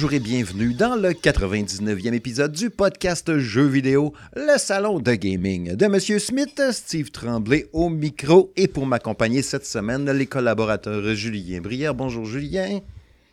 [0.00, 5.76] bonjour et bienvenue dans le 99e épisode du podcast Jeux vidéo, le salon de gaming
[5.76, 11.60] de Monsieur Smith, Steve Tremblay au micro et pour m'accompagner cette semaine, les collaborateurs Julien
[11.60, 11.94] Brière.
[11.94, 12.80] Bonjour Julien.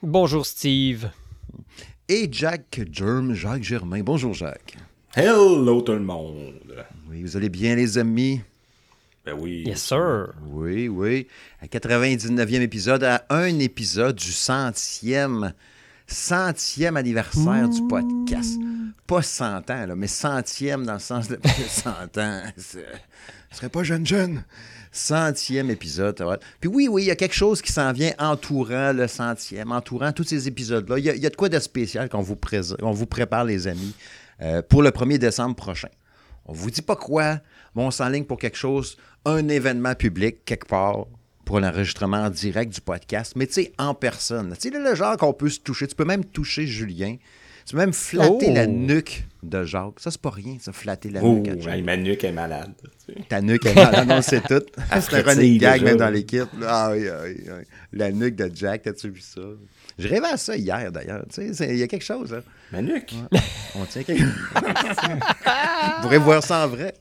[0.03, 1.09] Bonjour Steve.
[2.09, 4.01] Et Jack Germ, Jacques Germain.
[4.01, 4.75] Bonjour Jacques.
[5.15, 6.51] Hello tout le monde.
[7.09, 8.41] Oui, vous allez bien les amis?
[9.25, 9.63] Ben oui.
[9.65, 10.33] Yes sir.
[10.47, 11.27] Oui, oui.
[11.61, 15.53] À 99e épisode, à un épisode du centième
[16.07, 18.59] centième anniversaire du podcast.
[19.05, 21.39] Pas 100 ans, là, mais centième dans le sens de
[21.69, 22.41] 100 ans.
[22.57, 22.79] Ce
[23.51, 24.43] serait pas jeune jeune.
[24.91, 26.17] Centième épisode.
[26.59, 30.11] Puis oui, oui, il y a quelque chose qui s'en vient entourant le centième, entourant
[30.11, 30.97] tous ces épisodes-là.
[30.97, 32.37] Il y, a- il y a de quoi de spécial qu'on vous,
[32.81, 33.93] on vous prépare, les amis,
[34.41, 35.89] euh, pour le 1er décembre prochain.
[36.45, 37.39] On vous dit pas quoi,
[37.75, 41.05] mais on s'enligne pour quelque chose, un événement public quelque part
[41.47, 44.53] pour l'enregistrement en direct du podcast, mais tu sais, en personne.
[44.59, 45.87] Tu sais, le genre qu'on peut se toucher.
[45.87, 47.15] Tu peux même toucher Julien.
[47.65, 48.53] Tu peux même flatter Oh.
[48.53, 49.99] la nuque de Jacques.
[49.99, 51.83] Ça, c'est pas rien, ça, flatter la Oh, nuque à Jacques.
[51.83, 52.71] ma nuque est malade.
[52.81, 53.19] tu sais.
[53.27, 54.61] Ta nuque est malade, on sait tout.
[54.77, 56.47] C'est un frétille running gag même dans l'équipe.
[56.65, 57.63] Ah oui, ah oui, ah oui.
[57.93, 59.41] La nuque de Jack, t'as-tu vu ça?
[59.99, 61.25] Je rêvais à ça hier, d'ailleurs.
[61.33, 62.39] Tu sais, il y a quelque chose, là.
[62.71, 63.13] Ma nuque?
[63.75, 64.21] On tient quelque
[64.57, 66.93] Vous pourrez voir ça en vrai.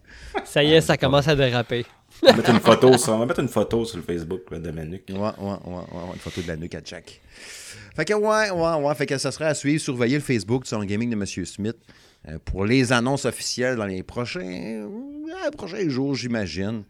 [0.44, 1.84] Ça y est, ça commence à déraper.
[2.22, 4.70] On va mettre une photo sur, on va mettre une photo sur le Facebook de
[4.70, 5.05] ma nuque.
[5.11, 7.20] Ouais, ouais, ouais, ouais, une photo de la nuque à Jack.
[7.95, 10.69] Fait que ouais, ouais, ouais, fait que ça serait à suivre, surveiller le Facebook du
[10.69, 11.25] Salon Gaming de M.
[11.27, 11.77] Smith
[12.28, 16.84] euh, pour les annonces officielles dans les prochains, euh, prochains jours, j'imagine.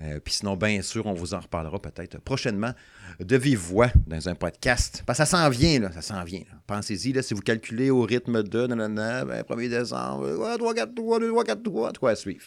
[0.00, 2.72] Euh, Puis sinon, bien sûr, on vous en reparlera peut-être prochainement
[3.20, 5.02] de vive voix dans un podcast.
[5.06, 6.42] Parce que ça s'en vient, ça s'en vient.
[6.66, 10.94] Pensez-y, là, si vous calculez au rythme de, nanana, ben, 1er décembre, ouais, 3, 4,
[10.94, 12.44] 3, 2, 3, 4, 3, quoi à suivre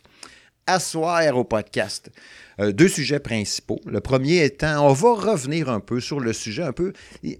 [0.67, 2.11] asseoir au podcast.
[2.59, 3.79] Euh, deux sujets principaux.
[3.85, 6.93] Le premier étant, on va revenir un peu sur le sujet un peu.
[7.23, 7.39] Il,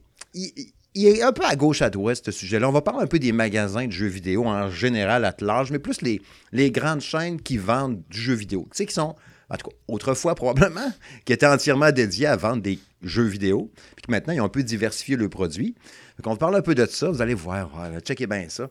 [0.96, 2.70] est un peu à gauche, à droite, ce sujet-là.
[2.70, 5.80] On va parler un peu des magasins de jeux vidéo en général, à large, mais
[5.80, 8.68] plus les, grandes chaînes qui vendent du jeu vidéo.
[8.72, 9.16] Tu sais, qui sont,
[9.50, 10.92] en tout cas, autrefois probablement,
[11.26, 14.50] qui étaient entièrement dédiés à vendre des jeux vidéo, puis que maintenant, ils ont un
[14.50, 15.76] peu diversifié le produit.
[16.18, 17.10] Donc, on parle un peu de ça.
[17.10, 18.70] Vous allez voir, voilà, checkez bien ça.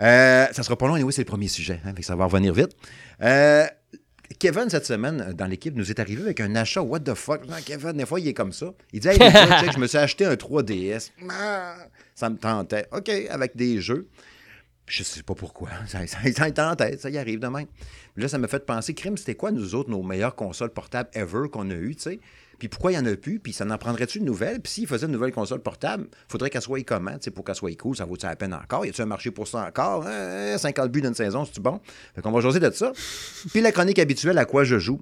[0.00, 2.52] Euh, ça sera pas long, et oui, c'est le premier sujet, hein, ça va revenir
[2.52, 2.70] vite.
[3.22, 3.66] Euh,
[4.38, 7.46] Kevin, cette semaine, dans l'équipe, nous est arrivé avec un achat what the fuck?
[7.46, 8.72] Non, Kevin, des fois, il est comme ça.
[8.92, 11.10] Il dit Hey, check, je me suis acheté un 3DS.
[11.30, 11.76] Ah,
[12.14, 12.86] ça me tentait.
[12.92, 14.08] OK, avec des jeux.
[14.86, 15.70] Je sais pas pourquoi.
[15.86, 17.66] Ça, ça, tentait, ça y arrive de même.
[18.16, 21.48] Là, ça m'a fait penser, Crime, c'était quoi, nous autres, nos meilleures consoles portables ever
[21.50, 22.20] qu'on a eues, tu sais?
[22.58, 23.38] Puis pourquoi il n'y en a plus?
[23.40, 24.60] Puis ça n'en prendrait-tu une nouvelle?
[24.60, 27.16] Puis s'il faisait une nouvelle console portable, faudrait qu'elle soit comment?
[27.34, 28.84] Pour qu'elle soit cool, ça vaut-tu la peine encore?
[28.86, 30.06] Y a-tu un marché pour ça encore?
[30.06, 31.80] Hein, 50 buts d'une saison, c'est-tu bon?
[32.14, 32.92] Fait qu'on va jaser de ça.
[33.50, 35.00] Puis la chronique habituelle à quoi je joue.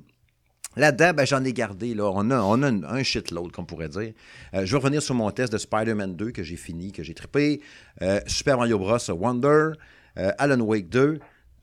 [0.75, 1.93] Là-dedans, ben, j'en ai gardé.
[1.95, 2.11] Là.
[2.15, 4.15] On a, a un, un shitload, qu'on pourrait dire.
[4.55, 7.13] Euh, je vais revenir sur mon test de Spider-Man 2 que j'ai fini, que j'ai
[7.13, 7.61] trippé.
[8.01, 8.97] Euh, Super Mario Bros.
[9.11, 9.73] Wonder.
[10.19, 11.19] euh, Alan Wake 2.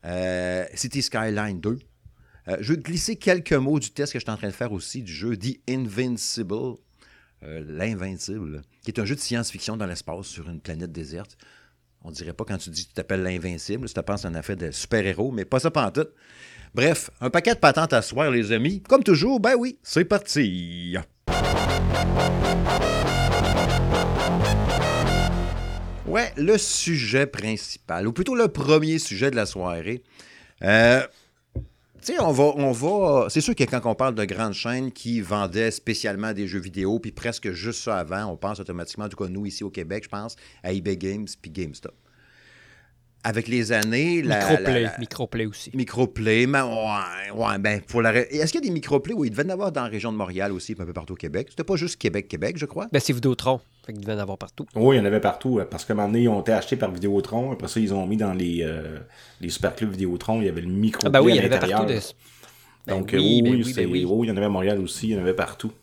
[0.05, 1.79] euh, City Skyline 2.
[2.49, 4.71] Euh, je vais glisser quelques mots du test que je suis en train de faire
[4.71, 6.77] aussi du jeu The Invincible.
[7.43, 11.37] euh, L'Invincible, qui est un jeu de science-fiction dans l'espace sur une planète déserte.
[12.01, 14.57] On dirait pas quand tu dis que tu t'appelles l'Invincible, tu te penses en affaire
[14.57, 16.11] de super-héros, mais pas ça pantoute.
[16.73, 18.81] Bref, un paquet de patentes à soir, les amis.
[18.87, 20.95] Comme toujours, ben oui, c'est parti.
[26.07, 30.01] Ouais, le sujet principal, ou plutôt le premier sujet de la soirée.
[30.63, 31.05] Euh,
[32.01, 33.27] tu sais, on va, on va.
[33.29, 36.99] C'est sûr que quand on parle de grandes chaînes qui vendaient spécialement des jeux vidéo,
[36.99, 40.03] puis presque juste ça avant, on pense automatiquement, en tout cas nous ici au Québec,
[40.05, 41.95] je pense, à eBay Games puis GameStop.
[43.21, 45.71] Avec les années, la, Microplay, la- la- microplay aussi.
[45.75, 48.11] Microplay, mais ouais, ouais, ben, pour la.
[48.11, 49.13] ré- Est-ce qu'il y a des microplays?
[49.13, 50.93] Oui, il devait y en avoir dans la région de Montréal aussi, puis un peu
[50.93, 51.47] partout au Québec?
[51.49, 52.87] C'était pas juste Québec, Québec, je crois.
[52.93, 53.59] Ben, c'est Vidéotron.
[53.85, 54.65] Fait qu'il devait en avoir partout.
[54.73, 55.59] Oui, il y en avait partout.
[55.59, 57.51] euh, Parce qu'à un moment donné, ils ont été achetés par Vidéotron.
[57.51, 58.99] Après ça, ils ont mis dans les, euh,
[59.41, 60.39] les super clubs Vidéotron.
[60.41, 61.85] Il y avait le micro Ah, ben oui, il y en avait partout.
[61.87, 61.99] De...
[62.87, 64.05] Ben Donc, oui, oui, ben oui, oui, c'est- ben oui.
[64.07, 65.09] oui, il y en avait à Montréal aussi.
[65.09, 65.73] Il y en avait partout.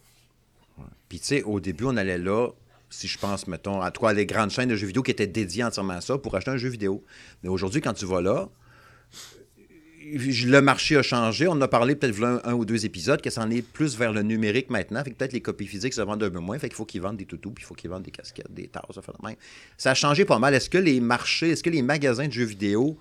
[1.08, 2.49] Puis, tu sais, au début, on allait là,
[2.90, 5.64] si je pense, mettons, à toi, les grandes chaînes de jeux vidéo qui étaient dédiées
[5.64, 7.04] entièrement à ça pour acheter un jeu vidéo.
[7.42, 8.48] Mais aujourd'hui, quand tu vas là,
[10.06, 11.48] le marché a changé.
[11.48, 14.12] On a parlé peut-être un, un ou deux épisodes, que ça en est plus vers
[14.12, 15.02] le numérique maintenant.
[15.02, 16.58] Fait que peut-être les copies physiques se vendent un peu moins.
[16.58, 18.68] Fait qu'il faut qu'ils vendent des toutous, puis il faut qu'ils vendent des casquettes, des
[18.68, 19.02] tasses, ça.
[19.76, 20.54] Ça a changé pas mal.
[20.54, 22.98] Est-ce que les marchés, est-ce que les magasins de jeux vidéo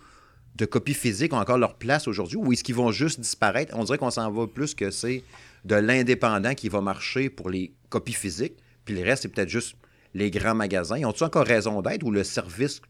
[0.56, 3.76] de copies physiques ont encore leur place aujourd'hui ou est-ce qu'ils vont juste disparaître?
[3.78, 5.24] On dirait qu'on s'en va plus que c'est
[5.66, 8.56] de l'indépendant qui va marcher pour les copies physiques,
[8.86, 9.76] puis le reste, c'est peut-être juste
[10.14, 10.98] les grands magasins.
[10.98, 12.82] Ils ont-ils encore raison d'être ou le service?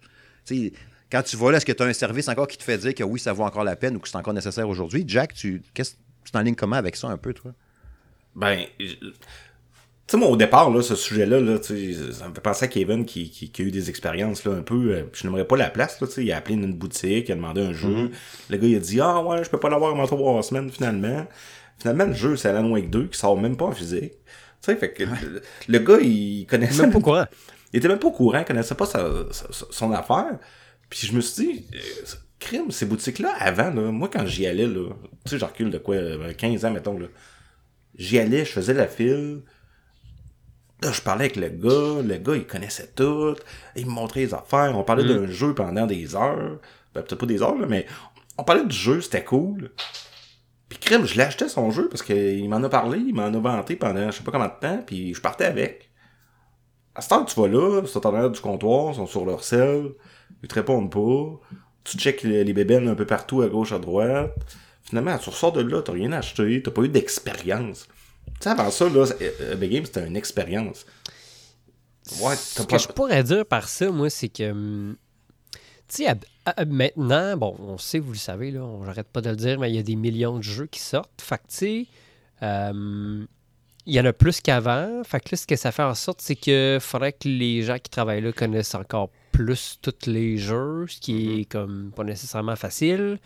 [0.45, 0.71] tu
[1.11, 2.93] Quand tu vas là, est-ce que tu as un service encore qui te fait dire
[2.93, 5.03] que oui, ça vaut encore la peine ou que c'est encore nécessaire aujourd'hui?
[5.07, 5.93] Jack, tu qu'est-ce
[6.23, 7.51] tu t'enlignes comment avec ça un peu, toi?
[8.35, 8.95] Ben, je-
[10.07, 13.05] sais, moi, au départ, là, ce sujet-là, là, tu ça me fait penser à Kevin
[13.05, 14.91] qui, qui, qui a eu des expériences là, un peu.
[14.93, 16.23] euh, je n'aimerais pas la place, là, tu.
[16.23, 18.11] Il a appelé une boutique, il a demandé un jeu.
[18.49, 21.25] Le gars, il a dit Ah ouais, je peux pas l'avoir avant trois semaines, finalement.
[21.79, 24.13] Finalement, le jeu, c'est Alan Wake 2 qui sort même pas en physique.
[24.65, 26.99] Tu sais, fait que le, le gars, il connaissait Même pas
[27.73, 30.39] il était même pas au courant, il connaissait pas sa- sa- son affaire.
[30.89, 31.79] Puis je me suis dit, euh,
[32.39, 34.89] crime, ces boutiques-là, avant, là, moi, quand j'y allais, là,
[35.25, 37.07] tu sais, je recule de quoi, euh, 15 ans, mettons, là,
[37.97, 39.41] j'y allais, je faisais la file,
[40.81, 43.35] là, je parlais avec le gars, le gars, il connaissait tout,
[43.75, 46.59] il me montrait les affaires, on parlait d'un jeu pendant des heures,
[46.93, 47.85] ben, peut-être pas des heures, là, mais
[48.37, 49.71] on parlait du jeu, c'était cool.
[50.75, 53.77] Puis crime, je l'achetais son jeu parce qu'il m'en a parlé, il m'en a vanté
[53.77, 55.89] pendant je sais pas combien de temps, puis je partais avec.
[56.95, 59.25] À ce temps tu vas là, ils sont en arrière du comptoir, ils sont sur
[59.25, 59.91] leur selle,
[60.43, 61.39] ils te répondent pas,
[61.85, 64.33] tu checkes les, bébènes un peu partout, à gauche, à droite.
[64.83, 67.87] Finalement, tu ressors de là, t'as rien acheté, t'as pas eu d'expérience.
[68.25, 70.85] Tu sais, avant ça, là, euh, Big Game, c'était une expérience.
[72.19, 72.77] Ouais, Ce t'as que pas...
[72.77, 74.95] je pourrais dire par ça, moi, c'est que.
[75.87, 79.35] Tu sais, maintenant, bon, on sait, vous le savez, là, on j'arrête pas de le
[79.35, 81.21] dire, mais il y a des millions de jeux qui sortent.
[81.21, 81.85] Fait que, tu sais,
[82.41, 83.25] euh,
[83.85, 85.03] il y en a plus qu'avant.
[85.03, 87.77] Fait que là, ce que ça fait en sorte, c'est que faudrait que les gens
[87.77, 92.55] qui travaillent là connaissent encore plus tous les jeux, ce qui est comme pas nécessairement
[92.55, 93.19] facile.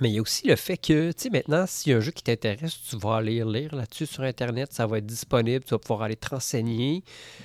[0.00, 2.00] Mais il y a aussi le fait que, tu sais, maintenant, s'il y a un
[2.00, 5.70] jeu qui t'intéresse, tu vas aller lire là-dessus sur Internet, ça va être disponible, tu
[5.70, 7.02] vas pouvoir aller te renseigner.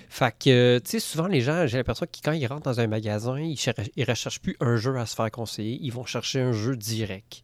[0.10, 2.88] Fait que, tu sais, souvent, les gens, j'ai l'impression que quand ils rentrent dans un
[2.88, 3.58] magasin, ils
[3.98, 7.44] ne recherchent plus un jeu à se faire conseiller, ils vont chercher un jeu direct.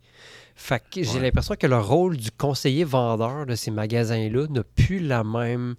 [0.56, 5.00] Fait que j'ai l'impression que le rôle du conseiller vendeur de ces magasins-là n'a plus
[5.00, 5.75] la même.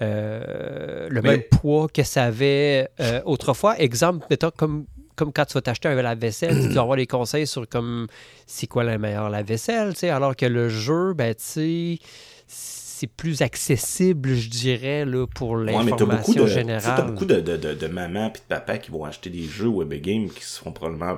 [0.00, 3.78] euh, le Mais- même poids que ça avait euh, autrefois.
[3.78, 4.86] Exemple, mettons, comme,
[5.24, 8.06] comme quand tu vas t'acheter un lave-vaisselle, tu dois avoir des conseils sur comme
[8.46, 11.98] c'est quoi la meilleure lave-vaisselle, tu sais, alors que le jeu, ben, tu sais,
[12.46, 16.94] c'est plus accessible, je dirais, là, pour Ouais, beaucoup l'information de, sais, générale.
[16.96, 19.68] t'as beaucoup de, de, de, de mamans et de papas qui vont acheter des jeux
[19.68, 21.16] Web Game qui se font probablement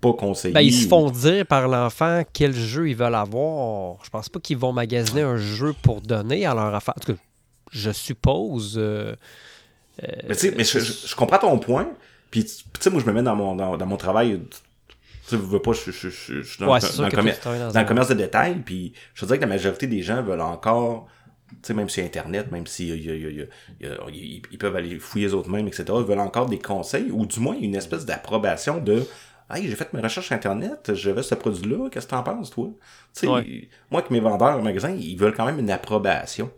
[0.00, 0.52] pas conseiller.
[0.54, 3.98] Ben, ils se ou- font dire par l'enfant quel jeu ils veulent avoir.
[4.04, 6.92] Je pense pas qu'ils vont magasiner un jeu pour donner à leur enfant.
[6.96, 7.20] En tout cas,
[7.72, 8.74] je suppose.
[8.76, 9.14] euh,
[10.02, 11.88] Mais, mais je, je- je comprends ton point.
[12.30, 14.40] Puis, tu sais, moi, je me mets dans mon, dans, dans mon travail.
[14.50, 14.56] Tu
[15.22, 17.34] sais, je veux pas, je, je, je, je suis dans, Ouais, le- dans le commer-
[17.44, 18.62] dans un- le commerce de détail.
[18.64, 21.06] Puis, je veux dire que la majorité des gens veulent encore,
[21.50, 23.48] tu sais, même sur Internet, même si y a-
[24.52, 27.56] ils peuvent aller fouiller eux mêmes, etc., ils veulent encore des conseils ou du moins
[27.58, 29.04] une espèce d'approbation de
[29.48, 32.66] Hey, j'ai fait mes recherches Internet, je vais ce produit-là, qu'est-ce que t'en penses, toi?
[33.14, 33.68] Tu sais, Ouais.
[33.92, 36.50] moi, que mes vendeurs au magasin, ils veulent quand même une approbation.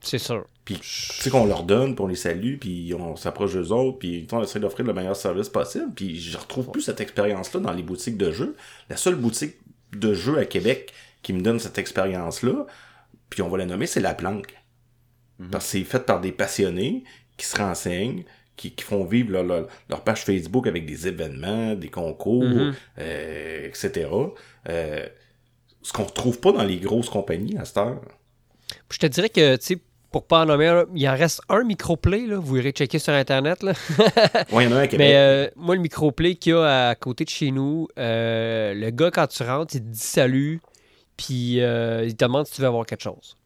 [0.00, 0.46] C'est sûr.
[0.64, 3.98] Puis, tu sais qu'on leur donne, puis on les salue, puis on s'approche d'eux autres,
[3.98, 5.92] puis on essaie d'offrir le meilleur service possible.
[5.94, 8.54] Puis je retrouve plus cette expérience-là dans les boutiques de jeux.
[8.88, 9.56] La seule boutique
[9.96, 10.92] de jeux à Québec
[11.22, 12.66] qui me donne cette expérience-là,
[13.28, 14.54] puis on va la nommer, c'est La Planque.
[15.50, 17.02] Parce que c'est fait par des passionnés
[17.36, 18.22] qui se renseignent,
[18.54, 22.74] qui, qui font vivre leur, leur- leur page Facebook avec des événements, des concours, Mhm.
[22.98, 24.08] euh, etc.
[24.68, 25.06] Euh,
[25.82, 28.00] ce qu'on retrouve pas dans les grosses compagnies à cette heure.
[28.90, 29.78] Je te dirais que, tu sais,
[30.12, 32.36] pour pas en nommer un, il en reste un microplay, là.
[32.36, 33.72] Vous irez checker sur Internet, là.
[34.52, 34.98] Ouais, il y en a un à Québec.
[34.98, 38.90] Mais euh, moi, le microplay qu'il y a à côté de chez nous, euh, le
[38.90, 40.60] gars, quand tu rentres, il te dit salut,
[41.16, 43.36] puis euh, il te demande si tu veux avoir quelque chose.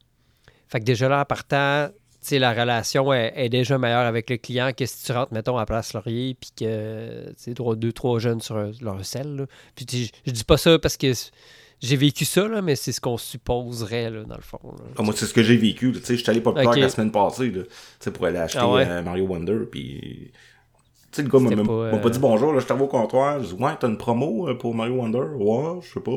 [0.68, 1.88] Fait que déjà là, en partant,
[2.32, 5.66] la relation est, est déjà meilleure avec le client que si tu rentres, mettons, à
[5.66, 9.46] Place Laurier, puis que, tu sais, deux, trois jeunes sur leur selle.
[9.76, 11.12] Puis je dis pas ça parce que
[11.82, 14.58] j'ai vécu ça, là, mais c'est ce qu'on supposerait, là, dans le fond.
[14.64, 14.84] là.
[14.96, 15.92] Ah, moi, c'est ce que j'ai vécu.
[15.92, 15.98] là.
[16.00, 16.78] Tu sais, je suis allé pas plus tard Ok.
[16.80, 17.62] la semaine passée, là,
[18.12, 18.86] pour aller acheter Ah ouais?
[18.88, 20.30] euh, Mario Wonder, puis...
[21.12, 22.88] Tu sais, le gars m'a pas, m'a pas euh, dit bonjour, là, je t'arrive au
[22.88, 23.42] comptoir.
[23.42, 25.18] Je dis, ouais, t'as une promo euh, pour Mario Wonder?
[25.36, 26.12] Ouais, je sais pas.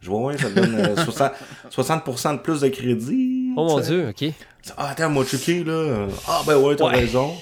[0.00, 1.32] Je vois, ouais, ça te donne euh, 60,
[1.70, 3.52] 60% de plus de crédit.
[3.56, 3.80] Oh mon.
[3.80, 4.32] Dieu, OK.
[4.76, 6.06] Ah, attends, moi, checké, là.
[6.26, 7.00] Ah, ben ouais, t'as Ouais.
[7.00, 7.34] raison.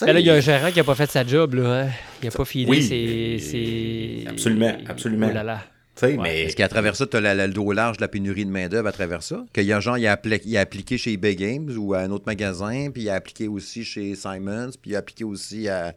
[0.00, 1.82] Ben là, il y a un gérant qui a pas fait sa job, là.
[1.82, 1.88] Hein?
[2.22, 5.26] Il a pas filé Oui, ses, absolument, absolument.
[5.30, 5.60] Oh là là.
[6.02, 6.42] Mais...
[6.44, 8.92] Est-ce qu'à travers ça, tu as le dos large de la pénurie de main-d'œuvre à
[8.92, 9.44] travers ça?
[9.52, 11.94] Qu'il y a un genre, il a, appli- il a appliqué chez eBay Games ou
[11.94, 15.24] à un autre magasin, puis il a appliqué aussi chez Simons, puis il a appliqué
[15.24, 15.94] aussi à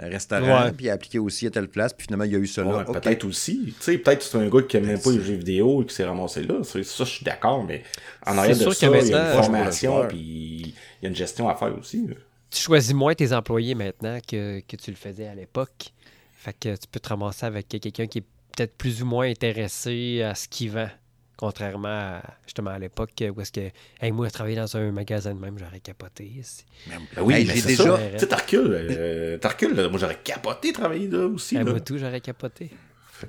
[0.00, 0.72] un restaurant, Ouais.
[0.72, 2.78] puis il a appliqué aussi à telle place, puis finalement, il y a eu cela.
[2.78, 2.84] Ouais.
[3.00, 3.64] Peut-être aussi.
[3.66, 5.94] Tu sais, peut-être que c'est un gars qui même pas les jeux vidéo et qui
[5.94, 6.62] s'est ramassé là.
[6.62, 7.82] Ça, je suis d'accord, mais
[8.24, 11.48] en arrière de ça, il y a une formation, puis il y a une gestion
[11.48, 12.06] à faire aussi.
[12.06, 12.14] là.
[12.50, 15.92] Tu choisis moins tes employés maintenant que, que tu le faisais à l'époque.
[16.32, 18.24] Fait que tu peux te ramasser avec quelqu'un qui est
[18.56, 20.88] peut-être plus ou moins intéressé à ce qu'il vend.
[21.36, 25.38] Contrairement à, justement à l'époque où est-ce que hey, moi travailler dans un magasin de
[25.38, 26.32] même, j'aurais capoté.
[26.42, 27.98] c'est- Ben oui, Hey, mais j'ai c'est déjà- ça.
[28.14, 28.68] Tu sais, t'as recul.
[28.72, 29.88] euh.
[29.88, 31.54] Moi, j'aurais capoté travailler là aussi.
[31.54, 31.64] Là.
[31.64, 32.70] moi tout, j'aurais capoté.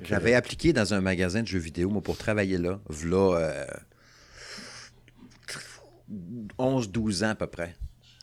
[0.02, 2.80] J'avais appliqué dans un magasin de jeux vidéo, moi, pour travailler là.
[2.88, 3.66] V'là, euh,
[6.58, 7.74] 11-12 ans à peu près.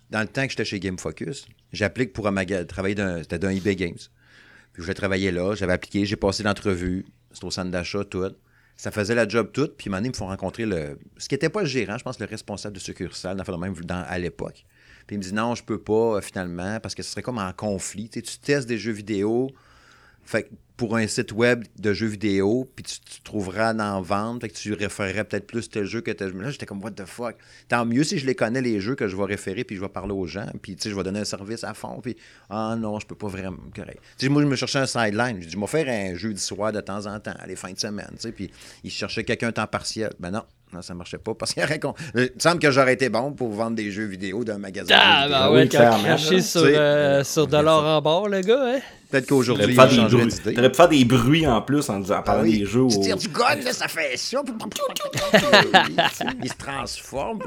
[0.09, 3.39] Dans le temps que j'étais chez Game Focus, j'applique pour un maga- travailler dans, c'était
[3.39, 3.97] dans eBay Games.
[4.77, 8.29] Puis je voulais travailler là, j'avais appliqué, j'ai passé l'entrevue, c'était au centre d'achat, tout.
[8.75, 10.99] Ça faisait la job toute, puis maintenant, ils me font rencontrer le.
[11.17, 13.73] Ce qui n'était pas le gérant, je pense, le responsable de succursale, dans le même
[13.73, 14.65] dans- à l'époque.
[15.07, 17.39] Puis il me dit non, je peux pas, euh, finalement, parce que ce serait comme
[17.39, 18.07] en conflit.
[18.07, 19.49] Tu sais, tu testes des jeux vidéo,
[20.27, 24.41] fait que pour un site web de jeux vidéo, puis tu, tu trouveras en vente,
[24.41, 26.39] fait que tu référerais peut-être plus tel jeu que tel jeu.
[26.39, 27.35] Là, j'étais comme, what the fuck?
[27.69, 29.89] Tant mieux si je les connais, les jeux, que je vais référer, puis je vais
[29.89, 32.17] parler aux gens, puis tu sais, je vais donner un service à fond, puis
[32.49, 33.57] ah non, je peux pas vraiment.
[33.73, 33.99] Correct.
[34.17, 35.41] Tu moi, je me cherchais un sideline.
[35.41, 37.79] Je dis, je vais faire un jeudi soir de temps en temps, les fins de
[37.79, 38.51] semaine, tu sais, puis
[38.83, 40.13] il cherchait quelqu'un temps partiel.
[40.19, 40.43] Ben non.
[40.73, 43.51] Non, ça marchait pas parce qu'il con- Il me semble que j'aurais été bon pour
[43.53, 44.87] vendre des jeux vidéo d'un magasin.
[44.87, 46.77] de Ah, jeux bah ouais, oui, quand clairement, craché sur, Tu sais.
[46.77, 48.79] euh, sur de l'or en bord, le gars, hein?
[49.09, 50.53] Peut-être qu'aujourd'hui, il faire des bruits.
[50.55, 52.59] T'aurais pu faire des bruits en plus en, disant, en parlant Ah oui.
[52.59, 52.85] des jeux.
[52.89, 54.41] Tu au- tires du gun, là, ça fait ça.
[56.43, 57.39] il se transforme.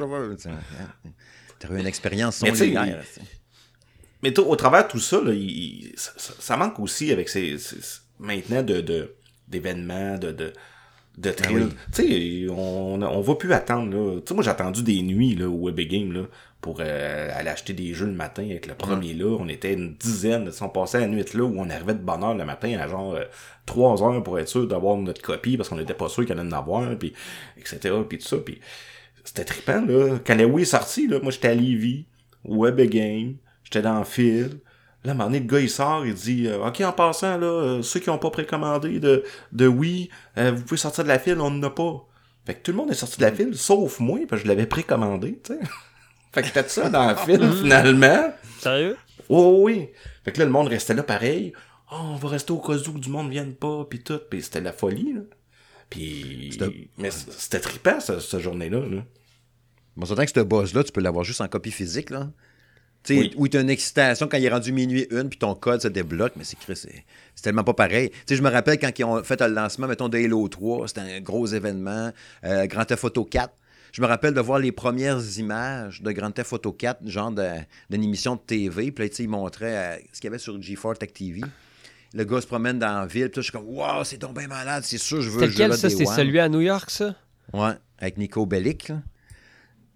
[1.58, 3.02] Tu as eu une expérience Mais tu sais, singulière.
[4.22, 7.56] Mais toi, au travers de tout ça, là, il- ça, manque aussi avec ces,
[8.18, 9.14] maintenant de de-
[9.48, 10.52] d'événements, de, de,
[11.20, 11.64] de thrills.
[11.64, 11.68] oui.
[11.92, 13.94] Tu sais, on, on va plus attendre.
[13.94, 14.20] Là.
[14.20, 16.22] Tu sais, moi, j'ai attendu des nuits là, au Web Game là,
[16.60, 19.36] pour euh, aller acheter des jeux le matin avec le premier là.
[19.38, 20.50] On était une dizaine.
[20.60, 23.14] On passait la nuit là où on arrivait de bonne heure le matin à genre
[23.14, 23.24] euh,
[23.66, 26.48] 3 heures pour être sûr d'avoir notre copie parce qu'on n'était pas sûr qu'il allait
[26.48, 27.12] en avoir, puis
[27.58, 27.94] etc.
[28.08, 28.36] Puis tout ça.
[28.38, 28.60] Puis
[29.24, 30.18] c'était trippant, là.
[30.26, 32.06] Quand le Wii est sorti, là, moi, j'étais à Lévis,
[32.44, 34.60] au Web Game, j'étais dans le fil.
[35.04, 37.38] Là, à un moment donné, le gars, il sort, il dit euh, OK, en passant,
[37.38, 41.08] là, euh, ceux qui n'ont pas précommandé de, de Wii, euh, vous pouvez sortir de
[41.08, 42.06] la file, on n'en a pas.
[42.44, 44.52] Fait que tout le monde est sorti de la file, sauf moi, parce que je
[44.52, 45.60] l'avais précommandé, tu sais.
[46.32, 48.32] fait que j'étais ça dans la file, finalement.
[48.58, 48.96] Sérieux?
[49.30, 49.88] Oh oui!
[50.24, 51.52] Fait que là, le monde restait là pareil.
[51.92, 54.20] Oh, on va rester au cas où du monde vienne pas, pis tout.
[54.30, 55.20] Pis c'était la folie, là.
[55.88, 56.50] Pis...
[56.52, 59.02] C'était- Mais c'était trippant, ce- cette journée-là, là.
[59.96, 62.30] Bon, c'est que ce buzz-là, tu peux l'avoir juste en copie physique, là.
[63.08, 63.32] Oui.
[63.36, 65.88] où tu as une excitation quand il est rendu minuit une, puis ton code se
[65.88, 68.10] débloque, mais c'est tellement pas pareil.
[68.28, 71.20] Je me rappelle quand ils ont fait le lancement, mettons, de Halo 3, c'était un
[71.20, 72.12] gros événement,
[72.44, 73.52] euh, Grand Theft Auto 4.
[73.92, 78.04] Je me rappelle de voir les premières images de Grand Theft Auto 4, genre d'une
[78.04, 81.12] émission de TV, puis là, ils montraient euh, ce qu'il y avait sur G4 Tech
[81.12, 81.40] TV.
[82.12, 84.46] Le gars se promène dans la ville, puis là, je suis comme, wow, c'est bien
[84.46, 85.88] malade, c'est sûr, je veux lequel, ça?
[85.88, 87.14] Day C'est celui à New York, ça?
[87.52, 88.88] Ouais, avec Nico Bellic.
[88.88, 89.02] là.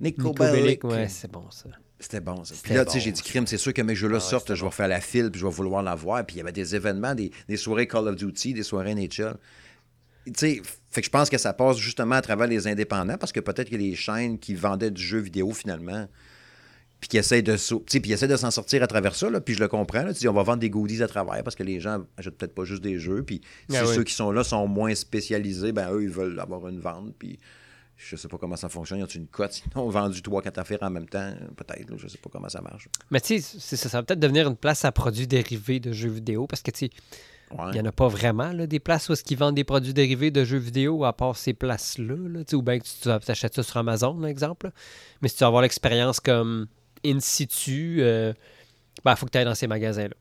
[0.01, 0.85] Nico, Nico Bellic, Bellic.
[0.85, 1.69] ouais, c'est bon, ça.
[2.05, 2.55] C'était bon, ça.
[2.63, 4.55] Puis là, tu sais, bon, j'ai dit, crime, c'est sûr que mes jeux-là Ah sortent,
[4.55, 6.23] je vais faire la file, puis je vais vouloir la voir.
[6.27, 9.37] Puis il y avait des événements, des, des soirées Call of Duty, des soirées NHL.
[10.27, 13.33] Tu sais, fait que je pense que ça passe justement à travers les indépendants, parce
[13.33, 16.07] que peut-être que les chaînes qui vendaient du jeu vidéo, finalement,
[17.01, 17.57] puis qui essayent de,
[17.87, 20.03] puis essaient de s'en sortir à travers ça, là, puis je le comprends.
[20.03, 22.37] Là, tu dis, on va vendre des goodies à travers, parce que les gens achètent
[22.37, 23.95] peut-être pas juste des jeux, puis si Ah oui.
[23.95, 27.39] ceux qui sont là sont moins spécialisés, ben eux, ils veulent avoir une vente, puis...
[27.97, 28.99] Je sais pas comment ça fonctionne.
[28.99, 29.63] Y a une cote?
[29.75, 31.33] Ils ont vendu trois, quatre affaires en même temps.
[31.57, 31.97] Peut-être.
[31.97, 32.89] Je sais pas comment ça marche.
[33.11, 36.11] Mais tu sais, ça, ça va peut-être devenir une place à produits dérivés de jeux
[36.11, 36.91] vidéo parce que tu sais,
[37.51, 37.67] Ouais.
[37.69, 39.93] il n'y en a pas vraiment là, des places où est-ce qu'ils vendent des produits
[39.93, 42.17] dérivés de jeux vidéo à part ces places-là.
[42.17, 44.67] Là, ou bien que tu achètes ça sur Amazon, par exemple.
[44.67, 44.73] là.
[45.21, 46.67] Mais si tu veux avoir l'expérience comme
[47.05, 48.35] in situ, il
[49.17, 50.15] faut que tu ailles dans ces magasins-là.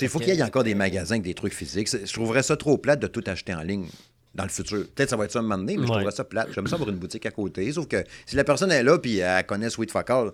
[0.00, 1.88] Il faut qu'il y ait encore des magasins avec des trucs physiques.
[1.90, 3.88] Je trouverais ça trop plate de tout acheter en ligne
[4.36, 4.84] dans le futur.
[4.94, 6.48] Peut-être ça va être ça un moment donné, mais je trouverais ça plate.
[6.54, 7.72] J'aime ça avoir une boutique à côté.
[7.72, 10.32] Sauf que si la personne est là et elle connaît Sweet Fuck All,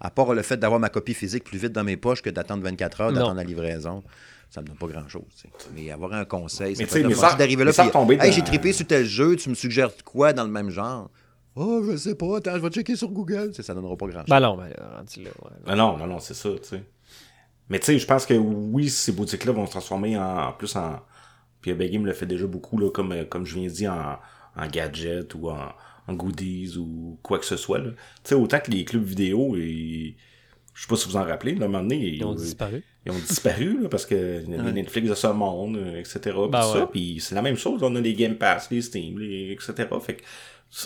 [0.00, 2.62] à part le fait d'avoir ma copie physique plus vite dans mes poches que d'attendre
[2.62, 4.02] 24 heures, d'attendre la livraison,
[4.48, 5.22] ça me donne pas grand-chose.
[5.36, 5.68] tu sais.
[5.74, 7.90] Mais avoir un conseil, ça Mais ça- d'arriver là puis,
[8.24, 11.10] Hey, dans- j'ai trippé sur tel jeu, tu me suggères quoi dans le même genre?
[11.56, 13.48] Oh, je sais pas, attends, je vais checker sur Google.
[13.50, 14.28] Tu sais, Ça donnera pas grand-chose.
[14.30, 15.74] Ben non, ben là, rendu là, ouais.
[15.74, 16.82] Non, non, non, non, c'est ça, tu sais.
[17.68, 20.74] Mais tu sais, je pense que oui, ces boutiques-là vont se transformer en, en plus
[20.76, 21.00] en.
[21.60, 23.92] Puis Epic Game le fait déjà beaucoup, là, comme, euh, comme je viens de dire,
[23.92, 25.68] en, en gadget ou en,
[26.06, 27.80] en goodies ou quoi que ce soit.
[27.80, 27.86] Tu
[28.24, 30.16] sais, autant que les clubs vidéo, et,
[30.74, 32.36] je sais pas si vous en rappelez, là, à un moment donné, Ils ont euh,
[32.36, 32.82] disparu.
[33.04, 36.18] ils ont disparu là, parce que les Netflix de ce monde, euh, etc.
[36.22, 36.86] puis Ben ça, ouais.
[36.90, 37.82] puis c'est la même chose.
[37.82, 39.88] On a les Game Pass, les Steam, les, etc.
[40.02, 40.22] Fait que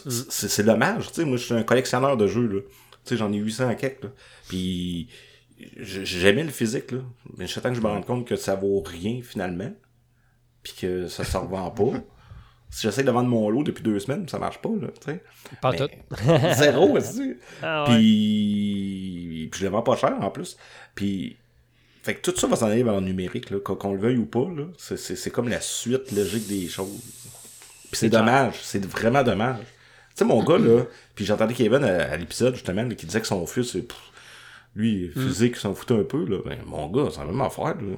[0.07, 0.11] Mm.
[0.31, 1.09] c'est- dommage.
[1.09, 2.47] Tu sais, moi, je suis un collectionneur de jeux.
[2.47, 2.61] Là.
[2.62, 2.69] Tu
[3.04, 4.04] sais, j'en ai 800 à quelques.
[4.04, 4.11] Là.
[4.49, 5.09] Puis
[5.78, 6.90] j'aimais le physique.
[6.90, 7.00] Là.
[7.37, 9.71] Mais je que je me rends compte que ça vaut rien finalement.
[10.64, 11.99] Puis que ça se revend pas.
[12.71, 14.71] Si j'essaie de vendre mon lot depuis deux semaines, ça marche pas.
[14.71, 15.23] Là, tu sais.
[15.62, 15.88] Pas Mais- tout.
[16.56, 17.35] Zéro, aussi.
[17.62, 17.94] Ah ouais.
[17.94, 20.56] Puis, puis je le vends pas cher en plus.
[20.97, 21.37] Puis,
[22.02, 24.26] fait que tout ça va s'en aller vers le numérique, là, qu'on le veuille ou
[24.26, 24.49] pas.
[24.56, 24.64] là.
[24.78, 27.00] C'est- comme la suite logique des choses.
[27.90, 29.61] Puis c'est dommage, c'est vraiment dommage.
[29.61, 29.66] Tu
[30.16, 30.83] sais, mon gars, là,
[31.14, 33.76] puis j'entendais Kevin à, à l'épisode, justement, qui disait que son fils,
[34.75, 35.21] lui, Mm.
[35.21, 36.38] physique, s'en foutait un peu, là.
[36.44, 37.97] Ben, mon gars, c'est la même affaire, là.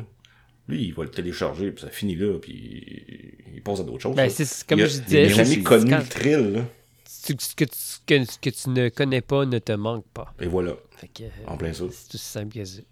[0.69, 4.17] Lui, il va le télécharger, puis ça finit là, puis il passe à d'autres choses.
[4.17, 6.65] Ben, c'est- comme il a, je disais, jamais c'est- connu quand- le thrill, là.
[7.09, 10.33] ce que, tu, que, que tu ne connais pas ne te manque pas.
[10.41, 11.85] Et voilà, Fait que, euh, en plein ça.
[11.91, 12.81] c'est aussi simple que ça.
[12.81, 12.85] Tu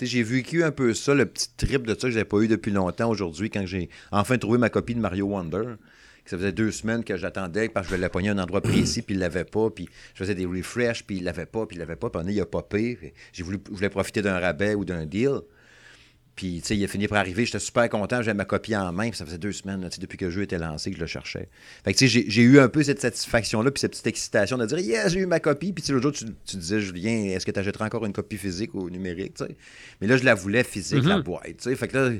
[0.00, 2.48] sais, J'ai vécu un peu ça, le petit trip de ça que j'avais pas eu
[2.48, 5.74] depuis longtemps aujourd'hui, quand j'ai enfin trouvé ma copie de Mario Wonder.
[6.24, 9.02] Ça faisait deux semaines que j'attendais parce que je l'ai pogné à un endroit précis,
[9.02, 11.80] puis il l'avait pas, puis je faisais des refresh, puis il l'avait pas, puis il
[11.80, 13.12] l'avait pas, puis il a popé.
[13.32, 15.40] J'ai voulu, je voulais profiter d'un rabais ou d'un deal.
[16.34, 17.44] Puis, tu sais, il a fini par arriver.
[17.44, 18.22] J'étais super content.
[18.22, 19.10] J'avais ma copie en main.
[19.10, 20.96] Puis ça faisait deux semaines, là, tu sais, depuis que le jeu était lancé, que
[20.96, 21.48] je le cherchais.
[21.84, 24.64] Fait que, tu sais, j'ai- eu un peu cette satisfaction-là, puis cette petite excitation de
[24.64, 25.72] dire, yes, j'ai eu ma copie.
[25.72, 28.14] Puis, tu sais, l'autre jour, tu, tu disais, Julien, est-ce que tu achèteras encore une
[28.14, 29.56] copie physique ou numérique, tu sais?
[30.00, 31.22] Mais là, je la voulais physique, la Mhm.
[31.22, 31.76] boîte, tu sais.
[31.76, 32.10] Fait que là,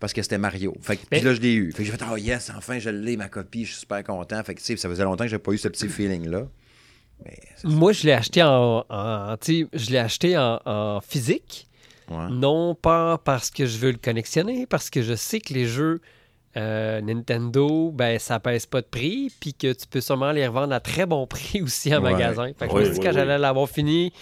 [0.00, 0.74] parce que c'était Mario.
[0.80, 1.70] Fait que, puis là, je l'ai eu.
[1.72, 3.64] Fait que j'ai fait, oh yes, enfin, je l'ai, ma copie.
[3.66, 4.42] Je suis super content.
[4.42, 6.48] Fait que, tu sais, ça faisait longtemps que j'ai pas eu ce petit feeling-là.
[7.64, 11.68] Moi, je l'ai acheté en, en- tu sais, je l'ai acheté en, en physique.
[12.10, 12.28] Ouais.
[12.30, 16.00] Non pas parce que je veux le collectionner, parce que je sais que les jeux
[16.56, 20.72] euh, Nintendo, ben ça pèse pas de prix, puis que tu peux sûrement les revendre
[20.72, 22.12] à très bon prix aussi en Ouais.
[22.12, 22.50] magasin.
[22.58, 23.14] Fait que je Oui, me dis oui, quand oui.
[23.14, 24.12] j'allais l'avoir fini,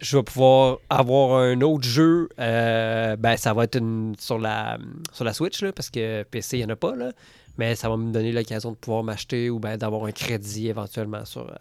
[0.00, 2.28] je vais pouvoir avoir un autre jeu.
[2.40, 4.78] euh, ben ça va être une- sur la
[5.12, 7.12] sur la Switch là, parce que PC il y en a pas là,
[7.56, 11.24] mais ça va me donner l'occasion de pouvoir m'acheter ou ben d'avoir un crédit éventuellement
[11.24, 11.54] sur euh,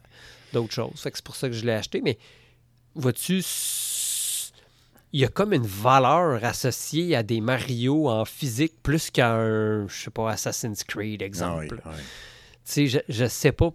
[0.53, 0.99] d'autres choses.
[0.99, 2.17] Fait que c'est pour ça que je l'ai acheté, mais
[2.95, 3.41] vois-tu,
[5.13, 9.87] il y a comme une valeur associée à des Mario en physique plus qu'à un,
[9.87, 11.81] je sais pas, Assassin's Creed, Ah exemple.
[11.85, 11.97] oui, ouais.
[11.97, 12.05] Tu
[12.65, 13.71] sais, je, je sais pas.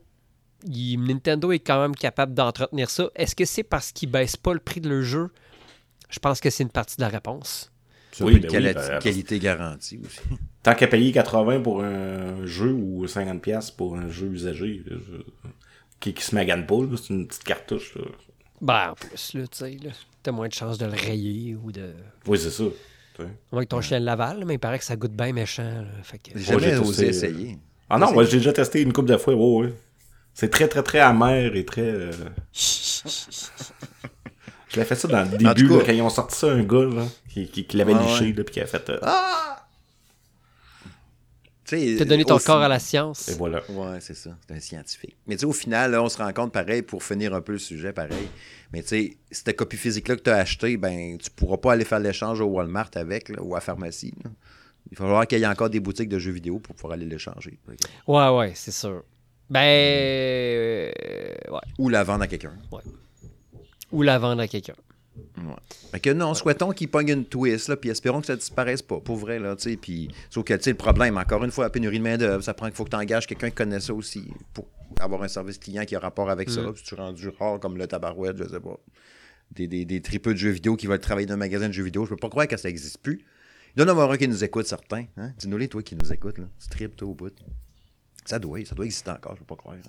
[0.67, 3.09] il- Nintendo est quand même capable d'entretenir ça.
[3.15, 5.29] Est-ce que c'est parce qu'ils baissent pas le prix de leur jeu?
[6.11, 7.71] Je pense que c'est une partie de la réponse.
[8.21, 10.19] Oui, un peu ben oui, ben, qualité garantie aussi.
[10.65, 15.23] Tant qu'à payer 80 pour un jeu ou 50$ piastres pour un jeu usagé, je-
[16.01, 17.95] qui, qui se magane pas, c'est une petite cartouche.
[17.95, 18.03] là.
[18.61, 19.91] Ben, en plus, là, tu sais, là,
[20.23, 21.93] t'as moins de chances de le rayer ou de.
[22.27, 22.65] Oui, c'est ça.
[23.17, 23.23] sais.
[23.25, 23.29] Moi,
[23.61, 25.63] avec ton chien Laval, mais il paraît que ça goûte bien méchant.
[25.65, 25.85] là.
[26.03, 26.31] Fait que...
[26.37, 27.59] J'ai jamais osé testé, euh, essayer.
[27.91, 29.35] Ah non, moi j'ai déjà testé une couple de fois.
[29.35, 29.75] Ouais, ouais.
[30.35, 31.83] C'est très, très, très amer et très.
[31.83, 32.13] euh,
[34.69, 36.49] Je l'ai fait ça dans le début, tout cas- là, quand ils ont sorti ça,
[36.53, 38.33] un gars là, qui, qui, qui l'avait liché, ouais.
[38.35, 38.91] là, puis qui a fait.
[38.91, 39.58] euh, Ah!
[41.69, 43.29] Tu T'as donné ton corps fin- à la science.
[43.29, 43.63] Et voilà.
[43.71, 44.31] Ouais, c'est ça.
[44.47, 45.17] C'est un scientifique.
[45.27, 47.53] Mais tu sais, au final, là, on se rend compte, pareil, pour finir un peu
[47.53, 48.29] le sujet, pareil.
[48.73, 51.85] Mais tu sais, cette copie physique-là que tu as achetée, ben, tu pourras pas aller
[51.85, 54.15] faire l'échange au Walmart avec, là, ou à la pharmacie.
[54.25, 54.31] là.
[54.91, 57.05] Il va falloir qu'il y ait encore des boutiques de jeux vidéo pour pouvoir aller
[57.05, 57.59] l'échanger.
[58.07, 59.03] Ouais, ouais, c'est sûr.
[59.51, 59.61] Ben.
[59.61, 60.91] euh,
[61.51, 61.61] ouais.
[61.79, 62.55] Ou la vendre à quelqu'un.
[63.93, 64.75] Ou la vendre à quelqu'un.
[65.37, 65.55] Ouais.
[65.93, 69.01] Fait que non, souhaitons qu'il pogne une twist, là, puis espérons que ça disparaisse pas,
[69.01, 69.77] pour vrai, là, tu sais.
[69.77, 72.55] Puis, sauf que, tu sais, le problème, encore une fois, la pénurie de main-d'œuvre, ça
[72.55, 74.67] prend qu'il faut que tu engages quelqu'un qui connaît ça aussi, pour
[75.01, 76.63] avoir un service client qui a rapport avec ça.
[76.63, 76.73] Mm.
[76.73, 78.79] Puis tu es rendu rare comme le tabarouette, je sais pas.
[79.53, 81.85] Des, des, des tripeux de jeux vidéo qui veulent travailler dans un magasin de jeux
[81.85, 83.25] vidéo, je peux pas croire que ça existe plus.
[83.75, 85.07] Il doit y en avoir un qui nous écoute, certains.
[85.17, 85.33] Hein?
[85.39, 86.45] Dis-nous-les, toi, qui nous écoute, là.
[86.61, 87.33] Tu tripes, toi, au bout.
[88.25, 89.77] Ça doit, ça doit exister encore, je peux pas croire.
[89.77, 89.83] là,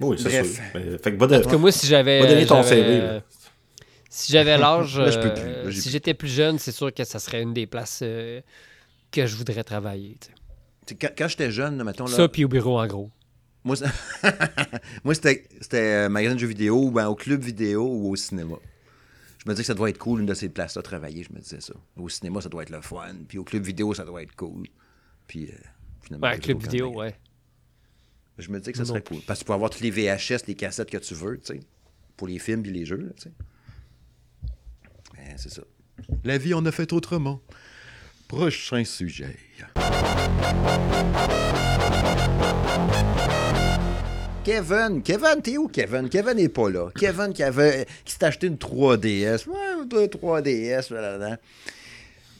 [0.00, 0.54] Oui, c'est Bref.
[0.54, 1.00] sûr.
[1.02, 2.20] Fait que va de- En tout cas, moi, si j'avais.
[2.20, 3.22] Va donner ton j'avais, CV, euh, là.
[4.10, 4.98] Si j'avais l'âge.
[4.98, 5.52] Là, je peux euh, plus.
[5.64, 5.90] Là, j'ai si plus.
[5.92, 8.40] j'étais plus jeune, c'est sûr que ça serait une des places euh,
[9.10, 10.16] que je voudrais travailler.
[11.00, 13.10] Quand, quand j'étais jeune, mettons, là, Ça, puis au bureau, en gros.
[13.64, 13.76] Moi,
[15.04, 18.16] Moi, c'était c'était euh, magasin de jeux vidéo, ou ben, au club vidéo ou au
[18.16, 18.56] cinéma.
[19.44, 21.40] Je me disais que ça doit être cool, une de ces places-là, travailler, je me
[21.40, 21.74] disais ça.
[21.96, 23.14] Au cinéma, ça doit être le fun.
[23.28, 24.66] Puis au club vidéo, ça doit être cool.
[25.26, 25.54] Puis euh,
[26.02, 26.26] finalement...
[26.28, 27.14] Ouais, club vidéo, ouais.
[28.38, 29.18] Je me disais que ça serait cool.
[29.26, 31.60] Parce que tu peux avoir tous les VHS, les cassettes que tu veux, tu sais.
[32.16, 33.32] Pour les films puis les jeux, tu sais.
[35.16, 35.62] Ben, c'est ça.
[36.24, 37.40] La vie, on a fait autrement.
[38.28, 39.36] Prochain sujet.
[44.44, 46.08] Kevin, Kevin, t'es où, Kevin?
[46.08, 46.90] Kevin n'est pas là.
[46.94, 49.46] Kevin qui avait, qui s'est acheté une 3DS.
[49.48, 51.38] Ouais, une 3DS, blablabla.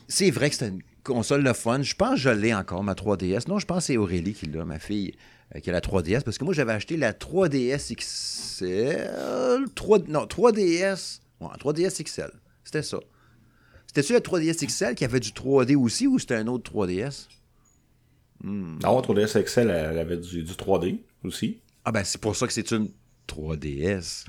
[0.06, 1.82] C'est vrai que c'était une console de fun.
[1.82, 3.48] Je pense que je l'ai encore, ma 3DS.
[3.48, 5.14] Non, je pense que c'est Aurélie qui l'a, ma fille,
[5.62, 6.22] qui a la 3DS.
[6.22, 9.64] Parce que moi, j'avais acheté la 3DS XL.
[9.74, 11.20] 3, non, 3DS.
[11.40, 12.30] Ouais, 3DS XL.
[12.64, 12.98] C'était ça.
[13.86, 17.28] C'était-tu la 3DS XL qui avait du 3D aussi ou c'était un autre 3DS?
[18.44, 21.60] Non, 3DS XL, elle avait du, du 3D aussi.
[21.84, 22.90] Ah ben, c'est pour ça que c'est une
[23.26, 24.26] 3DS.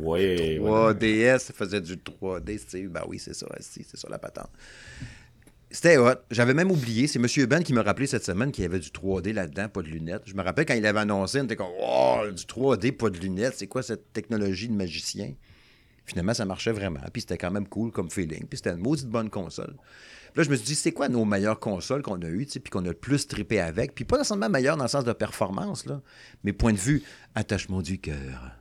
[0.00, 0.94] Ouais, voilà.
[0.94, 2.82] 3DS, ça faisait du 3D, tu sais.
[2.86, 4.50] Ben oui, c'est ça, c'est ça la patente.
[5.72, 6.14] C'était hot.
[6.30, 7.06] J'avais même oublié.
[7.06, 7.46] C'est M.
[7.46, 10.22] Ben qui m'a rappelé cette semaine qu'il y avait du 3D là-dedans, pas de lunettes.
[10.26, 13.18] Je me rappelle quand il avait annoncé, on était comme Oh, du 3D, pas de
[13.18, 13.54] lunettes.
[13.56, 15.32] C'est quoi cette technologie de magicien?
[16.06, 16.98] Finalement, ça marchait vraiment.
[17.12, 18.46] Puis c'était quand même cool comme feeling.
[18.48, 19.76] Puis c'était une maudite bonne console.
[20.32, 22.52] Puis là, je me suis dit, c'est quoi nos meilleures consoles qu'on a eues, tu
[22.52, 23.94] sais, puis qu'on a le plus trippé avec?
[23.94, 26.00] Puis pas nécessairement meilleures dans le sens de performance, là,
[26.42, 27.02] mais point de vue
[27.36, 28.52] attachement du cœur.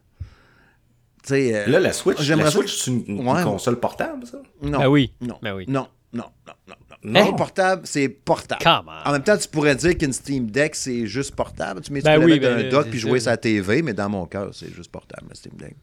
[1.24, 3.44] Tu sais, euh, Là, la Switch, J'aimerais la Switch, c'est une, une Ouais.
[3.44, 4.42] console portable, ça?
[4.62, 4.80] non.
[4.80, 5.14] Ben oui.
[5.22, 5.38] Non.
[5.42, 5.66] Ben oui.
[5.68, 5.88] Non.
[6.12, 6.76] Non, non, non.
[7.04, 7.34] Non.
[7.34, 8.62] Portable, c'est portable.
[8.64, 9.10] Come on.
[9.10, 11.82] En même temps, tu pourrais dire qu'une Steam Deck, c'est juste portable.
[11.82, 13.08] Tu mets Ben tu oui, mettre ben, un dock puis ça.
[13.08, 15.76] jouer sa TV, mais dans mon cœur, c'est juste portable, la Steam Deck.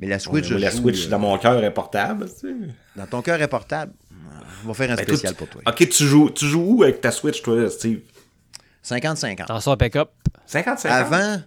[0.00, 2.26] Mais la Switch, je la joue, Switch euh, dans mon cœur est portable.
[2.28, 2.54] tu sais.
[2.96, 3.92] dans ton cœur est portable.
[4.64, 5.62] On va faire un Ben, toi, spécial tu- pour toi.
[5.66, 8.00] Ok, tu joues, tu joues où avec ta Switch, toi, Steve?
[8.82, 9.46] 50-50.
[9.48, 10.10] Dans son pick-up.
[10.46, 11.40] 55 Avant,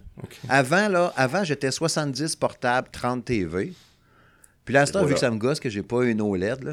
[0.48, 3.72] avant, là, avant, j'étais 70 portable, 30 TV.
[4.64, 6.72] Puis là, vu que ça me gosse que j'ai pas une OLED, là,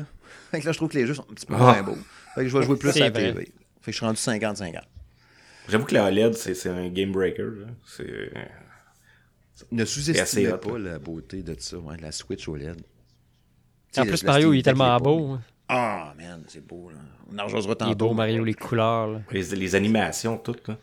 [0.56, 1.60] fait que là, je trouve que les jeux sont un petit peu Ah.
[1.60, 1.98] moins beaux.
[2.36, 3.12] Fait que je vais jouer plus à la.
[3.12, 3.34] TV.
[3.34, 4.82] Fait que je suis rendu 50-50.
[5.70, 7.50] J'avoue que la OLED, c'est c'est un game breaker.
[7.86, 8.32] C'est.
[9.72, 12.82] Ne sous-estimez pas la beauté de ça, ouais, de la Switch OLED.
[13.98, 15.38] En plus, Mario, il est tellement beau.
[15.70, 16.98] Ah, man, c'est beau, là.
[17.32, 18.10] On en rejoindra Il est tantôt.
[18.10, 19.08] beau, Mario, les couleurs.
[19.08, 19.22] là.
[19.32, 20.68] Les, les animations, toutes.
[20.68, 20.78] Là.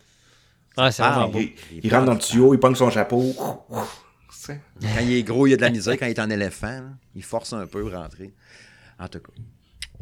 [0.77, 1.39] Ah, c'est Ah, vraiment beau.
[1.39, 1.55] il-
[1.85, 3.23] il rentre dans le tuyau, il pogne son chapeau.
[3.69, 5.97] Quand il est gros, il y a de la misère.
[5.99, 8.33] Quand il est en éléphant, là, il force un peu pour rentrer.
[8.99, 9.33] En tout cas.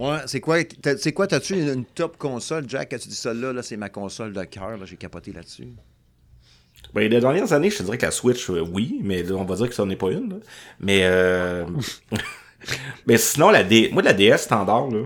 [0.01, 3.15] Ouais, c'est quoi, t'as- c'est quoi, t'as-tu une, une top console, Jack, quand tu dis
[3.15, 5.69] ça là, là c'est ma console de cœur, là, j'ai capoté là-dessus.
[6.95, 9.45] Ben, les dernières années, je te dirais que la Switch, euh, oui, mais là, on
[9.45, 10.31] va dire que ça n'en est pas une.
[10.31, 10.37] là.
[10.81, 11.67] Mais, euh...
[13.07, 13.91] mais sinon, la D...
[13.93, 15.05] moi, la DS standard, là,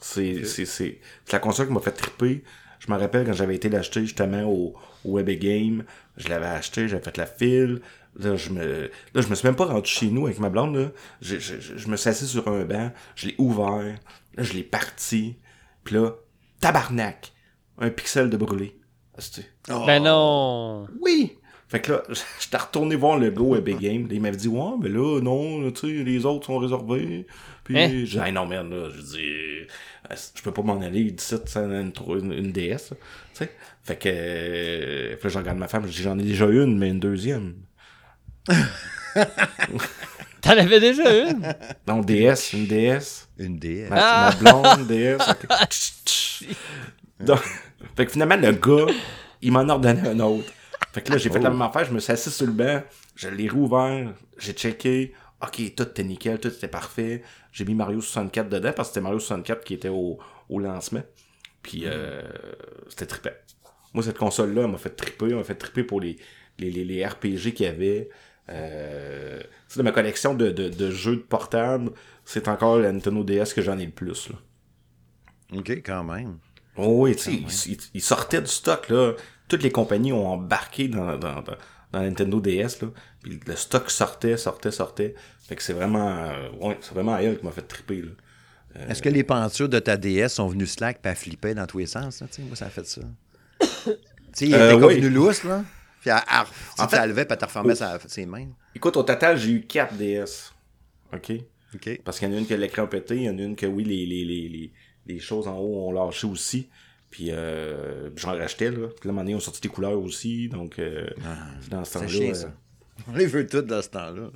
[0.00, 2.44] c'est c'est- c'est c'est la console qui m'a fait triper.
[2.78, 5.84] Je me rappelle quand j'avais été l'acheter justement au, au Web Game,
[6.16, 7.80] je l'avais acheté, j'avais fait la file.
[8.16, 10.76] Là, je me, là, je me suis même pas rendu chez nous avec ma blonde,
[10.76, 10.88] là.
[11.20, 13.96] Je, je, je- je me suis assis sur un banc, je l'ai ouvert,
[14.36, 15.36] là, je l'ai parti,
[15.84, 16.12] puis là,
[16.60, 17.32] tabarnak,
[17.78, 18.74] un pixel de brûlé.
[19.16, 19.42] Asti.
[19.86, 20.86] Ben non.
[21.00, 21.38] Oui!
[21.68, 22.02] Fait que là,
[22.40, 24.08] j'étais retourné voir le go à Big Game.
[24.10, 27.26] Il m'avait dit, ouais, mais là, non, tu sais, les autres sont réservés.
[27.64, 27.88] Puis, Hein?
[27.90, 29.66] j'ai dit, Hey, non, merde, là, je dis,
[30.34, 32.94] je peux pas m'en aller d'ici sans une, une, une DS, tu
[33.34, 33.52] sais.
[33.82, 36.78] Fait que, euh, puis là, je regarde ma femme, je dis, j'en ai déjà une,
[36.78, 37.54] mais une deuxième.
[40.40, 41.54] T'en avais déjà une?
[41.86, 43.28] Non, DS, une DS.
[43.38, 43.88] Une DS.
[43.90, 44.30] Ma, Ah!
[44.42, 45.18] ma blonde, DS.
[47.20, 47.40] Donc,
[47.96, 48.92] fait que finalement, le gars,
[49.42, 50.52] il m'en ordonnait un autre.
[50.92, 52.82] Fait que là, j'ai fait la même affaire, je me suis assis sur le banc,
[53.14, 57.22] je l'ai rouvert, j'ai checké, ok, tout était nickel, tout était parfait.
[57.52, 61.02] J'ai mis Mario 64 dedans parce que c'était Mario 64 qui était au, au lancement.
[61.62, 62.22] Puis euh,
[62.88, 63.30] c'était trippant.
[63.92, 66.16] Moi, cette console-là, elle m'a fait tripper, elle m'a fait tripper pour les,
[66.58, 68.08] les, les, les RPG qu'il y avait.
[68.50, 69.40] Euh,
[69.76, 71.90] de ma collection de, de, de jeux de portable,
[72.24, 74.28] c'est encore la Nintendo DS que j'en ai le plus.
[74.30, 74.36] Là.
[75.58, 76.38] OK, quand même.
[76.76, 79.12] Oh oui, tu sais, ils, ils sortaient du stock, là.
[79.48, 81.42] Toutes les compagnies ont embarqué dans, dans, dans,
[81.92, 82.88] dans la Nintendo DS, là.
[83.22, 85.14] Puis le stock sortait, sortait, sortait.
[85.46, 88.10] Fait que c'est vraiment, euh, ouais, c'est vraiment elle qui m'a fait triper, là.
[88.88, 91.86] Est-ce que les pentures de ta DS sont venues slack et flipper dans tous les
[91.86, 92.20] sens?
[92.20, 93.00] Là, moi, ça a fait ça.
[93.60, 93.66] tu
[94.34, 95.00] sais, il était Euh, comme oui.
[95.00, 95.64] lousse, là.
[96.16, 96.24] Puis
[96.78, 98.46] elle, En fait- elle levait, puis elle te ses mains.
[98.74, 100.52] Écoute, au total, j'ai eu 4 DS.
[101.12, 101.32] OK?
[101.74, 102.00] OK.
[102.04, 103.56] Parce qu'il y en a une qui a l'écran pété, il y en a une
[103.56, 104.72] que, oui, les, les, les,
[105.06, 106.68] les, choses en haut ont lâché aussi.
[107.10, 108.88] Puis euh, j'en rachetais, là.
[108.88, 110.48] Puis là, à un moment donné, on sorti des couleurs aussi.
[110.48, 111.06] Donc, euh,
[111.70, 112.08] dans ce temps-là...
[112.46, 112.48] euh.
[113.08, 114.30] On les veut toutes dans ce temps-là.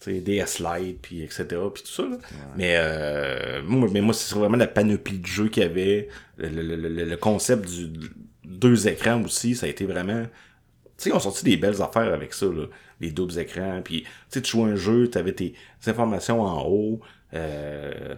[0.00, 2.18] tu sais, DS Lite, puis etc., puis tout ça, là.
[2.56, 6.48] Mais, euh, moi, mais moi, c'est vraiment la panoplie de jeux qu'il y avait, le,
[6.48, 7.92] le, le, le concept du
[8.44, 10.26] deux écrans aussi, ça a été vraiment...
[10.98, 12.66] Tu sais, on sorti des belles affaires avec ça, là.
[13.00, 15.54] Les doubles écrans, puis tu jouais un jeu, t'avais tes
[15.86, 17.00] informations en haut,
[17.34, 18.14] euh,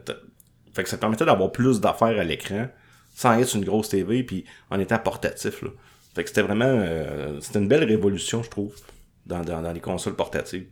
[0.72, 2.68] fait que ça te permettait d'avoir plus d'affaires à l'écran,
[3.14, 5.70] sans être une grosse TV, puis en étant portatif, là.
[6.14, 6.64] Fait que c'était vraiment...
[6.66, 8.74] euh, c'était une belle révolution, je trouve,
[9.26, 10.66] dans, dans, dans les consoles portatives.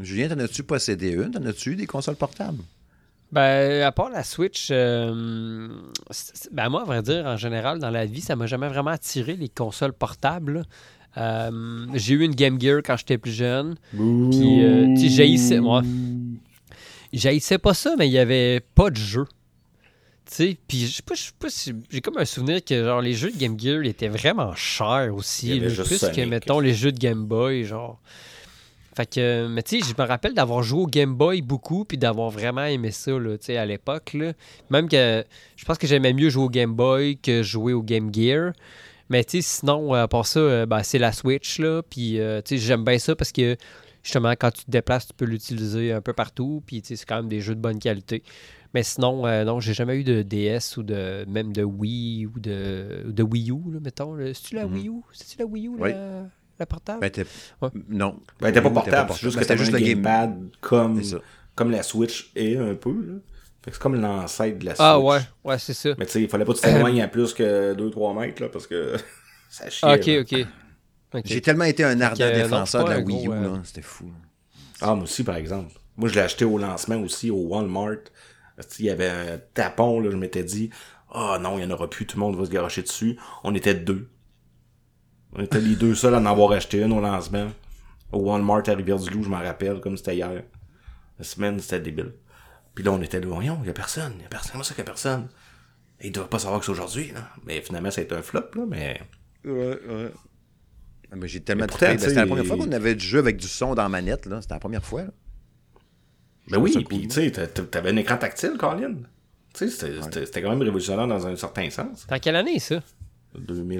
[0.00, 1.30] Julien, t'en as-tu possédé une?
[1.30, 2.62] T'en as-tu eu des consoles portables?
[3.32, 5.68] Ben, à part la Switch, euh,
[6.50, 9.36] ben moi, à vrai dire, en général, dans la vie, ça m'a jamais vraiment attiré
[9.36, 10.64] les consoles portables.
[11.16, 13.76] Euh, j'ai eu une Game Gear quand j'étais plus jeune.
[14.30, 15.82] Puis, euh, tu sais, moi.
[17.12, 19.24] J'haïssais pas ça, mais il y avait pas de jeu.
[20.24, 21.02] Tu sais, puis je sais
[21.38, 24.54] pas, si- j'ai comme un souvenir que genre les jeux de Game Gear étaient vraiment
[24.54, 27.64] chers Il aussi, y avait là, juste plus que mettons les jeux de Game Boy,
[27.64, 28.00] genre.
[28.94, 31.96] Fait que, mais tu sais, je me rappelle d'avoir joué au Game Boy beaucoup, puis
[31.96, 34.32] d'avoir vraiment aimé ça, là, tu sais, à l'époque, là.
[34.70, 35.24] Même que
[35.56, 38.52] je pense que j'aimais mieux jouer au Game Boy que jouer au Game Gear.
[39.08, 41.82] Mais tu sais, sinon, à part ça, euh, ben, c'est la Switch, là.
[41.88, 43.56] Puis, euh, tu sais, j'aime bien ça parce que,
[44.02, 46.62] justement, quand tu te déplaces, tu peux l'utiliser un peu partout.
[46.66, 48.22] Puis, tu sais, c'est quand même des jeux de bonne qualité.
[48.74, 52.38] Mais sinon, euh, non, j'ai jamais eu de DS ou de même de Wii ou
[52.40, 54.14] de, de Wii U, là, mettons.
[54.14, 54.32] là.
[54.32, 54.74] C'est-tu la Mhm.
[54.74, 54.92] Wii U?
[55.12, 55.90] C'est-tu la Wii U, Oui.
[56.58, 57.00] La, portable?
[57.00, 57.26] Ben, t'es...
[57.60, 57.68] Ouais.
[57.88, 58.18] Non.
[58.40, 61.02] Ben, elle était pas portable, c'est juste Ben, que c'était c'était juste le gamepad comme,
[61.54, 63.14] comme la Switch est un peu, là.
[63.64, 64.80] Fait que c'est comme l'ancêtre de la Switch.
[64.80, 65.90] ah ouais, ouais, c'est ça.
[65.96, 68.48] Mais tu sais, il fallait pas que tu t'éloignes à plus que 2-3 mètres, là,
[68.48, 68.96] parce que
[69.50, 69.80] ça chie.
[69.82, 70.20] Ah, ok, là.
[71.14, 71.22] ok.
[71.24, 73.60] J'ai tellement été un ardent défenseur de la Wii U, gros, là.
[73.64, 74.10] C'était fou.
[74.80, 75.72] Ah, moi aussi, par exemple.
[75.96, 77.98] Moi, je l'ai acheté au lancement aussi, au Walmart.
[78.78, 80.70] Il y avait un tapon, là, je m'étais dit,
[81.12, 83.18] ah non, il y en aura plus, tout le monde va se garocher dessus.
[83.44, 84.08] On était deux.
[85.34, 87.48] On était les deux seuls à en avoir acheté une au lancement.
[88.12, 90.42] Au Walmart à Rivière-du-Loup, je m'en rappelle, comme c'était hier.
[91.18, 92.12] La semaine, c'était débile.
[92.74, 94.64] Puis là, on était là, voyons, il y a personne, il y a personne, comment
[94.64, 95.28] ça qu'il y a personne?
[96.00, 97.28] Et ils doivent pas savoir que c'est aujourd'hui, là.
[97.46, 99.00] Mais finalement, ça a été un flop, là, mais...
[99.44, 100.10] Ouais, ouais.
[101.10, 101.86] Ah, mais j'ai tellement trippé.
[101.92, 104.26] Ben, C'était la première fois qu'on avait du jeu avec du son dans la manette,
[104.26, 104.40] là.
[104.42, 105.02] C'était la première fois.
[105.02, 105.10] là.
[106.48, 108.94] Ben oui, puis tu sais, t'a- t'a- t'avais un écran tactile, Colin.
[109.54, 109.92] Tu sais,
[110.24, 112.06] c'était quand même révolutionnaire dans un certain sens.
[112.08, 112.82] Dans quelle année, ça?
[113.38, 113.78] 2000...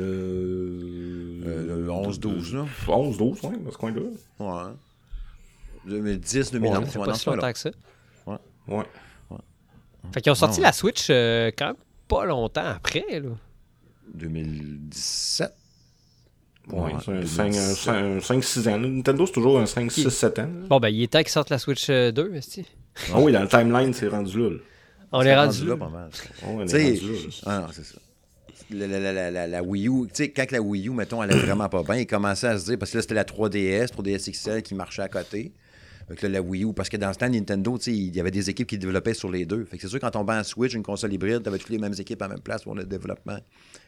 [1.44, 2.66] Euh, 11-12, là.
[2.88, 4.00] 11, 12, ouais, dans ce coin-là.
[4.38, 4.72] Ouais.
[5.86, 7.70] 2010, Bon, 2011, ça fait ouais, pas dans si longtemps que ça.
[8.68, 8.84] Ouais.
[10.12, 10.66] Fait qu'ils ont sorti Non.
[10.66, 11.76] la Switch euh, quand même
[12.08, 13.30] pas longtemps après, là.
[14.14, 15.52] 2017.
[16.68, 17.14] Ouais, Ouais, c'est un
[17.50, 18.22] 2017.
[18.22, 18.78] 5-6 ans.
[18.78, 20.48] Nintendo, c'est toujours un 5-6-7 ans.
[20.68, 22.64] Bon, ben, il est temps qu'ils sortent la Switch euh, 2, esti.
[23.12, 24.50] Ah oui, dans le timeline, c'est rendu là.
[24.50, 24.56] là.
[25.14, 25.76] On C'est est rendu là.
[25.76, 26.10] pas mal.
[26.12, 27.28] Oh, on est rendu là, là.
[27.46, 27.98] ah non, c'est ça.
[28.72, 31.96] La, Wii U, tu sais, quand la Wii U, mettons, elle allait vraiment pas bien,
[31.96, 35.02] ils commençaient à se dire, parce que là, c'était la 3DS, 3DS XL qui marchait
[35.02, 35.52] à côté.
[36.08, 38.30] Fait que là, la Wii U, parce que dans ce temps, Nintendo, il y avait
[38.30, 39.64] des équipes qui développaient sur les deux.
[39.64, 41.78] Fait que c'est sûr, quand on vend en Switch, une console hybride, t'avais toutes les
[41.78, 43.38] mêmes équipes à la même place pour le développement.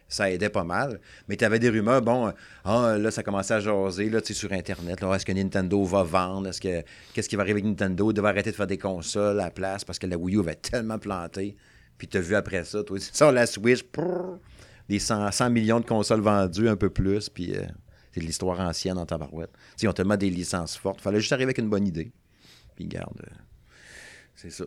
[0.09, 1.01] Ça aidait pas mal.
[1.29, 2.33] Mais tu avais des rumeurs, bon, euh,
[2.65, 5.03] ah, là, ça commençait à jaser, là, sur Internet.
[5.03, 6.49] Est-ce que Nintendo va vendre?
[6.49, 8.11] Est-ce que, qu'est-ce qui va arriver avec Nintendo?
[8.11, 10.41] Il devait arrêter de faire des consoles à la place parce que la Wii U
[10.41, 11.57] avait tellement planté.
[11.99, 14.39] Puis t'as vu après ça, toi, sur la Switch, prrr,
[14.89, 17.65] des 100, 100 millions de consoles vendues, un peu plus, puis euh,
[18.13, 19.53] c'est de l'histoire ancienne en tabarouette.
[19.53, 21.01] Tu sais, ils ont tellement des licences fortes.
[21.01, 22.13] Fallait juste arriver avec une bonne idée.
[22.77, 23.35] Puis garde, euh,
[24.35, 24.65] c'est ça.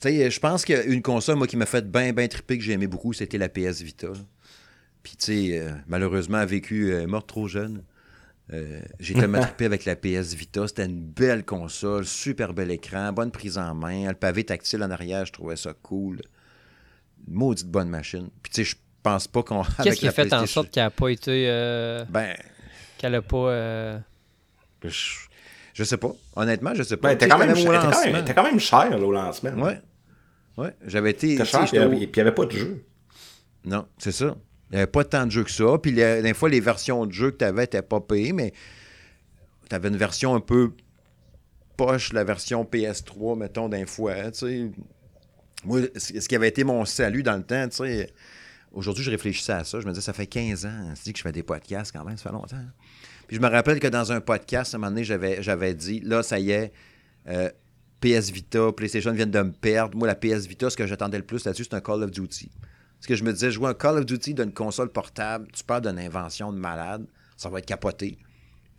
[0.00, 2.72] Tu sais, je pense qu'une console, moi, qui m'a fait bien, bien triper, que j'ai
[2.72, 4.12] aimé beaucoup, c'était la PS Vita.
[5.02, 7.84] Puis, tu sais, euh, malheureusement, a vécu, morte trop jeune.
[8.52, 10.68] Euh, j'ai tellement trippé avec la PS Vita.
[10.68, 14.08] C'était une belle console, super bel écran, bonne prise en main.
[14.08, 16.20] Le pavé tactile en arrière, je trouvais ça cool.
[17.26, 18.28] Maudite bonne machine.
[18.42, 19.62] Puis, tu sais, je pense pas qu'on.
[19.84, 21.46] Qu'est-ce qui a fait en sorte qu'elle n'a pas été.
[21.48, 22.34] euh, Ben,
[22.98, 23.36] qu'elle a pas.
[23.36, 23.98] euh,
[24.82, 24.88] je,
[25.74, 26.12] je sais pas.
[26.34, 27.10] Honnêtement, je sais pas.
[27.10, 28.12] Ben, t'es quand, même même cher- au t'es quand lancement.
[28.12, 29.50] même- t'es quand même cher là, au lancement.
[29.52, 29.80] Ouais.
[30.56, 30.74] Ouais.
[30.86, 31.36] J'avais été.
[31.36, 32.84] T'es cher, puis il n'y avait pas de jeu.
[33.64, 34.34] Non, c'est ça.
[34.70, 35.64] Il n'y avait pas tant de jeux que ça.
[35.80, 38.52] Puis les- des fois, les versions de jeux que tu avais n'étaient pas payées, mais
[39.68, 40.72] tu avais une version un peu
[41.76, 44.30] poche, la version PS3, mettons, d'un fois.
[44.30, 44.70] tu sais.
[45.64, 48.10] Moi, ce qui avait été mon salut dans le temps, tu sais,
[48.74, 49.80] aujourd'hui, je réfléchissais à ça.
[49.80, 52.16] Je me disais, ça fait 15 ans c'est que je fais des podcasts quand même,
[52.16, 52.64] ça fait longtemps.
[53.26, 56.00] Puis je me rappelle que dans un podcast, à un moment donné, j'avais, j'avais dit,
[56.00, 56.72] là, ça y est,
[57.28, 57.50] euh,
[58.00, 59.96] PS Vita, PlayStation viennent de me perdre.
[59.96, 62.50] Moi, la PS Vita, ce que j'attendais le plus là-dessus, c'est un Call of Duty.
[62.98, 65.82] Parce que je me disais, jouer un Call of Duty d'une console portable, tu parles
[65.82, 67.06] d'une invention de malade,
[67.36, 68.18] ça va être capoté.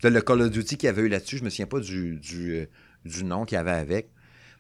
[0.04, 2.54] Le Call of Duty qu'il y avait eu là-dessus, je me souviens pas du, du,
[2.54, 2.66] euh,
[3.04, 4.10] du nom qu'il y avait avec.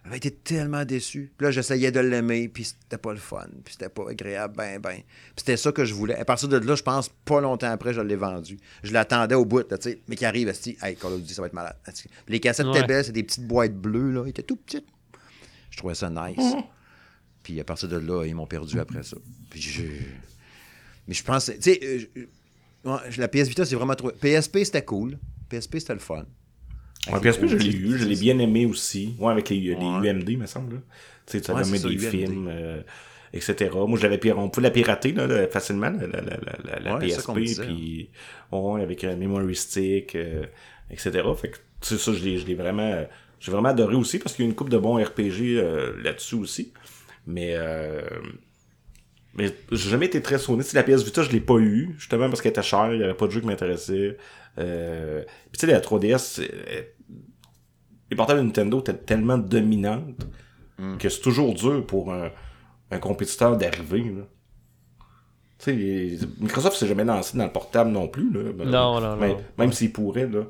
[0.06, 1.32] J'avais été tellement déçu.
[1.36, 4.80] Puis là, j'essayais de l'aimer, puis c'était pas le fun, puis c'était pas agréable, ben,
[4.80, 4.98] ben.
[4.98, 5.04] Puis
[5.38, 6.16] c'était ça que je voulais.
[6.16, 8.60] À partir de là, je pense, pas longtemps après, je l'ai vendu.
[8.84, 11.34] Je l'attendais au bout, là, tu sais, mais qui arrive, esti, hey, Call of Duty,
[11.34, 11.76] ça va être malade.
[11.86, 12.78] Puis les cassettes Ouais.
[12.78, 14.86] étaient belles, c'est des petites boîtes bleues, là, ils étaient tout petites.
[15.72, 16.54] Je trouvais ça nice.
[17.42, 19.18] Puis à partir de là, ils m'ont perdu après ça.
[19.50, 19.82] Puis je...
[21.08, 22.00] Mais je pense, tu sais, euh,
[23.10, 24.12] je- la PS Vita, c'est vraiment trop.
[24.12, 25.18] PSP, c'était cool.
[25.50, 26.26] PSP, c'était le fun.
[27.12, 29.16] Ouais, PSP, je l'ai eu, je l'ai bien aimé aussi.
[29.20, 29.76] Ouais, avec les, les.
[30.04, 30.76] UMD, me semble.
[30.76, 30.82] là.
[31.28, 32.82] Tu sais, tu avais mis des films, euh,
[33.34, 33.70] etc.
[33.74, 37.18] Moi, je l'avais pir- on pouvait la pirater là, facilement, la, la, la, la, PSP,
[37.42, 37.66] disait.
[37.66, 38.10] puis
[38.52, 40.46] ouais, avec un memory stick, euh,
[40.90, 41.12] etc.
[41.40, 43.06] Fait que, tu sais, ça, je l'ai, je l'ai vraiment, euh,
[43.40, 46.36] j'ai vraiment adoré aussi parce qu'il y a une coupe de bons RPG euh, là-dessus
[46.36, 46.74] aussi.
[47.28, 48.02] Mais, euh,
[49.34, 50.64] mais j'ai jamais été très sonné.
[50.64, 53.02] Tu sais, la PS Vita, je l'ai pas eu, justement parce qu'elle était chère, il
[53.02, 54.18] y avait pas de jeu qui m'intéressait.
[54.58, 56.95] Euh, puis tu sais, la 3DS, c'est-
[58.10, 60.26] les portables de Nintendo étaient tellement dominantes
[61.00, 62.30] que c'est toujours dur pour un,
[62.92, 64.04] un compétiteur d'arriver.
[64.04, 64.24] là.
[65.58, 68.30] Tu sais, les- Microsoft s'est jamais lancé dans le portable non plus.
[68.32, 68.52] Là.
[68.52, 69.42] Ben, Non, non, mais- non.
[69.58, 70.42] Même s'ils pourraient, là.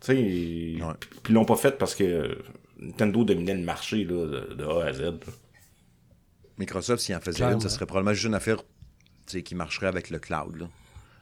[0.00, 0.78] Tu sais, puis
[1.30, 2.38] ils l'ont pas fait parce que
[2.78, 5.00] Nintendo dominait le marché là, de, de A à Z.
[5.02, 5.12] là.
[6.58, 7.54] Microsoft, s'il en faisait Clairement.
[7.56, 8.64] une, ça serait probablement juste une affaire tu
[9.26, 10.56] sais, qui marcherait avec le cloud.
[10.56, 10.68] là.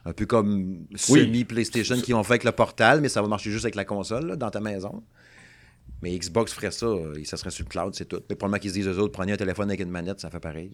[0.05, 0.97] Un peu comme Oui.
[0.97, 4.27] semi-PlayStation qui ont fait avec le portal, mais ça va marcher juste avec la console
[4.27, 5.03] là, dans ta maison.
[6.01, 8.21] Mais Xbox ferait ça, euh, et ça serait sur le cloud, c'est tout.
[8.29, 10.39] Mais probablement qu'ils se disent eux autres, prenez un téléphone avec une manette, ça fait
[10.39, 10.71] pareil.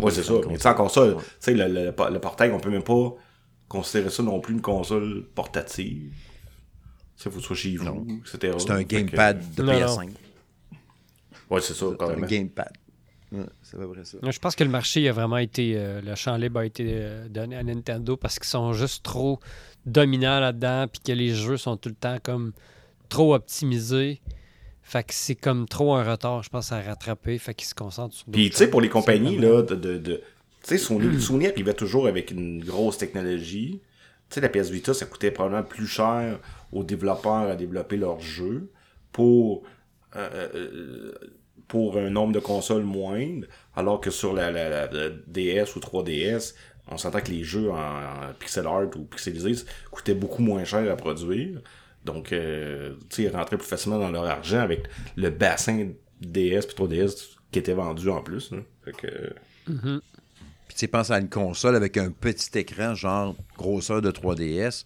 [0.00, 0.34] Ouais, c'est ça.
[0.48, 3.14] Mais encore ça, tu sais, le, le, le portail, on peut même pas
[3.68, 6.12] considérer ça non plus une console portative.
[7.16, 8.54] Tu sais, faut que ce soit chez vous, etc.
[8.58, 10.10] C'est un que- gamepad de Non, PS5.
[11.50, 12.26] Ouais, c'est ça, C'est quand un même.
[12.26, 12.72] gamepad.
[13.32, 14.18] Ouais, c'est à peu près ça.
[14.22, 15.74] Je pense que le marché a vraiment été.
[15.76, 19.40] euh, le champ libre a été euh, donné à Nintendo parce qu'ils sont juste trop
[19.86, 22.52] dominants là-dedans, puis que les jeux sont tout le temps comme
[23.08, 24.20] trop optimisés.
[24.82, 27.38] Fait que c'est comme trop un retard, je pense, à rattraper.
[27.38, 29.74] Fait qu'ils se concentrent sur Puis, tu sais, pour les compagnies, là, de.
[29.74, 30.16] de, de-
[30.62, 33.80] tu sais, Sony, Sony arrivait toujours avec une grosse technologie.
[34.30, 36.38] Tu sais, la PS Vita, ça coûtait probablement plus cher
[36.72, 38.70] aux développeurs à développer leurs jeux
[39.12, 39.62] pour,
[40.16, 41.12] euh, euh,
[41.68, 45.80] pour un nombre de consoles moindre, alors que sur la, la- la- la DS ou
[45.80, 46.54] 3DS,
[46.90, 50.90] on s'entend que les jeux en, en pixel art ou pixelisés coûtaient beaucoup moins cher
[50.90, 51.60] à produire.
[52.04, 54.84] Donc, euh, tu sais, ils rentraient plus facilement dans leur argent avec
[55.16, 55.88] le bassin
[56.20, 58.50] DS puis 3DS qui était vendu en plus.
[58.50, 58.58] là.
[58.84, 59.32] Fait que...
[60.68, 64.84] Puis tu sais, pense à une console avec un petit écran, genre grosseur de 3DS,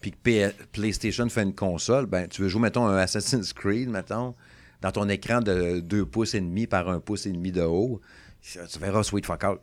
[0.00, 4.34] puis que PlayStation fait une console, ben tu veux jouer, mettons, un Assassin's Creed, mettons,
[4.80, 8.00] dans ton écran de 2 pouces et demi par 1 pouce et demi de haut,
[8.42, 9.60] tu verras sweet fuck out.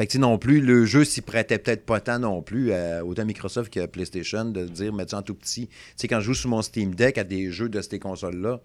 [0.00, 2.72] Fait que tu sais, non plus, le jeu s'y prêtait peut-être pas tant non plus,
[2.72, 5.66] à, autant Microsoft que PlayStation, de dire, mettre ça en tout petit.
[5.68, 8.60] Tu sais, quand je joue sur mon Steam Deck à des jeux de ces consoles-là,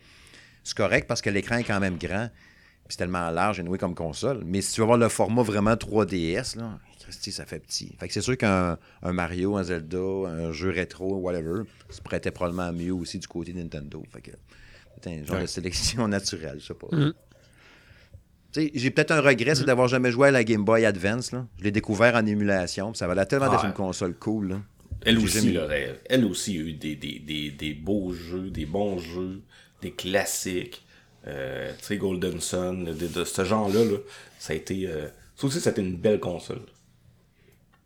[0.64, 2.30] c'est correct parce que l'écran est quand même grand.
[2.30, 4.44] Puis c'est tellement large, anyway, comme console.
[4.46, 7.94] Mais si tu veux avoir le format vraiment 3DS, là, Christy, ça fait petit.
[8.00, 12.32] Fait que c'est sûr qu'un un Mario, un Zelda, un jeu rétro, whatever, se prêtait
[12.32, 14.02] probablement mieux aussi du côté de Nintendo.
[14.14, 14.32] Fait que
[15.04, 15.42] c'est un genre Ouais.
[15.42, 16.88] de sélection naturelle, je sais pas.
[16.96, 17.14] Mm.
[18.74, 21.32] J'ai peut-être un regret, c'est d'avoir jamais joué à la Game Boy Advance.
[21.32, 21.48] Là.
[21.60, 22.94] Je l'ai découvert en émulation.
[22.94, 23.68] Ça valait tellement d'être Ah.
[23.68, 24.50] une console cool.
[24.50, 24.62] Là.
[25.02, 28.66] Elle aussi, là, elle, elle aussi a eu des, des, des, des beaux jeux, des
[28.66, 29.42] bons jeux,
[29.82, 30.84] des classiques.
[31.28, 33.98] Euh, tu sais, Golden Sun, de, de ce genre-là, là,
[34.40, 34.88] ça a été.
[34.88, 36.62] euh, ça aussi, c'était une belle console.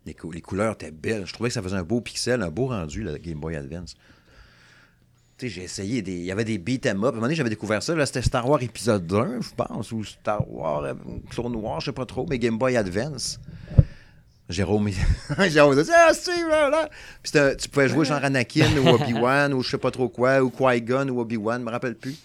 [0.05, 1.25] Les, cou- les couleurs étaient belles.
[1.25, 3.95] Je trouvais que ça faisait un beau pixel, un beau rendu, la Game Boy Advance.
[5.47, 6.11] J'ai essayé des.
[6.13, 7.05] Il y avait des beat 'em up.
[7.05, 7.95] À un moment donné, j'avais découvert ça.
[7.95, 10.93] Là, c'était Star Wars épisode 1, je pense, ou Star Wars euh,
[11.29, 13.39] Clone Noir, je sais pas trop, mais Game Boy Advance.
[14.49, 14.89] Jérôme,
[15.49, 16.89] Jérôme dit Ah, Steve, là, là.
[17.21, 20.49] Puis tu pouvais jouer genre Anakin ou Obi-Wan ou je sais pas trop quoi, ou
[20.49, 22.15] Qui-Gon ou Obi-Wan, je me rappelle plus.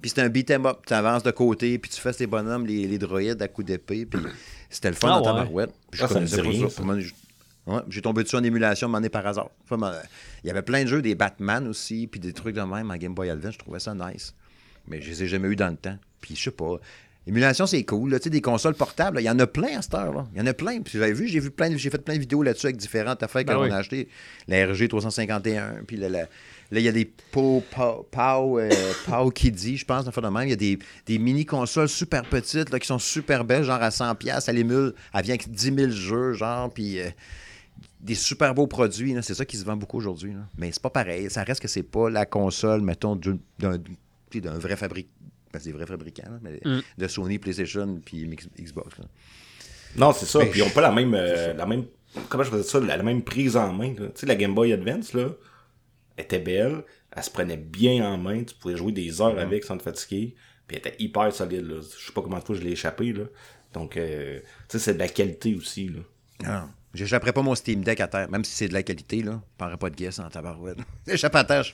[0.00, 0.78] Puis c'était un beat 'em up.
[0.86, 4.06] Tu avances de côté, puis tu fais tes bonhommes, les, les droïdes à coups d'épée.
[4.06, 4.20] Puis
[4.70, 5.70] c'était le fun Ah dans ta barouette.
[5.90, 6.76] Puis je Ah, ça me connaissais dit pas rien, ça.
[6.76, 6.82] ça.
[7.66, 9.50] Ouais, j'ai tombé dessus en émulation, m'en est par hasard.
[9.64, 9.94] Enfin, ben,
[10.42, 12.96] Il y avait plein de jeux, des Batman aussi, puis des trucs de même en
[12.96, 13.54] Game Boy Advance.
[13.54, 14.34] Je trouvais ça nice.
[14.86, 15.96] Mais je les ai jamais eu dans le temps.
[16.20, 16.76] Puis je sais pas.
[17.26, 18.10] Émulation, c'est cool.
[18.10, 18.18] là.
[18.18, 20.12] Tu sais, des consoles portables, il y en a plein à cette heure.
[20.12, 20.26] là.
[20.34, 20.82] Il y en a plein.
[20.82, 23.44] Puis j'avais vu, j'ai vu plein, j'ai fait plein de vidéos là-dessus avec différentes affaires
[23.46, 23.70] Ben qu'on oui.
[23.70, 24.08] a acheté.
[24.46, 26.28] La RG 351, puis la- la-
[26.70, 28.68] Là, il y a des Pau, Pau, Pau, euh,
[29.06, 30.42] Pau Kiddy, je pense, de même.
[30.44, 33.90] Il y a des, des mini-consoles super petites là, qui sont super belles, genre à
[33.90, 34.44] 100$.
[34.48, 37.08] Elle émule, elle vient avec 10 000 jeux, genre, puis euh,
[38.04, 39.16] des super beaux produits.
[39.22, 40.32] C'est ça qui se vend beaucoup aujourd'hui.
[40.58, 41.28] Mais c'est pas pareil.
[41.30, 43.92] Ça reste que c'est pas la console, mettons, d'un d'un- tu
[44.32, 45.08] sais, d'un vrai fabricant.
[45.52, 46.80] Ben, c'est des vrais fabricants, là, mais Mm.
[46.98, 48.28] de Sony, PlayStation, puis
[48.60, 48.98] Xbox.
[48.98, 49.04] là.
[49.96, 50.40] Non, c'est ça.
[50.40, 51.84] Ben, Puis ils ont pas la même, euh, la même.
[52.28, 52.80] Comment je faisais ça?
[52.80, 53.94] La, la même prise en main.
[53.94, 55.28] Tu sais, la Game Boy Advance, là,
[56.18, 56.82] était belle.
[57.16, 58.42] Elle se prenait bien en main.
[58.44, 60.34] Tu pouvais jouer des heures avec sans te fatiguer.
[60.66, 61.62] Puis elle était hyper solide.
[61.68, 61.76] Là.
[61.80, 63.12] Je sais pas comment de fois je l'ai échappé.
[63.12, 63.24] Là.
[63.72, 65.88] Donc, euh, tu sais, c'est de la qualité aussi.
[65.88, 66.00] Là.
[66.44, 69.32] Ah, J'échapperais pas mon Steam Deck à terre, même si c'est de la qualité, là.
[69.32, 70.78] Je prendrais pas de guess en tabarouette.
[71.08, 71.72] J'échappe à terre, je,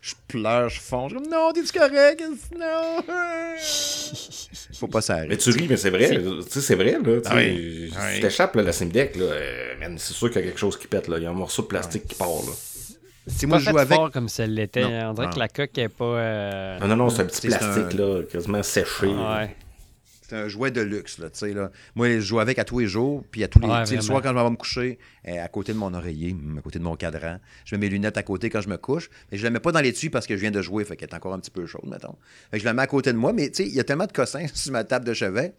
[0.00, 1.12] je pleure, je fonce.
[1.12, 2.22] Je non, t'es-tu correct?
[2.58, 3.02] Non!
[4.78, 5.36] Faut pas Mais s'arrêter.
[5.36, 6.08] tu ris, mais c'est vrai.
[6.10, 6.92] Tu sais, c'est vrai.
[6.92, 7.92] Là, tu sais, oui.
[8.14, 10.78] Tu t'échappes, là, la Steam Deck, là, euh, c'est sûr qu'il y a quelque chose
[10.78, 11.08] qui pète.
[11.08, 11.18] Là.
[11.18, 12.28] Il y a un morceau de plastique qui part.
[12.28, 12.52] Là.
[13.26, 13.94] Si Moi, je joue avec.
[13.96, 14.84] fort comme ça l'était.
[14.84, 15.38] On dirait que Non.
[15.40, 16.04] la coque est pas.
[16.04, 19.06] euh, Non, non, non, c'est un petit c'est plastique, là, quasiment séché.
[19.06, 19.54] Ouais.
[20.26, 21.70] C'est un jouet de luxe, là, tu sais, là.
[21.94, 23.66] Moi, je joue avec à tous les jours, puis à tous les...
[23.66, 26.62] Ouais, le soir, quand je vais me coucher, euh, à côté de mon oreiller, à
[26.62, 29.36] côté de mon cadran, je mets mes lunettes à côté quand je me couche, mais
[29.36, 31.10] je la mets pas dans les tuyaux parce que je viens de jouer, fait qu'elle
[31.10, 32.16] est encore un petit peu chaude, mettons.
[32.50, 33.84] Fait que je la mets à côté de moi, mais tu sais, il y a
[33.84, 35.52] tellement de cossins sur ma table de chevet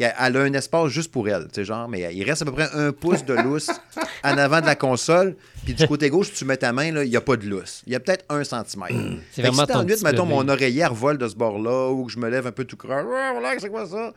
[0.00, 2.44] qu'elle elle a un espace juste pour elle, tu sais, genre, mais il reste à
[2.46, 3.70] peu près un pouce de lousse
[4.24, 7.10] en avant de la console, puis du côté gauche, tu mets ta main, là, il
[7.10, 7.82] n'y a pas de lousse.
[7.86, 8.94] Il y a peut-être un centimètre.
[9.30, 12.06] C'est Fait que vraiment si t'ennuies, mettons, mon oreiller elle revole de ce bord-là, ou
[12.06, 14.12] que je me lève un peu tout voilà, c'est quoi ça?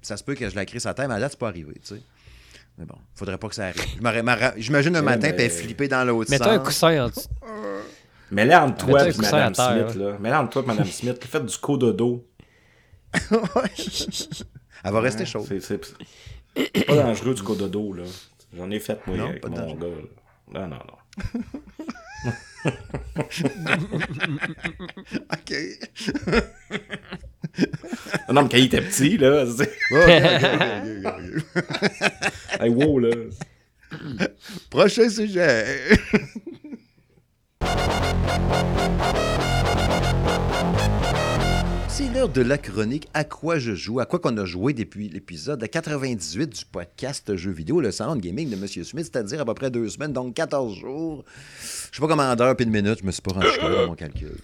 [0.00, 1.74] Ça se peut que je la crie sa tête, mais à date, c'est pas arrivé,
[1.74, 2.02] tu sais.
[2.76, 4.54] Mais bon, faudrait pas que ça arrive.
[4.56, 6.40] J'imagine un matin, puis elle flipper dans l'autre sens.
[6.40, 7.28] Mets-toi un coussin en dessous.
[8.32, 10.16] Mais là, entre toi et Madame Smith, là.
[10.18, 12.26] Mais là, entre toi et Madame Smith, faites du cododo.
[14.84, 15.46] Elle va rester Ouais, chaude.
[15.60, 18.04] C'est pas dangereux du cododo, là.
[18.56, 19.78] J'en ai fait, moi, Non, avec pas mon dangereux.
[20.52, 20.60] gars.
[20.60, 20.68] là.
[20.68, 20.96] Non, non, non.
[25.32, 25.52] OK.
[28.30, 29.44] Non, mais quand il était petit, là.
[32.60, 33.10] Hey, wow, là.
[34.70, 35.64] Prochain sujet.
[41.94, 45.10] C'est l'heure de la chronique À quoi je joue, à quoi qu'on a joué depuis
[45.10, 48.66] l'épisode 98 du podcast Jeux vidéo, le salon de gaming de M.
[48.66, 51.24] Smith, c'est-à-dire à peu près deux semaines, donc 14 jours.
[51.60, 53.82] Je sais pas comment en d'heures puis de minutes, je me suis pas rendu là
[53.82, 54.38] dans mon calcul.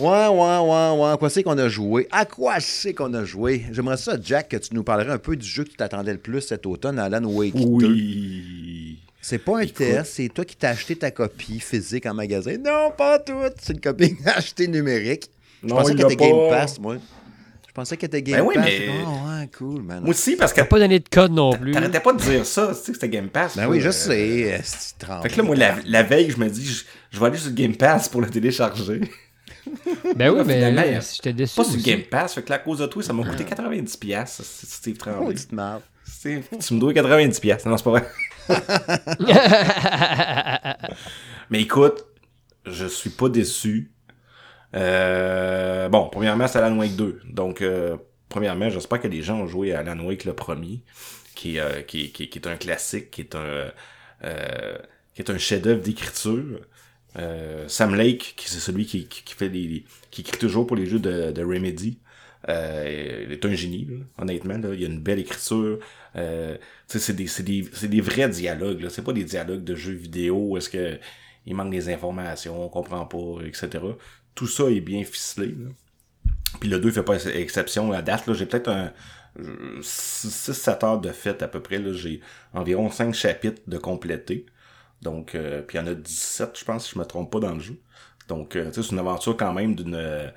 [0.00, 1.10] Ouais, ouais, ouais, ouais.
[1.12, 2.08] À quoi c'est qu'on a joué?
[2.10, 3.64] À quoi c'est qu'on a joué?
[3.70, 6.18] J'aimerais ça, Jack, que tu nous parlerais un peu du jeu que tu t'attendais le
[6.18, 7.60] plus cet automne, Alan Wake 2.
[7.62, 8.98] Oui.
[9.20, 9.76] C'est pas un Écoute.
[9.76, 12.56] test, c'est toi qui t'as acheté ta copie physique en magasin.
[12.58, 13.32] Non, pas tout.
[13.60, 15.30] C'est une copie achetée numérique.
[15.62, 16.56] Je Non, pensais qu'elle l'a était Game pas.
[16.60, 16.96] Pass, moi.
[17.66, 18.64] Je pensais qu'elle était Game Ben oui, Pass.
[18.64, 20.00] mais- Oh, ouais, cool, man.
[20.00, 21.70] Moi aussi, parce que T'as pas donné de code non plus.
[21.72, 23.56] t'arrêtais pas de dire ça, tu sais que c'était Game Pass.
[23.56, 24.60] Ben oui, je euh, sais.
[24.98, 25.06] Que?
[25.22, 27.48] Fait que là, moi, la, la veille, je me dis, je, je vais aller sur
[27.50, 29.00] le Game Pass pour le télécharger.
[30.16, 31.56] Ben oui, Là, mais là, j'étais déçu.
[31.56, 31.80] Pas sur.
[31.82, 34.96] Game Pass, fait que là, à cause de toi, ça m'a coûté 90$, piastres, Steve
[35.00, 35.34] Oh, Tremblay.
[35.34, 35.82] petite marde.
[36.04, 37.38] Steve, tu me dois 90$.
[37.40, 37.68] piastres.
[37.68, 38.08] Non, c'est pas vrai.
[41.50, 42.04] Mais écoute,
[42.66, 43.90] je suis pas déçu.
[44.74, 47.20] Euh, bon, premièrement, c'est Alan Wake 2.
[47.24, 47.96] Donc, euh,
[48.28, 50.82] premièrement, j'espère que les gens ont joué à Alan Wake le premier,
[51.34, 53.72] qui, euh, qui, qui- qui est un classique, qui est un,
[54.24, 54.78] euh,
[55.14, 56.60] qui est un chef-d'œuvre d'écriture.
[57.16, 60.86] Euh, Sam Lake, qui c'est celui qui, qui, fait les, qui écrit toujours pour les
[60.86, 62.00] jeux de, de Remedy.
[62.48, 64.58] Euh, il est un génie, là, honnêtement.
[64.58, 64.70] Là.
[64.74, 65.78] Il y a une belle écriture.
[66.86, 68.86] C'est des, des, des vrais dialogues.
[68.90, 70.98] C'est pas des dialogues de jeux vidéo où est-ce que
[71.46, 73.96] il manque des informations, on comprend pas, etc.
[74.38, 75.48] Tout ça est bien ficelé.
[75.48, 75.70] Là.
[76.60, 78.32] Puis le 2 fait pas ex- exception à date.
[78.34, 78.92] J'ai peut-être un
[79.80, 81.82] 6-7 heures de fête à peu près.
[81.92, 82.20] J'ai
[82.54, 84.46] environ 5 chapitres de compléter.
[85.02, 87.40] Donc, euh, puis il y en a 17, je pense, si je me trompe pas
[87.40, 87.80] dans le jeu.
[88.28, 90.30] Donc, euh, c'est une aventure quand même d'une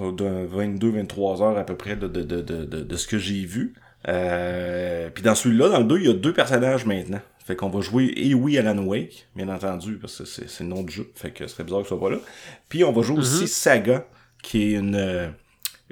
[0.00, 3.74] d'un 22-23 heures à peu près de ce que j'ai vu.
[4.08, 7.20] Euh, puis dans celui-là, dans le 2, il y a deux personnages maintenant.
[7.44, 10.70] Fait qu'on va jouer, et oui, Alan Wake, bien entendu, parce que c'est, c'est le
[10.70, 11.10] nom du jeu.
[11.14, 12.18] Fait que ce serait bizarre que ce soit pas là.
[12.70, 14.06] Puis on va jouer aussi Saga,
[14.42, 15.34] qui est une,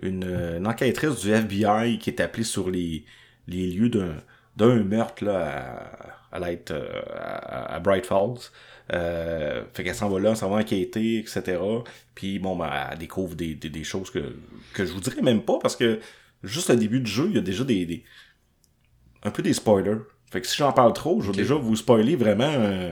[0.02, 0.24] une,
[0.56, 3.04] une enquêtrice du FBI qui est appelée sur les,
[3.48, 4.16] les lieux d'un,
[4.56, 8.50] d'un meurtre là, à, à, euh, à, à Bright Falls.
[8.92, 11.60] Euh, fait qu'elle s'en va là, s'en va enquêter, etc.
[12.14, 14.36] Puis bon, ben, elle découvre des, des, des choses que,
[14.74, 16.00] que je vous dirais même pas parce que
[16.42, 18.04] juste au début du jeu, il y a déjà des, des
[19.22, 19.98] un peu des spoilers.
[20.32, 22.48] Fait que si j'en parle trop, je vais déjà vous spoiler vraiment.
[22.48, 22.90] euh,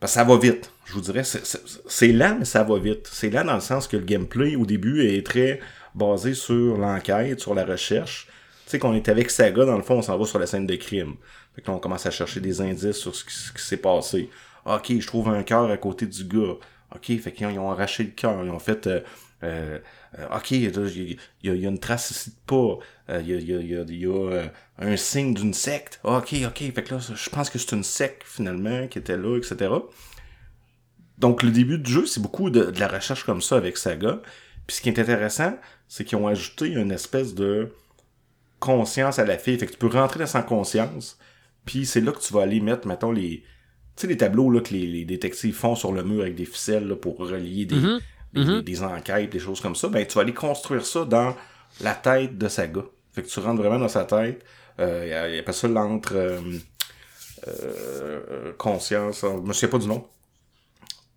[0.00, 0.72] parce que ça va vite.
[0.84, 3.08] Je vous dirais, c'est- lent, mais ça va vite.
[3.10, 5.60] C'est lent dans le sens que le gameplay, au début, est très
[5.94, 8.26] basé sur l'enquête, sur la recherche.
[8.64, 10.66] Tu sais, qu'on est avec Saga, dans le fond, on s'en va sur la scène
[10.66, 11.14] de crime.
[11.54, 14.28] Fait que là, on commence à chercher des indices sur ce qui, s'est passé.
[14.66, 16.56] Ok, je trouve un cœur à côté du gars.
[16.94, 18.44] Ok, fait qu'ils ont, ils ont arraché le cœur.
[18.44, 18.88] Ils ont fait...
[18.88, 19.00] euh,
[19.42, 19.78] euh,
[20.18, 22.78] euh, ok, il y, y a- une trace ici de pas.
[23.10, 24.46] Euh, Il y a, y a- y a- y a, euh,
[24.78, 26.00] un signe d'une secte.
[26.04, 29.36] Ok, ok, fait que là, je pense que c'est une secte, finalement, qui était là,
[29.38, 29.70] etc.
[31.18, 34.20] Donc, le début du jeu, c'est beaucoup de, de la recherche comme ça avec Saga.
[34.66, 35.56] Puis ce qui est intéressant,
[35.88, 37.72] c'est qu'ils ont ajouté une espèce de
[38.58, 39.58] conscience à la fille.
[39.58, 41.18] Fait que tu peux rentrer dans sa conscience.
[41.64, 43.44] Puis c'est là que tu vas aller mettre, mettons, les.
[43.94, 46.46] Tu sais, les tableaux là, que les, les détectives font sur le mur avec des
[46.46, 48.00] ficelles là, pour relier des, Mhm.
[48.32, 48.62] Des, Mhm.
[48.62, 49.88] des enquêtes, des choses comme ça.
[49.88, 51.34] Ben, tu vas aller construire ça dans
[51.80, 52.82] la tête de Saga.
[53.12, 54.44] Fait que tu rentres vraiment dans sa tête.
[54.80, 56.12] Euh, il appelle ça l'entre.
[56.14, 56.40] euh,
[57.48, 59.20] euh, conscience.
[59.22, 60.06] Je me souviens pas du nom.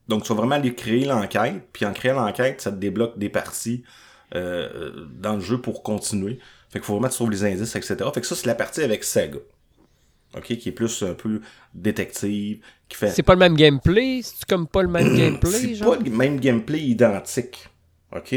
[0.07, 3.30] Donc, tu vas vraiment aller créer l'enquête, puis en créant l'enquête, ça te débloque des
[3.30, 3.84] parties
[4.36, 6.39] euh, dans le jeu pour continuer.
[6.70, 7.97] Fait qu'il faut vraiment que tu trouves les indices, etc.
[8.13, 9.39] Fait que ça, c'est la partie avec Saga.
[10.38, 11.41] OK, qui est plus un peu
[11.73, 12.59] détective,
[12.89, 13.07] qui fait...
[13.09, 14.21] C'est pas le même gameplay?
[14.21, 15.97] C'est comme pas le même gameplay, C'est genre?
[15.97, 17.67] pas le même gameplay identique.
[18.13, 18.36] OK?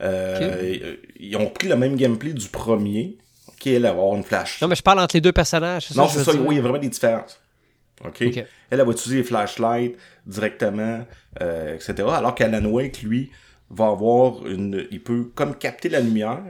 [0.00, 3.18] Euh, Ils ont pris le même gameplay du premier.
[3.64, 4.60] Elle va avoir une flash.
[4.62, 5.90] Non, mais je parle entre les deux personnages.
[5.96, 7.40] Non, c'est ça, oui, il y a vraiment des différences.
[8.04, 8.20] OK?
[8.22, 11.04] Elle, elle va utiliser les flashlights directement,
[11.40, 11.94] euh, etc.
[12.12, 13.30] Alors qu'Alan Wake, lui,
[13.70, 14.86] va avoir une.
[14.92, 16.44] Il peut comme capter la lumière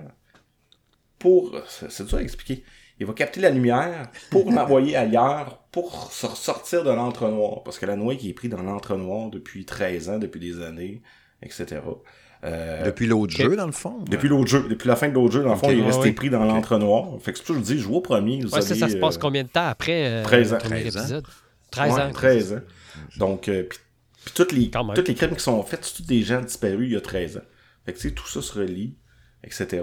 [1.18, 1.58] pour.
[1.68, 2.62] C'est c'est dur à expliquer.
[2.98, 7.62] Il va capter la lumière pour l'envoyer ailleurs, pour se sortir de l'entre-noir.
[7.62, 11.02] Parce qu'Alan Wake il est pris dans l'entre-noir depuis 13 ans, depuis des années,
[11.42, 11.80] etc.
[12.44, 13.98] Euh, Depuis l'autre jeu, dans le fond.
[14.08, 16.12] depuis l'autre jeu, depuis la fin de l'autre jeu, dans le fond, il est resté
[16.12, 17.08] pris dans l'entre-noir.
[17.20, 18.40] Fait que c'est pour ça que je vous dis, je joue au premier.
[18.42, 20.56] Vous Ouais, ça, se passe euh, combien de temps après euh, 13 ans.
[20.56, 21.00] le premier 13 ans.
[21.00, 21.24] épisode?
[21.70, 22.10] 13 Ouais, ans.
[22.12, 22.60] 13 ans.
[23.18, 23.78] Donc, euh, puis,
[24.34, 26.96] toutes les, toutes les crimes qui sont faits, c'est tous des gens disparus il y
[26.96, 27.40] a 13 ans.
[27.84, 28.94] Fait que, tu sais, tout ça se relie,
[29.44, 29.82] etc.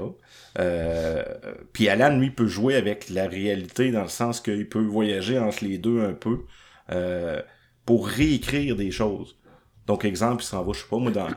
[0.59, 1.23] Euh,
[1.71, 5.63] puis Alan, lui, peut jouer avec la réalité dans le sens qu'il peut voyager entre
[5.63, 6.45] les deux un peu
[6.91, 7.41] euh,
[7.85, 9.37] pour réécrire des choses.
[9.87, 11.27] Donc, exemple, il s'en va, je sais pas, moi, dans...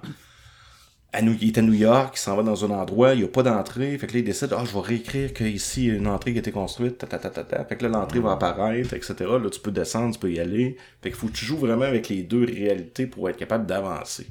[1.19, 3.43] Il est à New York, il s'en va dans un endroit, il n'y a pas
[3.43, 6.09] d'entrée, fait que là, il décide, ah, je vais réécrire qu'ici, il y a une
[6.09, 7.65] entrée qui a été construite, ta, ta, ta, ta, ta.
[7.65, 9.15] fait que là, l'entrée va apparaître, etc.
[9.21, 10.77] Là, tu peux descendre, tu peux y aller.
[11.01, 14.27] Fait qu'il faut que tu joues vraiment avec les deux réalités pour être capable d'avancer.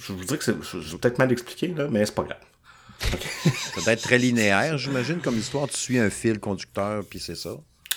[0.00, 2.22] Je vous dirais que c'est, je, je vais peut-être mal expliquer, là, mais c'est pas
[2.24, 2.38] grave.
[3.74, 5.68] Ça doit être très linéaire, j'imagine, comme histoire.
[5.68, 7.50] Tu suis un fil conducteur, puis c'est ça.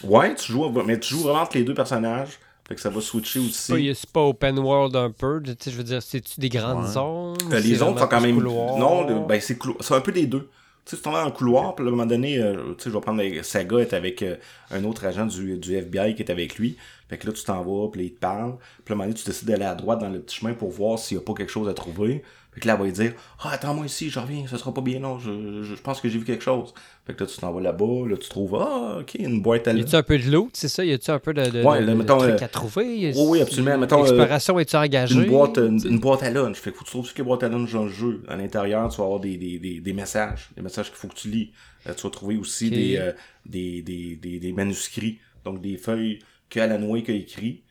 [0.03, 2.39] Ouais, tu joues, mais tu joues vraiment entre les deux personnages.
[2.67, 3.71] Fait que ça va switcher aussi.
[3.71, 5.39] Pas- C'est pas open world un peu.
[5.43, 6.91] tu sais, Je veux dire, c'est-tu des grandes Ouais.
[6.91, 7.37] zones?
[7.53, 8.35] Euh, les autres sont quand même.
[8.35, 8.77] couloir?
[8.77, 10.49] Non, le- ben c'est clou- un peu des deux.
[10.83, 12.89] Tu sais, tu tombes dans un couloir, puis à un moment donné, euh, tu sais,
[12.89, 14.35] je vais prendre Saga est avec euh,
[14.71, 16.75] un autre agent du, du FBI qui est avec lui.
[17.07, 18.55] Fait que là, tu t'en vas, puis là, il te parle.
[18.83, 20.53] Puis là, à un moment donné, tu décides d'aller à droite dans le petit chemin
[20.53, 22.23] pour voir s'il y a pas quelque chose à trouver.
[22.53, 24.81] Fait que là, elle va lui dire Ah, attends-moi ici, je reviens, ça sera pas
[24.81, 26.73] bien long, je, je, je pense que j'ai vu quelque chose.
[27.05, 29.73] Fait que là, tu t'en vas là-bas, là, tu trouves Ah, ok, une boîte à
[29.73, 30.83] Y a-tu un peu de loot, c'est ça?
[30.85, 33.11] Y a-tu un peu de, de, Ouais, de- là, de mettons, trucs euh, à trouver?
[33.13, 33.77] Oui, oui, absolument.
[33.77, 35.15] Mettons, euh, L'exploration, es-tu engagée?
[35.15, 36.57] une boîte, une, une boîte à lunch.
[36.57, 37.91] Fait que faut que tu trouves ce qu'il y a boîte à lunch dans le
[37.91, 38.23] jeu.
[38.29, 40.49] À l'intérieur, tu vas avoir des, des, des, des messages.
[40.55, 41.51] Des messages qu'il faut que tu lis.
[41.87, 43.11] Euh, tu vas trouver aussi euh,
[43.45, 45.19] des, des, des, des manuscrits.
[45.43, 46.19] Donc des feuilles
[46.55, 47.63] que Alan Wake a écrit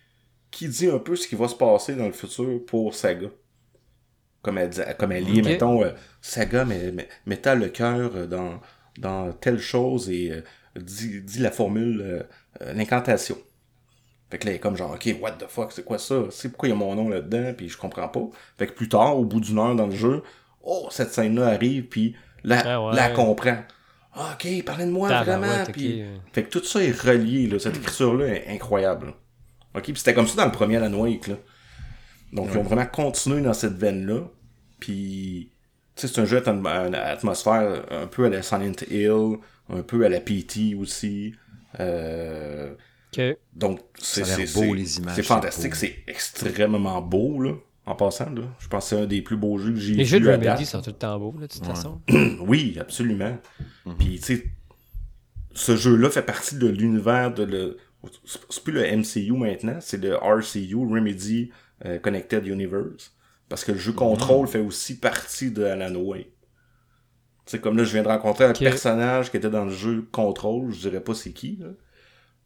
[0.50, 3.28] qui dit un peu ce qui va se passer dans le futur pour Saga.
[4.42, 8.26] Comme elle, dit- comme elle lit, mettons, euh, Saga met, met, mettant le cœur euh,
[8.26, 8.60] dans,
[8.98, 10.42] dans telle chose et euh,
[10.76, 12.02] dit, dit la formule,
[12.60, 13.36] euh, l'incantation.
[14.30, 16.24] Fait que là, il est comme genre, ok, what the fuck, c'est quoi ça?
[16.30, 18.28] C'est pourquoi il y a mon nom là-dedans, puis je comprends pas.
[18.58, 20.22] Fait que plus tard, au bout d'une heure dans le jeu,
[20.62, 22.94] oh, cette scène-là arrive, puis là, Ah ouais.
[22.94, 23.58] là, elle comprend.
[24.16, 25.46] Ah, ok, parlez de moi vraiment.
[25.72, 26.02] Puis,
[26.32, 27.58] fait que tout ça est relié, là.
[27.58, 29.06] Cette écriture-là est incroyable.
[29.08, 29.12] là.
[29.76, 31.36] Ok, puis c'était comme ça dans le premier Alan Wake, là.
[32.32, 34.20] Donc, ils ont vraiment continué dans cette veine-là.
[34.80, 35.50] Puis,
[35.96, 38.72] tu sais, c'est un jeu à une à une atmosphère un peu à la Silent
[38.90, 39.36] Hill,
[39.68, 41.34] un peu à la PT aussi.
[41.80, 42.74] Euh,
[43.16, 43.36] Ok.
[43.54, 47.52] donc, c'est beau, c'est- les images, C'est fantastique, c'est extrêmement beau, là.
[47.86, 48.42] En passant, là.
[48.58, 50.30] Je pense que c'est un des plus beaux jeux que j'ai Les vu jeux de
[50.30, 52.00] Remedy sont tout le temps beaux, là, de toute façon.
[52.40, 53.36] Oui, absolument.
[53.84, 53.96] Mhm.
[53.98, 54.44] Puis, tu sais,
[55.52, 57.76] ce jeu-là fait partie de l'univers de le.
[58.24, 61.50] C'est plus le MCU maintenant, c'est le RCU, Remedy
[61.84, 63.12] euh, Connected Universe.
[63.48, 63.96] Parce que le jeu Mhm.
[63.98, 66.30] Control fait aussi partie de Alan Wake.
[67.46, 70.06] Tu sais, comme là, je viens de rencontrer un personnage qui était dans le jeu
[70.10, 71.66] Control, je dirais pas c'est qui, là.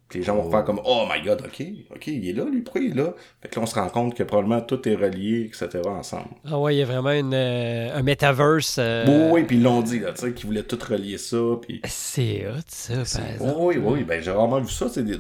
[0.09, 0.51] Puis les gens vont Oh.
[0.51, 1.63] faire comme Oh my god, ok,
[1.95, 3.13] ok, il est là, lui, pourquoi il est là?
[3.43, 5.69] Fait que là, on se rend compte que probablement tout est relié, etc.
[5.87, 6.29] ensemble.
[6.47, 8.77] Ah ouais, il y a vraiment une, euh, un metaverse.
[8.79, 11.37] euh, Oui, oui, puis ils l'ont dit, là, tu sais, qu'ils voulaient tout relier ça,
[11.61, 11.83] puis.
[11.87, 13.55] C'est hot, ça, par Oui, exemple.
[13.59, 15.17] oui, oui, ben j'ai vraiment vu ça, c'est des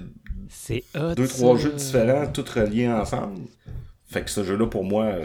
[0.48, 1.14] C'est hot.
[1.14, 1.64] deux, trois ça.
[1.64, 3.42] jeux différents, tous reliés ensemble.
[4.10, 5.24] Fait que ce jeu-là, pour moi, euh,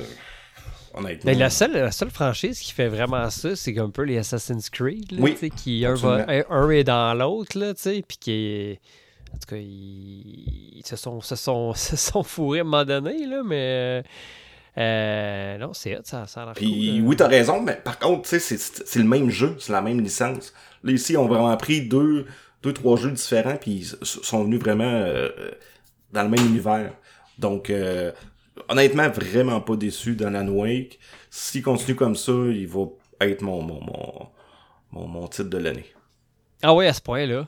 [0.94, 1.32] honnêtement.
[1.32, 4.70] Mais la seule, la seule franchise qui fait vraiment ça, c'est un peu les Assassin's
[4.70, 7.82] Creed, là, Oui, tu sais, qui un, va, un, un est dans l'autre, là, tu
[7.82, 8.80] sais, puis qui est...
[9.34, 12.86] En tout cas, ils, ils se, sont, se, sont, se sont fourrés à un moment
[12.86, 14.04] donné, là, mais...
[14.78, 17.02] euh, non, c'est ça, ça a l'air cool, là.
[17.02, 19.82] oui, t'as raison, mais par contre, tu sais, c'est- c'est le même jeu, c'est la
[19.82, 20.54] même licence.
[20.84, 22.26] Là, ici, ils ont vraiment pris deux,
[22.64, 25.30] deux trois jeux différents, puis ils sont venus vraiment euh,
[26.12, 26.94] dans le même univers.
[27.38, 28.12] Donc, euh,
[28.70, 31.00] honnêtement, vraiment pas déçu d'Alan Wake.
[31.30, 32.82] S'il continue comme ça, il va
[33.22, 34.28] être mon, mon, mon,
[34.92, 35.86] mon, mon titre de l'année.
[36.62, 37.48] Ah ouais, à ce point-là.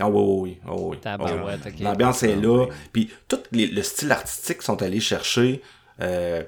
[0.00, 0.58] Ah oui, oui, oui.
[0.66, 1.40] Ah oui, Ah oui.
[1.84, 2.66] L'ambiance est là.
[2.92, 5.60] Puis tout les- le style artistique sont allés chercher
[6.00, 6.42] euh,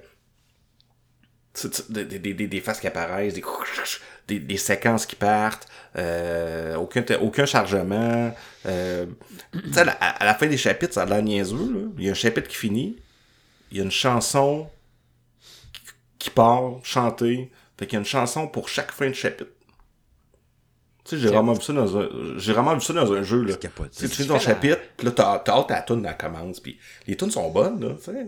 [1.89, 7.45] des, des, des, des faces qui apparaissent, des, des, séquences qui partent, euh, aucun, aucun
[7.47, 8.33] chargement.
[8.67, 9.07] Euh,
[9.53, 11.57] tu sais, à, la- à la fin des chapitres, ça a l'air niaiseux.
[11.73, 11.81] Là.
[11.99, 12.97] Il y a un chapitre qui finit,
[13.73, 14.69] il y a une chanson
[15.73, 15.81] qui-
[16.19, 17.51] qui part, chantée.
[17.79, 19.51] Fait qu'il y a une chanson pour chaque fin de chapitre.
[21.11, 23.43] Tu sais, j'ai vraiment vu ça dans un, j'ai vraiment vu ça dans un jeu,
[23.43, 23.57] là.
[23.57, 26.17] Tu sais, tu finis ton chapitre, pis là, t'as t'as hâte à la toune, elle
[26.17, 26.63] commence,
[27.09, 28.27] les tunes sont bonnes, là, tu sais.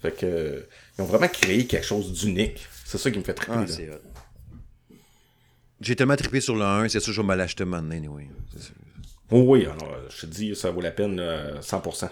[0.00, 0.60] Fait que, euh,
[0.96, 2.64] ils ont vraiment créé quelque chose d'unique.
[2.84, 3.96] C'est ça qui me fait triper, Ah, là.
[5.80, 8.28] J'ai tellement trippé sur le 1, c'est sûr que je vais me l'acheter maintenant, anyway.
[8.52, 8.74] C'est sûr.
[9.32, 12.08] Oui, alors, euh, je te dis, ça vaut la peine, euh, 100%.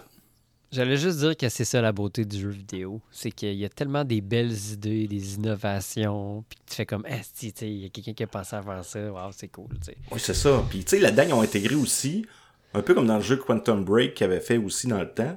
[0.72, 3.00] J'allais juste dire que c'est ça la beauté du jeu vidéo.
[3.10, 7.16] C'est qu'il y a tellement des belles idées, des innovations, puis tu fais comme, ah,
[7.42, 9.66] il y a quelqu'un qui a pensé à faire ça, wow, c'est cool.
[10.12, 10.64] Oui, c'est ça.
[10.70, 12.24] Puis, tu sais, là-dedans, ils ont intégré aussi,
[12.72, 15.36] un peu comme dans le jeu Quantum Break qu'ils avaient fait aussi dans le temps,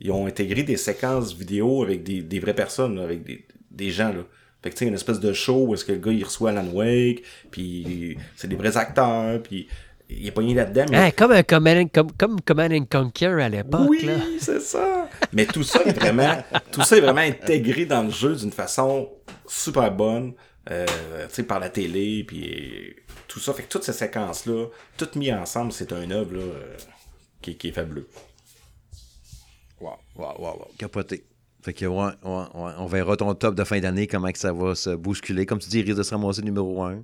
[0.00, 4.22] ils ont intégré des séquences vidéo avec des, vraies personnes, avec des, des gens, là.
[4.62, 6.50] Fait que, tu sais, une espèce de show où est-ce que le gars, il reçoit
[6.50, 9.68] Alan Wake, puis c'est des vrais acteurs, puis
[10.10, 10.96] il est pogné là-dedans, mais...
[10.96, 14.08] Ah, comme un Command, comme, comme Command and Conquer à l'époque, Oui,
[14.40, 15.08] c'est ça.
[15.32, 16.42] Mais tout ça est vraiment,
[16.72, 19.10] tout ça est vraiment intégré dans le jeu d'une façon
[19.46, 20.32] super bonne,
[20.70, 20.86] euh,
[21.28, 22.94] tu sais, par la télé, puis
[23.26, 23.52] tout ça.
[23.52, 26.76] Fait que toutes ces séquences-là, toutes mises ensemble, c'est un œuvre là, euh,
[27.42, 28.08] qui, qui est fabuleux.
[29.80, 30.68] Wow, wow, wow, wow.
[30.78, 31.24] Capoté.
[31.62, 32.72] Fait que, ouais, ouais, ouais.
[32.78, 35.44] On verra ton top de fin d'année, comment que ça va se bousculer.
[35.44, 37.02] Comme tu dis, il risque de se ramasser numéro 1.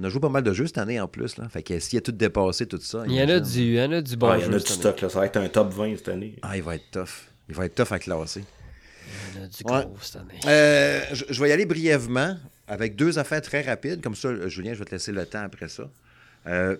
[0.00, 1.36] On a joué pas mal de jeux cette année en plus.
[1.36, 1.48] Là.
[1.48, 3.04] Fait que s'il y a tout dépassé, tout ça.
[3.06, 4.46] Il y en a du, il y en a du bon Ah, il y en
[4.46, 4.64] a du année.
[4.66, 5.08] stock, là.
[5.08, 6.36] Ça va être un top 20 cette année.
[6.42, 7.28] Ah, il va être tough.
[7.48, 8.42] Il va être tough à classer.
[9.34, 9.84] Il y en a du Ouais.
[9.84, 10.40] gros cette année.
[10.46, 12.36] Euh, je, je vais y aller brièvement
[12.68, 14.00] avec deux affaires très rapides.
[14.00, 15.90] Comme ça, Julien, je vais te laisser le temps après ça.
[16.46, 16.76] Euh,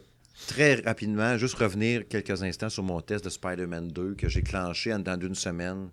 [0.47, 4.95] très rapidement, juste revenir quelques instants sur mon test de Spider-Man 2 que j'ai clenché
[4.95, 5.89] en dedans d'une semaine.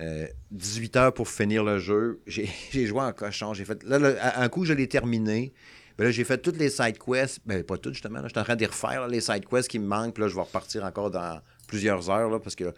[0.00, 2.20] Euh, 18 heures pour finir le jeu.
[2.26, 3.52] J'ai joué en cochon.
[3.52, 3.82] J'ai fait.
[3.84, 3.98] Là,
[4.40, 5.52] un coup, je l'ai terminé.
[6.00, 7.40] Ben là, j'ai fait toutes les side quests.
[7.44, 8.22] Ben, pas toutes, justement.
[8.22, 8.28] là.
[8.28, 10.14] J'étais en train de refaire, les side quests qui me manquent.
[10.14, 12.72] Puis là, je vais repartir encore dans plusieurs heures, là, parce que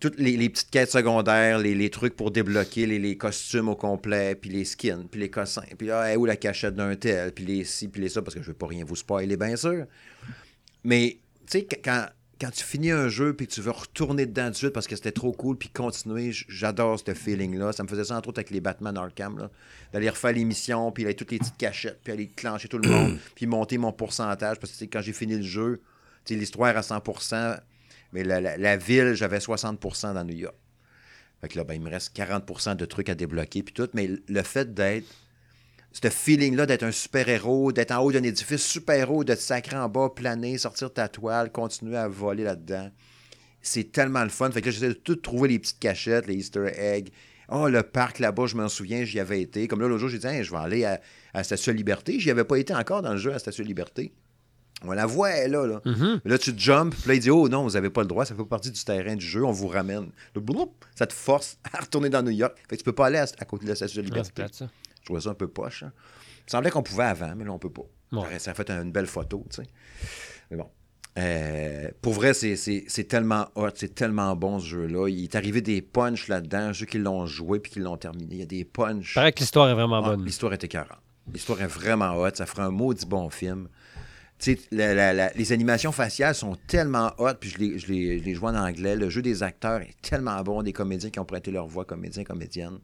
[0.00, 4.34] toutes les, petites quêtes secondaires, les, les trucs pour débloquer les, les costumes au complet,
[4.34, 7.64] puis les skins, puis les cossins, puis là, où la cachette d'un tel, puis les
[7.64, 9.86] ci, puis les ça, parce que je veux pas rien vous spoiler, bien sûr.
[10.84, 11.18] Mais,
[11.50, 12.04] tu sais, qu- quand,
[12.40, 14.86] quand tu finis un jeu, puis que tu veux retourner dedans tout de suite parce
[14.86, 17.72] que c'était trop cool, puis continuer, j'adore ce feeling-là.
[17.72, 19.50] Ça me faisait ça, entre autres, avec les Batman Arkham, là,
[19.92, 22.88] d'aller refaire les missions, puis aller toutes les petites cachettes, puis aller clencher tout le
[22.88, 25.80] monde, puis monter mon pourcentage, parce que quand j'ai fini le jeu,
[26.28, 27.58] l'histoire à 100%,
[28.12, 30.54] mais la, la- la ville, j'avais 60% dans New York.
[31.40, 33.88] Fait que là, ben, il me reste 40% de trucs à débloquer, puis tout.
[33.94, 35.06] Mais le fait d'être.
[36.02, 39.88] Ce feeling-là d'être un super-héros, d'être en haut d'un édifice super-héros, de te sacrer en
[39.88, 42.90] bas, planer, sortir ta toile, continuer à voler là-dedans.
[43.62, 44.50] C'est tellement le fun.
[44.50, 47.08] Fait que là, j'essaie de tout trouver les petites cachettes, les Easter eggs.
[47.48, 49.68] Oh, le parc là-bas, je m'en souviens, j'y avais été.
[49.68, 51.00] Comme là, l'autre jour, j'ai dit, Hey, je vais aller à,
[51.32, 52.20] à Station Liberté.
[52.20, 54.12] J'y avais pas été encore dans le jeu à Station Liberté.
[54.82, 55.66] On la voit, elle, là.
[55.66, 58.08] Là, Mais là tu jumps, puis là, il dit Oh non, vous n'avez pas le
[58.08, 60.10] droit, ça fait partie du terrain du jeu, on vous ramène.
[60.34, 62.54] Bloup, ça te force à retourner dans New York.
[62.68, 64.66] Fait que tu peux pas aller à, à côté de la Statue de Ah,
[65.06, 65.84] Je trouvais ça un peu poche.
[65.84, 65.92] hein.
[66.48, 67.84] Il semblait qu'on pouvait avant, mais là, on peut pas.
[68.10, 68.40] Ouais.
[68.40, 69.68] Ça a fait une belle photo, tu sais.
[70.50, 70.68] Mais bon.
[71.16, 72.56] Euh, pour vrai, c'est-
[73.08, 75.08] tellement hot, c'est tellement bon ce jeu-là.
[75.08, 78.26] Il est arrivé des punchs là-dedans, ceux qui l'ont joué puis qui l'ont terminé.
[78.34, 79.14] Il y a des punchs.
[79.14, 80.24] Paraît que l'histoire est vraiment Ah, bonne.
[80.24, 80.98] L'histoire est écœurante.
[81.32, 82.30] L'histoire est vraiment hot.
[82.34, 83.68] Ça fera un maudit bon film.
[84.38, 87.86] Tu sais, la- la- la- les animations faciales sont tellement hot, puis je les, je,
[87.86, 88.96] les, je les joue en anglais.
[88.96, 92.24] Le jeu des acteurs est tellement bon, des comédiens qui ont prêté leur voix, comédiens,
[92.24, 92.78] comédiennes.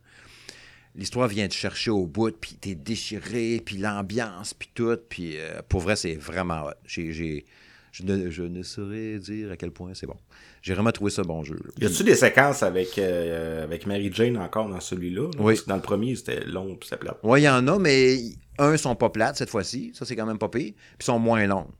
[0.94, 4.96] L'histoire vient te chercher au bout, puis t'es déchiré, puis l'ambiance, puis tout.
[5.08, 6.72] Puis euh, pour vrai, c'est vraiment hot.
[6.84, 7.44] J'ai-
[7.92, 10.16] je, ne, je ne saurais dire à quel point c'est bon.
[10.62, 11.56] J'ai vraiment trouvé ça bon jeu.
[11.62, 11.70] là.
[11.80, 15.22] Y a-tu des séquences avec, euh, avec Mary Jane encore dans celui-là?
[15.24, 15.28] là?
[15.38, 15.54] Oui.
[15.54, 17.18] Parce que dans le premier, c'était long pis c'était plate.
[17.22, 18.18] Oui, il y en a, mais
[18.58, 19.92] un, sont pas plates cette fois-ci.
[19.94, 20.72] Ça, c'est quand même pas pire.
[20.98, 21.70] Puis sont moins longues.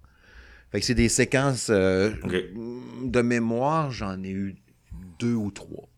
[0.70, 2.12] Fait que c'est des séquences euh,
[3.04, 4.56] de mémoire, j'en ai eu
[5.18, 5.88] deux ou trois.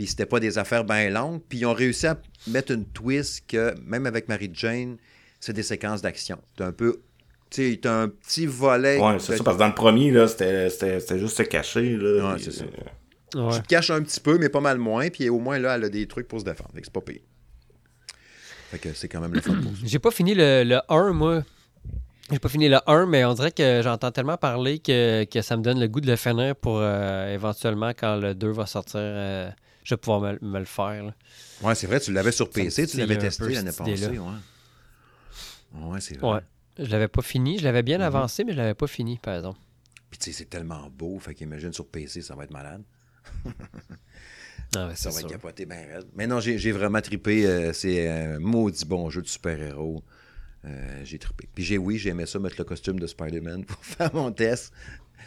[0.00, 1.42] Puis c'était pas des affaires bien longues.
[1.46, 4.96] Puis ils ont réussi à mettre une twist que, même avec Mary-Jane,
[5.40, 6.38] c'est des séquences d'action.
[6.56, 7.02] T'as un peu.
[7.50, 8.98] Tu sais, t'as un petit volet.
[8.98, 11.98] Ouais, c'est ça, parce que dans le premier, là, c'était c'était- c'était juste se cacher,
[11.98, 12.32] là.
[12.32, 12.64] Ouais, c'est ça.
[12.64, 13.56] euh, Ouais.
[13.56, 15.10] Tu te caches un petit peu, mais pas mal moins.
[15.10, 16.70] Puis au moins, là, elle a des trucs pour se défendre.
[16.82, 17.20] C'est pas pire.
[18.70, 19.78] Fait que c'est quand même le fun pour ça.
[19.84, 21.42] J'ai pas fini le, le 1, moi.
[22.30, 25.56] J'ai pas fini le 1, mais on dirait que j'entends tellement parler que, que ça
[25.58, 29.00] me donne le goût de le finir pour euh, éventuellement, quand le 2 va sortir,
[29.02, 29.50] euh,
[29.84, 31.04] je vais pouvoir me, me le faire.
[31.04, 31.14] là.
[31.62, 34.08] Ouais, c'est vrai, tu l'avais sur PC, tu l'avais testé l'année passée.
[34.18, 34.28] Ouais,
[35.74, 36.34] ouais c'est vrai.
[36.36, 36.40] Ouais.
[36.78, 37.58] Je l'avais pas fini.
[37.58, 38.04] Je l'avais bien Mhm.
[38.04, 39.58] avancé, mais je l'avais pas fini, par exemple.
[40.10, 42.82] Puis tu sais, c'est tellement beau, fait qu'imagine sur PC, ça va être malade.
[44.76, 46.06] Ah, ouais, Ça va être capoté bien raide.
[46.14, 47.44] Mais non, j'ai vraiment trippé.
[47.44, 50.00] euh, c'est un maudit bon jeu de super-héros.
[50.64, 51.48] Euh, j'ai trippé.
[51.52, 54.72] Puis j'ai, oui, j'aimais ça, mettre le costume de Spider-Man pour faire mon test.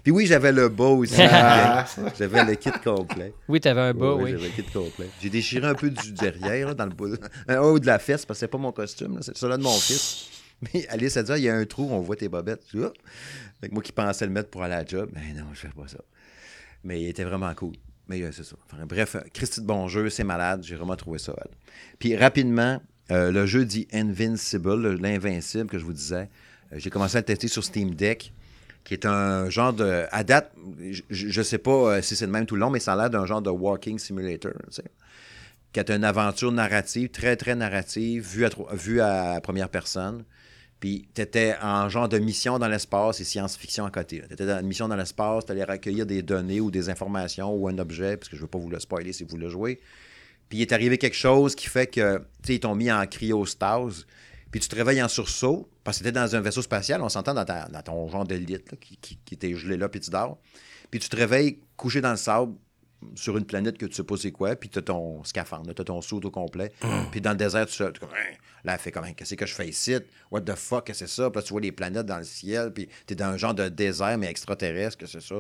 [0.04, 1.16] Puis oui, j'avais le bas aussi.
[1.16, 3.34] J'avais le kit complet.
[3.48, 4.32] Oui, t'avais un bas, oui.
[4.32, 5.08] J'avais le kit complet.
[5.22, 7.16] J'ai déchiré un peu du derrière, là, dans le bas.
[7.48, 9.78] Un haut de la fesse, parce que c'est pas mon costume, c'est celui de mon
[9.78, 10.28] fils.
[10.74, 12.64] Mais Alice a dit, Ah, il y a un trou, on voit tes bobettes.
[12.74, 12.92] Je dis, Ah.
[13.62, 15.60] Fait que moi qui pensais le mettre pour aller à la job, mais non, je
[15.60, 16.00] fais pas ça.
[16.84, 17.74] Mais il était vraiment cool.
[18.10, 18.58] Mais euh, c'est ça.
[18.70, 20.64] Enfin, bref, euh, Christy de bon jeu, c'est malade.
[20.66, 21.32] J'ai vraiment trouvé ça.
[21.32, 21.50] hot.
[22.00, 22.82] Puis rapidement,
[23.12, 26.30] euh, le jeu dit Invincible, le- l'invincible que je vous disais.
[26.74, 28.34] euh, j'ai commencé à le tester sur Steam Deck,
[28.84, 30.06] qui est un genre de.
[30.12, 30.52] À date,
[30.92, 32.96] je- je sais pas euh, si c'est le même tout le long, mais ça a
[32.98, 34.54] l'air d'un genre de walking simulator.
[34.70, 34.84] tu sais
[35.74, 40.24] qui est une aventure narrative, très, très narrative, vue à, vue à première personne.
[40.80, 44.22] Puis, tu étais en genre de mission dans l'espace et science-fiction à côté.
[44.28, 47.52] Tu étais dans une mission dans l'espace, tu allais recueillir des données ou des informations
[47.56, 49.50] ou un objet, parce que je ne veux pas vous le spoiler si vous le
[49.50, 49.80] jouez.
[50.50, 53.08] Puis, il est arrivé quelque chose qui fait que, tu sais, ils t'ont mis en
[53.08, 54.06] cryostase.
[54.52, 57.34] Puis, tu te réveilles en sursaut, parce que tu dans un vaisseau spatial, on s'entend
[57.34, 60.38] dans, ton genre de lit là, qui, qui, qui était gelé là, puis tu dors.
[60.90, 62.54] Puis, tu te réveilles couché dans le sable,
[63.16, 65.82] sur une planète que tu sais pas c'est quoi, puis tu as ton scaphandre, tu
[65.82, 66.72] as ton saut au complet.
[67.12, 68.36] Puis dans le désert, tu comme, Hein?
[68.64, 69.96] Là, elle fait comme, qu'est-ce que je fais ici?
[70.32, 71.30] What the fuck, c'est ça?
[71.30, 73.54] Puis là, tu vois les planètes dans le ciel, puis tu es dans un genre
[73.54, 75.36] de désert, mais extraterrestre, que c'est ça?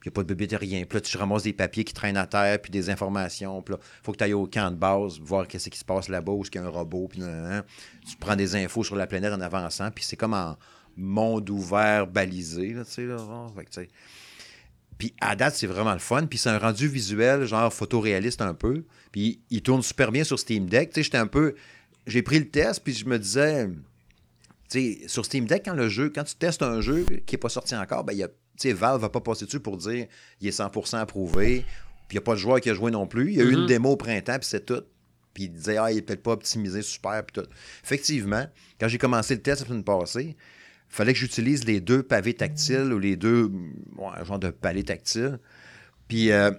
[0.00, 0.84] Puis il n'y a pas de rien.
[0.84, 3.62] Puis là, tu ramasses des papiers qui traînent à terre, puis des informations.
[3.62, 6.08] Puis là, faut que tu ailles au camp de base, voir qu'est-ce qui se passe
[6.08, 7.20] là-bas, où est-ce qu'il y a un robot, puis
[8.08, 10.56] tu prends des infos sur la planète en avançant, puis c'est comme en
[10.96, 13.16] monde ouvert balisé, là, tu sais, là.
[14.98, 16.26] puis à date, c'est vraiment le fun.
[16.26, 18.84] Puis c'est un rendu visuel, genre photoréaliste un peu.
[19.12, 20.90] Puis il tourne super bien sur Steam Deck.
[20.90, 21.54] Tu sais, j'étais un peu.
[22.06, 23.68] J'ai pris le test, puis je me disais.
[24.70, 27.38] Tu sais, sur Steam Deck, quand le jeu, quand tu testes un jeu qui n'est
[27.38, 30.06] pas sorti encore, ben, y a, tu sais, Valve va pas passer dessus pour dire
[30.40, 31.64] il est 100% approuvé,
[32.08, 33.30] puis il n'y a pas de joueur qui a joué non plus.
[33.32, 33.66] Il y a eu une Mhm.
[33.66, 34.82] démo au printemps, puis c'est tout.
[35.34, 37.48] Puis il disait, ah, il est peut-être pas optimisé super, puis tout.
[37.82, 38.46] Effectivement,
[38.80, 40.36] quand j'ai commencé le test la semaine passée, il
[40.96, 43.50] fallait que j'utilise les deux pavés tactiles ou les deux,
[43.96, 45.40] ouais, un genre de palais tactile.
[46.08, 46.52] Puis euh,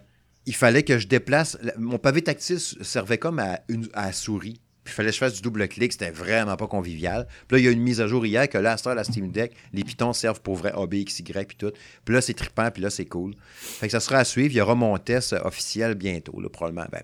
[0.46, 1.58] il fallait que je déplace.
[1.62, 4.60] la- Mon pavé tactile servait comme à, une, à la souris.
[4.86, 5.92] Puis il fallait que je fasse du double clic.
[5.92, 7.28] C'était vraiment pas convivial.
[7.48, 9.32] Puis là, il y a une mise à jour hier que là, à la Steam
[9.32, 11.72] Deck, les pitons servent pour vrai A, B, X, Y, puis tout.
[12.06, 13.34] Puis là, c'est trippant, puis là, c'est cool.
[13.56, 14.54] Fait que ça sera à suivre.
[14.54, 16.86] Il y aura mon test officiel bientôt, probablement.
[16.92, 17.02] Ben,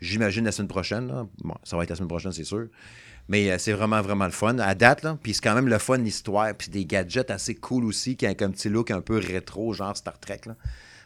[0.00, 1.28] j'imagine la semaine prochaine.
[1.62, 2.66] ça va être la semaine prochaine, c'est sûr.
[3.28, 4.58] Mais euh, c'est vraiment, vraiment le fun.
[4.58, 6.52] À date, là, puis c'est quand même le fun, l'histoire.
[6.56, 9.96] Puis des gadgets assez cool aussi, qui ont un petit look un peu rétro, genre
[9.96, 10.40] Star Trek.
[10.46, 10.56] Là.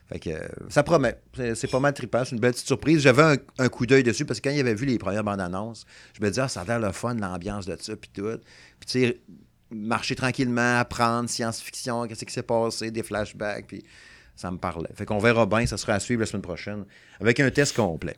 [0.09, 1.19] Fait que euh, ça promet.
[1.55, 2.25] C'est pas mal trippant.
[2.25, 3.01] C'est une belle petite surprise.
[3.01, 5.41] J'avais un, un coup d'œil dessus parce que quand il avait vu les premières bandes
[5.41, 5.87] annonces,
[6.19, 8.39] je me disais, ah, ça a l'air le fun, l'ambiance de ça, puis tout.
[8.81, 9.21] Puis tu sais,
[9.71, 13.83] marcher tranquillement, apprendre, science-fiction, qu'est-ce qui s'est passé, des flashbacks, puis
[14.37, 14.91] ça me parlait.
[14.95, 16.85] Fait qu'on verra bien, ça sera à suivre la semaine prochaine
[17.21, 18.17] avec un test complet.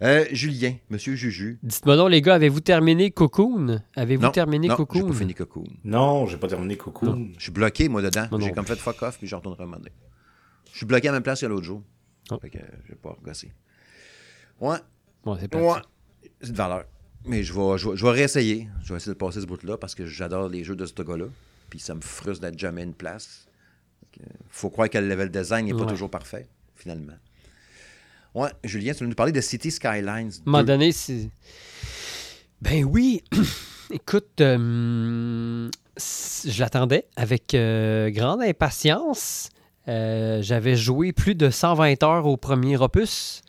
[0.00, 1.58] Euh, Julien, Monsieur Juju.
[1.62, 3.82] Dites-moi donc, les gars, avez-vous terminé Cocoon?
[3.96, 5.08] Avez-vous Non, terminé non, j'ai Cocoon?
[5.08, 5.66] pas fini Cocoon.
[5.84, 7.30] Non, j'ai pas terminé Cocoon.
[7.36, 8.28] Je suis bloqué, moi, dedans.
[8.38, 9.90] J'ai comme fait fuck off, puis je retournerai donné.
[10.78, 11.82] Je suis bloqué à la même place que l'autre jour.
[12.30, 12.38] Oh.
[12.40, 13.50] Fait que euh, je vais pas regosser.
[14.60, 14.76] Ouais,
[15.26, 15.80] Ouais, c'est pas ouais.
[16.40, 16.84] C'est de valeur.
[17.24, 18.68] Mais je vais, je, vais, je vais réessayer.
[18.84, 21.24] Je vais essayer de passer ce bout-là parce que j'adore les jeux de ce gars-là.
[21.68, 23.48] Puis ça me frustre d'être jamais une place.
[23.98, 27.16] Fait que, faut croire que le level design n'est pas toujours parfait, finalement.
[28.36, 30.06] Ouais, Julien, tu veux nous parler de City Skylines.
[30.06, 30.64] À un moment 2.
[30.64, 31.28] donné, c'est.
[32.62, 33.24] Ben oui!
[33.90, 35.68] Écoute, euh,
[35.98, 39.48] je l'attendais avec euh, grande impatience.
[39.88, 43.42] Euh, J'avais joué plus de 120 heures au premier opus.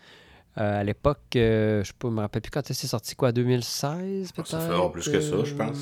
[0.58, 4.48] Euh, à l'époque, euh, je ne me rappelle plus quand c'est sorti, quoi, 2016 peut-être?
[4.48, 5.78] Ça fait plus que ça, je pense.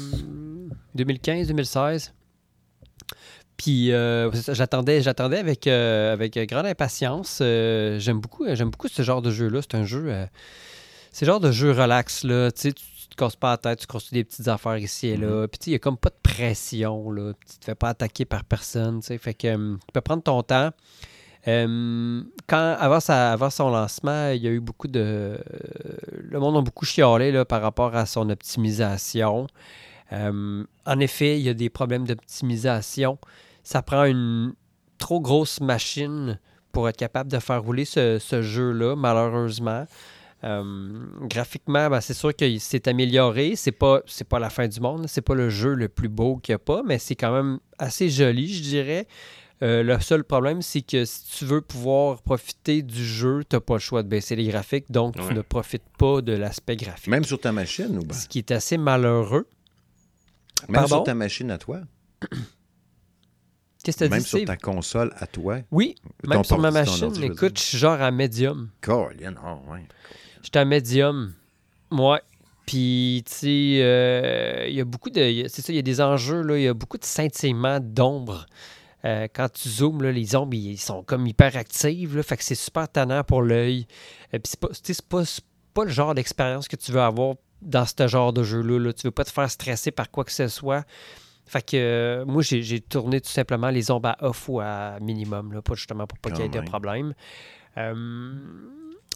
[0.95, 2.13] 2015, 2016.
[3.55, 7.37] Puis euh, j'attendais, j'attendais avec, avec grande impatience.
[7.39, 9.61] J'aime beaucoup, j'aime beaucoup ce genre de jeu-là.
[9.61, 10.13] C'est un jeu,
[11.11, 12.51] c'est le genre de jeu relax là.
[12.51, 12.83] Tu sais, tu
[13.17, 15.47] te casses pas la tête, tu construis des petites affaires ici et là.
[15.47, 17.33] Puis tu sais, il y a comme pas de pression là.
[17.49, 19.01] Tu te fais pas attaquer par personne.
[19.01, 20.71] Fait que euh, tu peux prendre ton temps.
[21.47, 25.39] Euh, quand, avant, sa- avant son lancement, il y a eu beaucoup de.
[26.11, 29.47] Le monde a beaucoup chialé là, par rapport à son optimisation.
[30.13, 33.17] Euh, en effet, il y a des problèmes d'optimisation.
[33.63, 34.53] Ça prend une
[34.97, 36.39] trop grosse machine
[36.71, 39.85] pour être capable de faire rouler ce, ce jeu-là, malheureusement.
[40.43, 43.55] Euh, graphiquement, ben, c'est sûr qu'il s'est amélioré.
[43.55, 45.05] C'est pas, c'est pas la fin du monde.
[45.07, 47.59] C'est pas le jeu le plus beau qu'il n'y a pas, mais c'est quand même
[47.79, 49.07] assez joli, je dirais.
[49.63, 53.59] Euh, le seul problème, c'est que si tu veux pouvoir profiter du jeu, tu n'as
[53.59, 57.07] pas le choix de baisser les graphiques, donc tu ne profites pas de l'aspect graphique.
[57.07, 58.13] Même sur ta machine ou ben?
[58.13, 59.47] Ce qui est assez malheureux.
[60.69, 60.97] Même Pardon?
[60.97, 61.81] sur ta machine à toi?
[63.83, 64.47] Qu'est-ce que tu as Même dit, sur Steve?
[64.47, 65.59] ta console à toi?
[65.71, 65.95] Oui,
[66.27, 67.11] même sur ma machine.
[67.23, 68.69] écoute, je suis genre à médium.
[68.81, 69.83] Colin, oh, ouais.
[70.43, 71.33] J'étais à médium.
[71.91, 72.21] Ouais.
[72.65, 75.45] Puis, tu sais, euh, il y a beaucoup de.
[75.47, 76.57] C'est ça, il y a des enjeux, là.
[76.57, 78.45] Il y a beaucoup de scintillements d'ombre.
[79.05, 82.17] Euh, quand tu zoomes, là, les ombres, ils sont comme hyper actives.
[82.17, 83.87] Là, fait que c'est super tannant pour l'œil.
[84.33, 85.23] Euh, Puis, c'est pas, tu sais, c'est pas,
[85.73, 88.79] pas le genre d'expérience que tu veux avoir dans ce genre de jeu-là.
[88.79, 88.93] Là.
[88.93, 90.85] Tu veux pas te faire stresser par quoi que ce soit.
[91.45, 95.53] Fait que euh, moi, j'ai tourné tout simplement les ombres à off ou à minimum,
[95.53, 97.13] là, pas justement pour pas qu'il y ait Quand de problème.
[97.77, 97.93] Euh,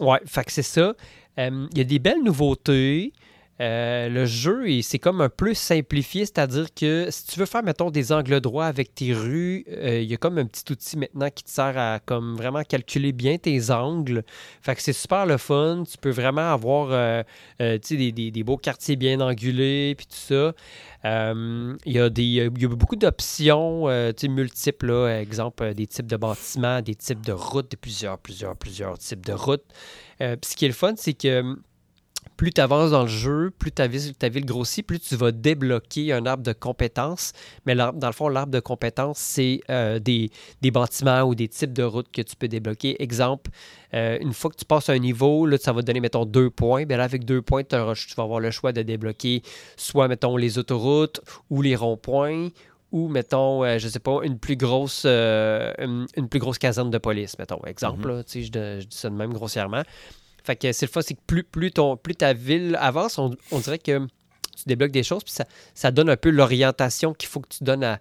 [0.02, 0.93] ouais, fait que c'est ça.
[1.38, 3.14] Il y a des belles nouveautés.
[3.62, 7.91] Euh, le jeu, c'est comme un peu simplifié, c'est-à-dire que si tu veux faire, mettons,
[7.91, 11.30] des angles droits avec tes rues, euh, il y a comme un petit outil maintenant
[11.30, 14.24] qui te sert à comme vraiment calculer bien tes angles.
[14.62, 15.84] Fait que c'est super le fun.
[15.89, 17.24] Tu peux vraiment avoir euh,
[17.59, 20.53] des, des- beaux quartiers bien angulés, puis tout ça.
[21.03, 23.86] Il, y a y a beaucoup d'options
[24.24, 25.20] multiples, là.
[25.20, 29.34] exemple des types de bâtiments, des types de routes, de plusieurs, plusieurs, plusieurs types de
[29.34, 29.66] routes.
[30.20, 31.55] Ce qui est le fun, c'est que
[32.42, 35.32] plus tu avances dans le jeu, plus ta ville, ta ville grossit, plus tu vas
[35.32, 37.34] débloquer un arbre de compétences.
[37.68, 41.72] Mais dans le fond, l'arbre de compétences, c'est euh, des, des bâtiments ou des types
[41.72, 42.96] de routes que tu peux débloquer.
[42.98, 43.52] Exemple,
[43.94, 46.50] euh, une fois que tu passes un niveau, là, ça va te donner, mettons, deux
[46.50, 46.86] points.
[46.86, 49.44] Bien là, avec deux points, tu vas avoir le choix de débloquer
[49.78, 51.22] soit, mettons, les autoroutes
[51.52, 52.50] ou les ronds-points
[52.92, 56.89] ou, mettons, euh, je sais pas, une plus grosse euh, une, une plus grosse caserne
[56.89, 57.62] de police, mettons.
[57.68, 59.84] Exemple, je, je dis ça de même grossièrement.
[60.44, 63.60] Fait que c'est le fun, c'est que plus, plus, ton, plus ta ville avance, on,
[63.60, 64.00] dirait que
[64.58, 67.64] tu débloques des choses, puis ça, ça donne un peu l'orientation qu'il faut que tu
[67.64, 68.00] donnes à,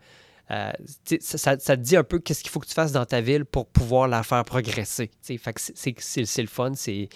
[1.21, 3.67] ça, te dit un peu qu'est-ce qu'il faut que tu fasses dans ta ville pour
[3.67, 5.11] pouvoir la faire progresser.
[5.21, 7.09] c'est- le fun, c'est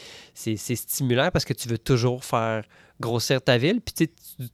[0.57, 2.65] stimulant parce que tu veux toujours faire
[3.01, 3.81] grossir ta ville.
[3.81, 4.09] Puis tu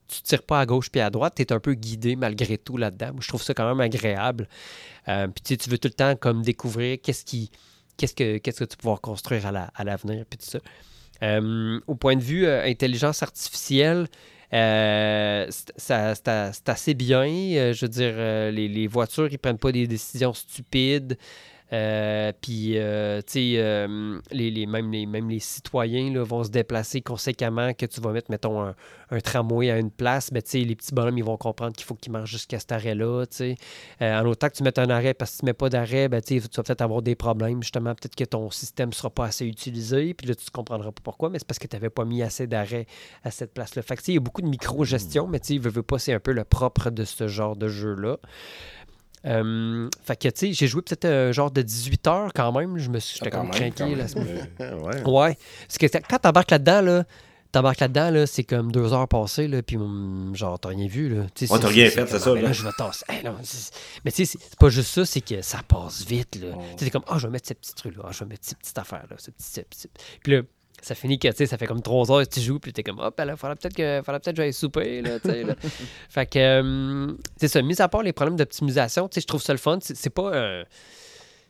[0.09, 2.79] tu tires pas à gauche puis à droite, tu es un peu guidé malgré tout
[2.79, 3.13] là-dedans.
[3.21, 4.49] Je trouve ça quand même agréable.
[5.09, 7.51] Euh, puis tu veux tout le temps comme découvrir qu'est-ce qui
[8.01, 10.59] qu'est-ce que qu'est-ce que tu vas construire à la- à l'avenir puis tout ça.
[11.23, 14.07] Euh, au point de vue euh, intelligence artificielle,
[14.55, 16.15] euh, c'est ça-
[16.53, 17.27] c'est assez bien.
[17.73, 18.15] Je veux dire,
[18.53, 21.17] les, les voitures, ils prennent pas des décisions stupides.
[21.73, 27.73] Euh, puis, euh, tu sais, euh, les, même, les, citoyens là, vont se déplacer conséquemment
[27.75, 30.33] que tu vas mettre, mettons, un, tramway à une place.
[30.33, 32.73] Mais, tu sais, les petits bonhommes, ils vont comprendre qu'il faut qu'ils marchent jusqu'à cet
[32.73, 33.25] arrêt-là,
[34.01, 36.39] en autant que tu mettes un arrêt, parce que tu mets pas d'arrêt, ben, tu
[36.39, 37.95] vas peut-être avoir des problèmes, justement.
[37.95, 41.03] Peut-être que ton système ne sera pas assez utilisé, puis là, tu ne comprendras pas
[41.03, 42.87] pourquoi, mais c'est parce que tu n'avais pas mis assez d'arrêt
[43.23, 43.83] à cette place-là.
[43.83, 46.33] Fait il y a beaucoup de micro-gestion, mais, tu sais, veux pas, c'est un peu
[46.33, 48.19] le propre de ce genre de jeu-là.
[49.27, 52.79] Euh, fait que, tu sais, j'ai joué peut-être un genre de 18 heures quand même.
[52.79, 54.49] Je me suis, j'étais Quand comme même, craqué quand la semaine.
[54.61, 55.03] Euh, ouais.
[55.09, 55.39] Ouais.
[55.67, 57.05] Parce que quand t'embarques là-dedans, là,
[57.53, 61.09] t'embarques là-dedans, là, c'est comme deux heures passées, là, puis hum, genre, t'as rien vu,
[61.09, 61.23] là.
[61.23, 62.53] Ouais, t'as rien fait, c'est ah, ça, ben là.
[62.53, 63.05] je vais tasser.
[63.09, 66.37] Hey, non, c'est- mais tu sais, c'est pas juste ça, c'est que ça passe vite,
[66.41, 66.49] là.
[66.57, 66.63] Oh.
[66.79, 68.59] Tu sais, comme, ah, je vais mettre cette petite truc-là, ah, je vais mettre cette
[68.59, 70.43] petite affaire-là, cette petite, cette petite- Puis là,
[70.83, 72.83] ça finit que, tu sais, ça fait comme trois heures que tu joues, puis t'es
[72.83, 75.45] comme, hop, là, faudra peut-être que, faudra peut-être que j'aille souper, là, tu sais,
[76.09, 79.43] fait que, euh, c'est ça, mis à part les problèmes d'optimisation, tu sais, je trouve
[79.43, 79.79] ça le fun.
[79.81, 80.65] C'est pas, un-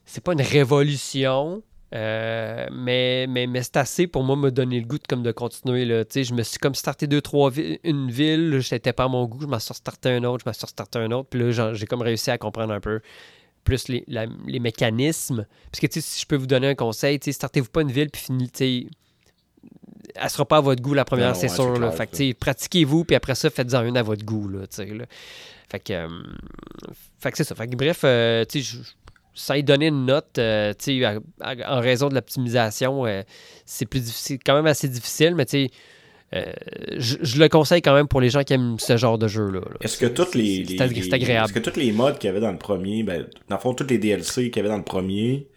[0.04, 1.62] c'est pas une révolution,
[1.94, 5.32] euh, mais, mais, mais c'est assez pour moi me donner le goût de, comme de
[5.32, 5.84] continuer.
[5.84, 6.04] Là.
[6.04, 9.08] Tu sais, Je me suis comme starté deux, trois vi- une ville, j'étais pas à
[9.08, 11.40] mon goût, je m'en suis starté un autre, je m'en suis starté un autre, puis
[11.52, 13.00] là j'ai comme réussi à comprendre un peu
[13.64, 15.46] plus les, la- les mécanismes.
[15.70, 17.82] Parce que tu sais, si je peux vous donner un conseil, tu sais, startez-vous pas
[17.82, 18.50] une ville puis finis,
[20.14, 21.78] elle sera pas à votre goût la première, c'est ouais, sûr.
[21.78, 21.90] là.
[21.90, 22.16] Fait ça.
[22.18, 24.48] sais, pratiquez-vous, puis après ça, faites-en une à votre goût.
[24.48, 24.60] Là.
[24.70, 26.08] Fait que, euh,
[27.20, 27.54] fait que c'est ça.
[27.54, 28.44] Fait que bref, euh,
[29.34, 30.72] sans y donner une note, euh,
[31.04, 33.22] à- à- en raison de l'optimisation, euh,
[33.64, 35.68] c'est plus difficile, quand même assez difficile, mais tu
[36.32, 36.44] euh,
[36.96, 39.60] je, le conseille quand même pour les gens qui aiment ce genre de jeu-là.
[39.60, 39.76] là.
[39.80, 41.46] Est-ce que toutes les, les- agréable.
[41.46, 43.74] Est-ce que toutes les modes qu'il y avait dans le premier, ben, dans le fond,
[43.74, 45.48] toutes les DLC qu'il y avait dans le premier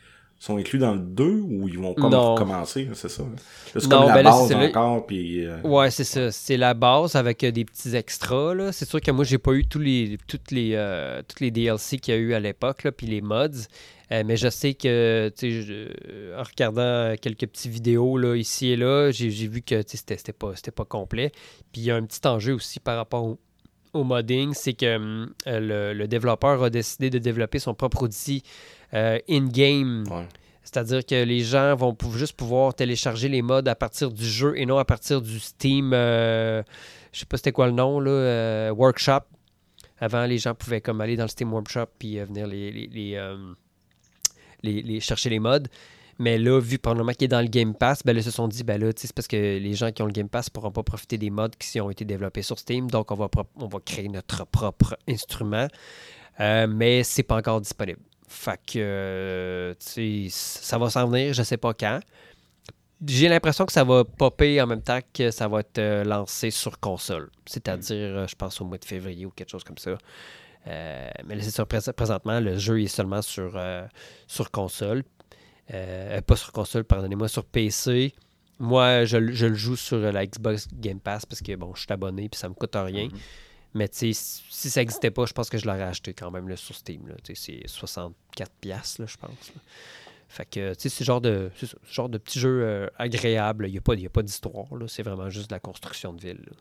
[0.45, 2.33] sont inclus dans le 2 ou ils vont comme Non.
[2.35, 3.23] recommencer, c'est ça?
[3.23, 3.35] hein?
[3.65, 5.45] C'est comme la ben là, base là- encore, puis...
[5.45, 6.31] euh, Ouais, c'est ça.
[6.31, 8.53] C'est la base avec euh, des petits extras.
[8.53, 8.71] là.
[8.71, 11.97] C'est sûr que moi, j'ai pas eu tous les, toutes, les, euh, toutes les DLC
[11.97, 13.67] qu'il y a eu à l'époque, là, puis les mods.
[14.11, 19.29] Mais je sais que, je- en regardant quelques petites vidéos là, ici et là, j'ai
[19.47, 21.31] vu que c'était pas, c'était pas complet.
[21.71, 23.39] Puis il y a un petit enjeu aussi par rapport au,
[23.93, 28.03] au modding, c'est que hum, euh, le, le développeur a décidé de développer son propre
[28.03, 28.43] outil
[28.93, 30.03] euh, in-game.
[30.09, 30.27] ouais.
[30.63, 34.65] C'est-à-dire que les gens vont juste pouvoir télécharger les mods à partir du jeu et
[34.65, 35.91] non à partir du Steam.
[35.93, 36.63] euh,
[37.11, 39.19] je sais pas c'était quoi le nom, là, euh, Workshop.
[39.99, 42.87] Avant, les gens pouvaient comme aller dans le Steam Workshop puis euh, venir les, les,
[42.87, 43.17] les,
[44.63, 45.67] les- les- chercher les mods.
[46.19, 48.63] Mais là, vu probablement qu'il est dans le Game Pass, ben ils se sont dit,
[48.63, 50.83] ben là, c'est parce que les gens qui ont le Game Pass ne pourront pas
[50.83, 52.89] profiter des mods qui ont été développés sur Steam.
[52.89, 55.67] Donc, on va, on va créer notre propre instrument.
[56.39, 57.99] Euh, mais c'est pas encore disponible.
[58.27, 61.99] Fait que, euh, tu ça va s'en venir, je sais pas quand.
[63.05, 66.51] J'ai l'impression que ça va popper en même temps que ça va être euh, lancé
[66.51, 67.29] sur console.
[67.45, 69.97] C'est-à-dire, euh, je pense au mois de février ou quelque chose comme ça.
[70.65, 73.61] Mais là, c'est sûr, prés- présentement, le jeu est seulement sur,
[74.27, 75.03] sur console.
[75.71, 78.13] Euh, pas sur console, pardonnez-moi, sur PC.
[78.59, 81.81] Moi, je, le- je le joue sur la Xbox Game Pass parce que, bon, je
[81.81, 83.07] suis abonné puis ça me coûte rien.
[83.73, 86.47] Mais tu sais, si ça n'existait pas, je pense que je l'aurais acheté quand même
[86.47, 87.01] là, sur Steam.
[87.33, 88.11] C'est 64$,
[88.61, 89.29] piastres, là, je pense.
[89.31, 89.61] là.
[90.29, 93.67] Fait que, c'est ce genre de, ce genre de petit jeu euh, agréable.
[93.67, 94.65] Il n'y a pas, il y a pas d'histoire.
[94.87, 96.41] C'est vraiment juste de la construction de ville.
[96.45, 96.55] là.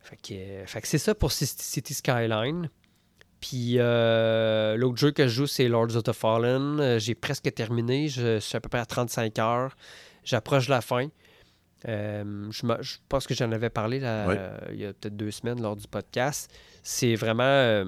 [0.00, 2.68] Fait que, euh, fait que c'est ça pour City Skyline.
[3.40, 6.80] Puis euh, l'autre jeu que je joue, c'est Lords of the Fallen.
[6.80, 8.08] Euh, J'ai presque terminé.
[8.08, 9.76] Je suis à peu près à 35 heures.
[10.24, 11.08] J'approche de la fin.
[11.86, 15.62] Euh, je, pense que j'en avais parlé là, euh, il y a peut-être deux semaines
[15.62, 16.52] lors du podcast.
[16.82, 17.84] C'est vraiment,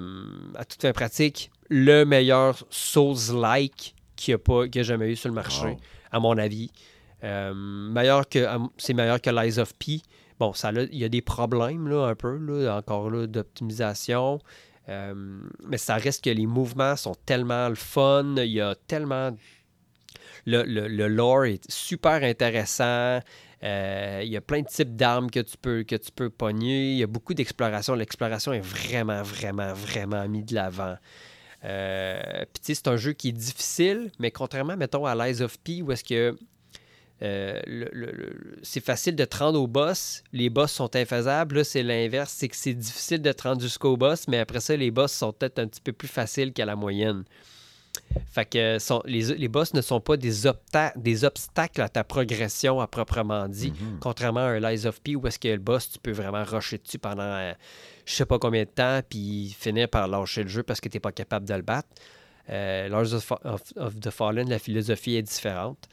[0.55, 5.65] à toute fin pratique, le meilleur Souls-like qu'il n'y a, jamais eu sur le marché,
[5.65, 5.77] Wow.
[6.11, 6.71] à mon avis.
[7.21, 8.47] Meilleur que,
[8.77, 10.01] c'est meilleur que Lies of P.
[10.39, 14.39] Bon, ça, là, il y a des problèmes, là, un peu, là, encore là, d'optimisation.
[14.89, 15.13] Euh,
[15.67, 18.35] mais ça reste que les mouvements sont tellement le fun.
[18.37, 19.35] Il y a tellement.
[20.45, 23.19] Le, le, le lore est super intéressant.
[23.63, 26.93] Euh, il y a plein de types d'armes que tu peux que tu peux pogner.
[26.93, 27.93] Il y a beaucoup d'exploration.
[27.93, 30.95] L'exploration est vraiment, vraiment, vraiment mis de l'avant.
[31.63, 35.83] Euh, Puis c'est un jeu qui est difficile, mais contrairement, mettons, à Lies of P,
[35.83, 36.35] où est-ce que
[37.23, 40.23] euh, le- le- le- c'est facile de te rendre au boss.
[40.33, 41.57] Les boss sont infaisables.
[41.57, 42.33] Là, c'est l'inverse.
[42.37, 45.31] C'est que c'est difficile de te rendre jusqu'au boss, mais après ça, les boss sont
[45.31, 47.23] peut-être un petit peu plus faciles qu'à la moyenne.
[48.31, 51.89] Fait que euh, sont- les, les boss ne sont pas des, opta- des obstacles à
[51.89, 55.57] ta progression à proprement dit, contrairement à un Lies of P où est-ce que le
[55.57, 57.51] boss, tu peux vraiment rusher dessus pendant euh,
[58.05, 60.95] je sais pas combien de temps, puis finir par lâcher le jeu parce que tu
[60.95, 61.89] n'es pas capable de le battre.
[62.49, 65.87] Euh, of, of- of the Fallen, la philosophie est différente.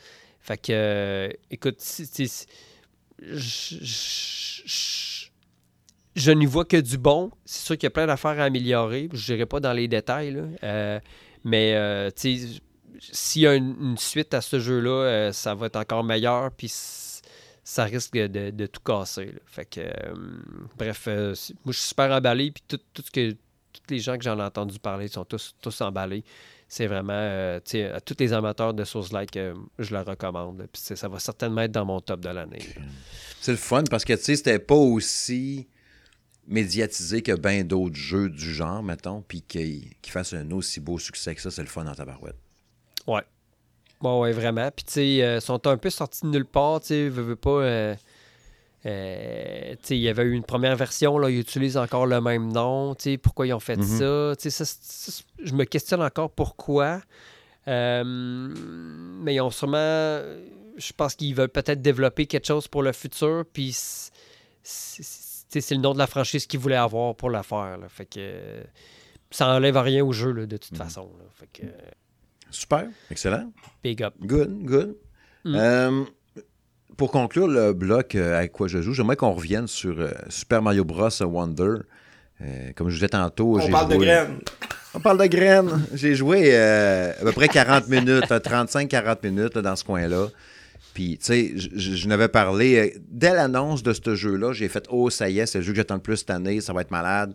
[0.48, 2.46] Fait que, euh, écoute, si-
[6.16, 7.30] je, n'y vois que du bon.
[7.44, 9.10] C'est sûr qu'il y a plein d'affaires à améliorer.
[9.12, 10.42] Je n'irai pas dans les détails.
[10.64, 11.00] Euh,
[11.44, 16.50] mais, euh, s'il y a une, suite à ce jeu-là, ça va être encore meilleur,
[16.50, 16.72] puis
[17.62, 19.34] ça risque de, tout casser.
[19.44, 19.82] Fait que,
[20.78, 24.42] bref, moi, je suis super emballé, puis tout, tout tous les gens que j'en ai
[24.42, 26.24] entendu parler sont tous emballés.
[26.70, 30.66] C'est vraiment, euh, tu sais, à tous les amateurs de Souls-like, euh, je le recommande.
[30.70, 32.62] Puis ça va certainement être dans mon top de l'année.
[33.40, 35.66] C'est le fun parce que, tu sais, c'était pas aussi
[36.46, 41.34] médiatisé que bien d'autres jeux du genre, mettons, puis qu'ils fassent un aussi beau succès
[41.34, 42.36] que ça, c'est le fun en tabarouette.
[43.06, 43.22] Ouais.
[44.02, 44.70] Bon, ouais, vraiment.
[44.70, 47.36] Puis, tu sais, euh, sont un peu sortis de nulle part, tu sais, veux, veux
[47.36, 47.96] pas.
[48.86, 52.94] Euh, il y avait eu une première version, là, ils utilisent encore le même nom,
[53.22, 54.34] pourquoi ils ont fait Mhm.
[54.40, 57.00] ça, ça, je me questionne encore pourquoi,
[57.66, 59.76] Euh, mais ils ont sûrement,
[60.78, 63.76] je pense qu'ils veulent peut-être développer quelque chose pour le futur, puis
[64.62, 67.88] c'est- le nom de la franchise qu'ils voulaient avoir pour la faire, là.
[67.90, 68.62] fait que
[69.30, 71.24] ça enlève rien au jeu, là, de toute façon, là.
[71.34, 71.66] fait que
[72.50, 73.52] Super, excellent.
[73.82, 74.14] big up.
[74.20, 74.96] Good, good.
[75.44, 75.54] Mm.
[75.54, 76.04] Euh,
[76.98, 80.60] pour conclure le bloc euh, avec quoi je joue, j'aimerais qu'on revienne sur euh, Super
[80.60, 81.08] Mario Bros.
[81.22, 81.76] Wonder.
[82.42, 84.38] Euh, comme je disais tantôt, On j'ai parle de graines.
[84.94, 85.86] On parle de graines.
[85.94, 90.26] J'ai joué euh, à peu près 40 minutes, 35-40 minutes là, dans ce coin-là.
[90.92, 92.76] Puis, tu sais, je- n'avais parlé.
[92.76, 95.72] euh, dès l'annonce de ce jeu-là, j'ai fait Oh, ça y est, c'est le jeu
[95.72, 97.32] que j'attends le plus cette année, ça va être malade.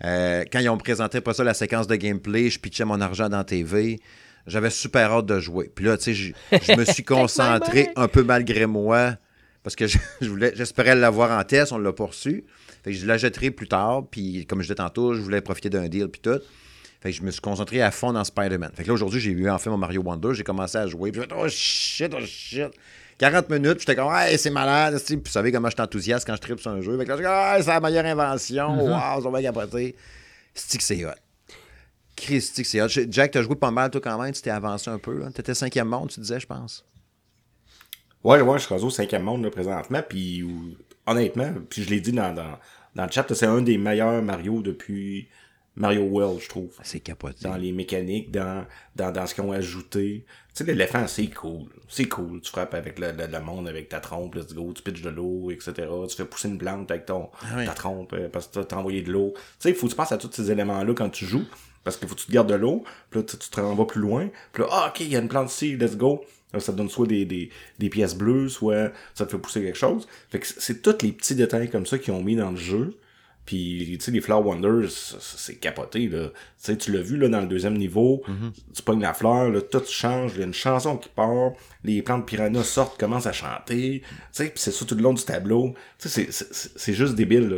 [0.00, 3.44] Quand ils ont présenté pas ça la séquence de gameplay, je pitchais mon argent dans
[3.44, 4.00] TV.
[4.46, 5.70] J'avais super hâte de jouer.
[5.74, 6.32] Puis là, tu sais, je,
[6.62, 9.16] je me suis concentré un peu malgré moi
[9.62, 12.44] parce que je, je voulais, j'espérais l'avoir en test, on l'a reçu.
[12.82, 14.06] Fait que je l'achèterai plus tard.
[14.10, 16.40] Puis, comme je disais tantôt, je voulais profiter d'un deal puis tout.
[17.00, 18.70] Fait que je me suis concentré à fond dans Spider-Man.
[18.74, 20.34] Fait que là, aujourd'hui, j'ai eu enfin mon Mario Wonder.
[20.34, 21.10] J'ai commencé à jouer.
[21.10, 22.70] Puis j'ai fait, oh shit, oh shit.
[23.18, 25.00] 40 minutes, puis j'étais comme, ouais, c'est malade.
[25.04, 26.96] Puis vous savez comment je suis enthousiaste quand je tripe sur un jeu.
[26.98, 28.84] Fait que là, je dis, ah, c'est la meilleure invention.
[28.84, 29.94] Wow, ça va capoter.
[30.54, 31.10] C'est que c'est hot.
[32.22, 32.88] C'est hot.
[32.88, 34.32] Jack, t'as joué pas mal, toi, quand même.
[34.32, 35.22] Tu t'es avancé un peu.
[35.32, 36.84] T'étais cinquième monde, tu disais, je pense.
[38.24, 40.44] Ouais, ouais, je suis rendu au cinquième monde là, présentement, puis
[41.06, 42.56] honnêtement, puis je l'ai dit dans, dans,
[42.94, 45.26] dans le chat, c'est un des meilleurs Mario depuis
[45.74, 46.70] Mario World, je trouve.
[46.84, 47.42] C'est capoté.
[47.42, 48.64] Dans les mécaniques, dans,
[48.94, 50.24] dans, dans ce qu'ils ont ajouté.
[50.54, 51.64] Tu sais, l'éléphant, c'est cool.
[51.88, 52.40] C'est cool.
[52.42, 55.08] Tu frappes avec le, le, le monde, avec ta trompe, let's go, tu pitches de
[55.10, 55.72] l'eau, etc.
[56.08, 57.64] Tu fais pousser une plante avec ton, Ah oui.
[57.66, 59.32] ta trompe euh, parce que t'as- t'as envoyé de l'eau.
[59.34, 61.46] Tu sais, il faut que tu penses à tous ces éléments-là quand tu joues.
[61.84, 63.86] Parce qu'il faut que tu te gardes de l'eau, puis là, tu, tu te renvoies
[63.86, 64.28] plus loin.
[64.52, 66.24] Puis là, ah, ok, il y a une plante ici, let's go.
[66.52, 69.62] Là, ça te donne soit des, des, des pièces bleues, soit ça te fait pousser
[69.62, 70.06] quelque chose.
[70.30, 72.94] Fait que c'est- tous les petits détails comme ça qu'ils ont mis dans le jeu.
[73.44, 76.28] Puis, tu sais, les Flower Wonders, c'est- capoté, là.
[76.28, 78.22] Tu sais, tu l'as vu, là, dans le deuxième niveau.
[78.72, 80.32] Tu pognes la fleur, là, tout change.
[80.34, 81.50] Il y a une chanson qui part.
[81.82, 84.02] Les plantes piranha sortent, commencent à chanter.
[84.02, 85.74] Tu sais, puis c'est ça tout le long du tableau.
[85.98, 87.56] Tu sais, c'est- c'est- c'est c'est juste débile, là.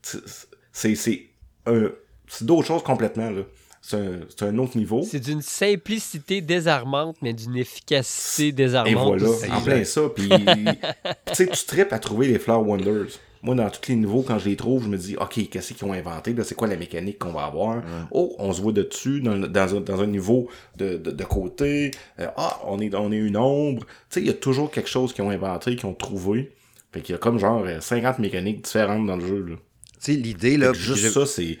[0.00, 1.26] C'est- C'est c'est
[1.66, 1.90] un-
[2.28, 3.42] c'est d'autres choses complètement, là.
[3.88, 5.06] C'est un, autre niveau.
[5.08, 9.20] C'est d'une simplicité désarmante, mais d'une efficacité Et désarmante.
[9.20, 9.50] voilà, aussi.
[9.50, 10.00] en plein ça.
[10.14, 13.20] Puis, tu sais, tu tripes à trouver les Flower Wonders.
[13.42, 15.86] Moi, dans tous les niveaux, quand je les trouve, je me dis, OK, qu'est-ce qu'ils
[15.86, 16.32] ont inventé?
[16.32, 16.42] là?
[16.42, 17.80] C'est quoi la mécanique qu'on va avoir?
[18.10, 21.24] Oh, on se voit de dessus, dans, dans, un, dans un niveau de, de, de
[21.24, 21.92] côté.
[22.18, 23.84] Euh, ah, on est, on est une ombre.
[23.84, 26.50] Tu sais, il y a toujours quelque chose qu'ils ont inventé, qu'ils ont trouvé.
[26.92, 29.46] Fait qu'il y a comme genre euh, 50 mécaniques différentes dans le jeu.
[29.48, 29.56] Là.
[30.00, 30.72] Tu sais, l'idée, là.
[30.72, 31.58] Juste ça, c'est.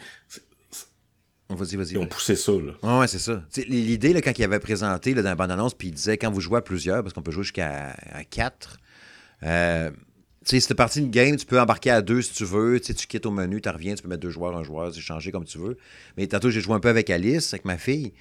[1.48, 1.92] Vas-y, vas-y.
[1.92, 2.72] Ils ont poussé ça, là.
[2.82, 3.42] Ouais, ouais, c'est ça.
[3.68, 6.40] L'idée, là, quand il avait présenté là, dans la bande-annonce, puis il disait quand vous
[6.40, 8.78] jouez à plusieurs, parce qu'on peut jouer jusqu'à à quatre,
[9.44, 9.90] euh,
[10.44, 12.80] tu sais, si t'es parti une game, tu peux embarquer à deux si tu veux.
[12.80, 15.32] Tu quittes au menu, tu reviens, tu peux mettre deux joueurs, un joueur, c'est changer
[15.32, 15.76] comme tu veux.
[16.16, 18.12] Mais tantôt, j'ai joué un peu avec Alice, avec ma fille.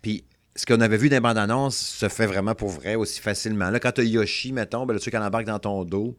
[0.00, 0.24] Puis
[0.54, 3.68] ce qu'on avait vu dans les bandes annonces se fait vraiment pour vrai aussi facilement.
[3.68, 6.16] Là, quand tu as Yoshi, mettons, ben, le truc qu'elle embarque dans ton dos,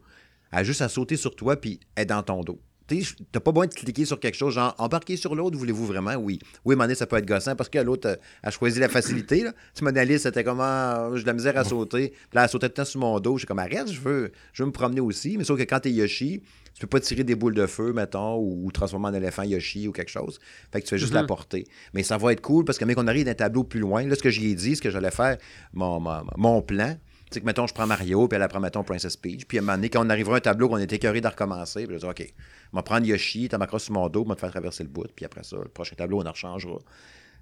[0.52, 2.60] elle a juste à sauter sur toi puis est dans ton dos.
[2.88, 6.14] Tu t'as pas besoin de cliquer sur quelque chose, genre embarquer sur l'autre, voulez-vous vraiment?
[6.14, 6.38] Oui.
[6.64, 9.44] Oui, mais ça peut être gossant parce que l'autre a choisi la facilité.
[9.44, 9.52] Là.
[9.74, 12.08] Tu dit, Alice, c'était comment euh, j'ai de la misère à sauter.
[12.08, 13.36] Puis là, elle sautait tout le temps sur mon dos.
[13.36, 15.36] J'ai comme arrête, je veux, je veux me promener aussi.
[15.36, 18.36] Mais sauf que quand t'es Yoshi, tu peux pas tirer des boules de feu, mettons,
[18.36, 20.38] ou, ou transformer en éléphant Yoshi ou quelque chose.
[20.72, 21.66] Fait que tu fais juste la porter.
[21.92, 24.06] Mais ça va être cool parce que, mec, on arrive d'un tableau plus loin.
[24.06, 25.36] Là, ce que j'y ai dit, ce que j'allais faire,
[25.74, 26.96] mon, mon, mon plan,
[27.34, 29.44] sais que, mettons, je prends Mario, puis elle apprend, mettons, Princess Peach.
[29.46, 31.26] Puis à un moment donné, quand on arrivera à un tableau qu'on était écœuré de
[31.28, 32.34] recommencer, puis je dis, OK,
[32.72, 34.88] on va prendre Yoshi, t'en m'accroches sur mon dos, on va te faire traverser le
[34.88, 36.78] bout, puis après ça, le prochain tableau, on en rechangera.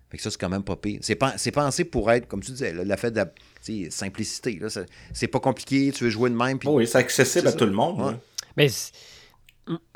[0.09, 1.01] Fait que ça, c'est quand même pas pire.
[1.03, 3.26] C'est, pas, c'est pensé pour être, comme tu disais, là, la fait de la
[3.64, 4.57] tu simplicité.
[4.61, 6.59] Là, c'est, c'est pas compliqué, tu veux jouer de même.
[6.61, 7.57] Puis, Oh oui, c'est accessible C'est à ça.
[7.59, 8.01] tout le monde.
[8.01, 8.16] Ouais.
[8.57, 8.68] Mais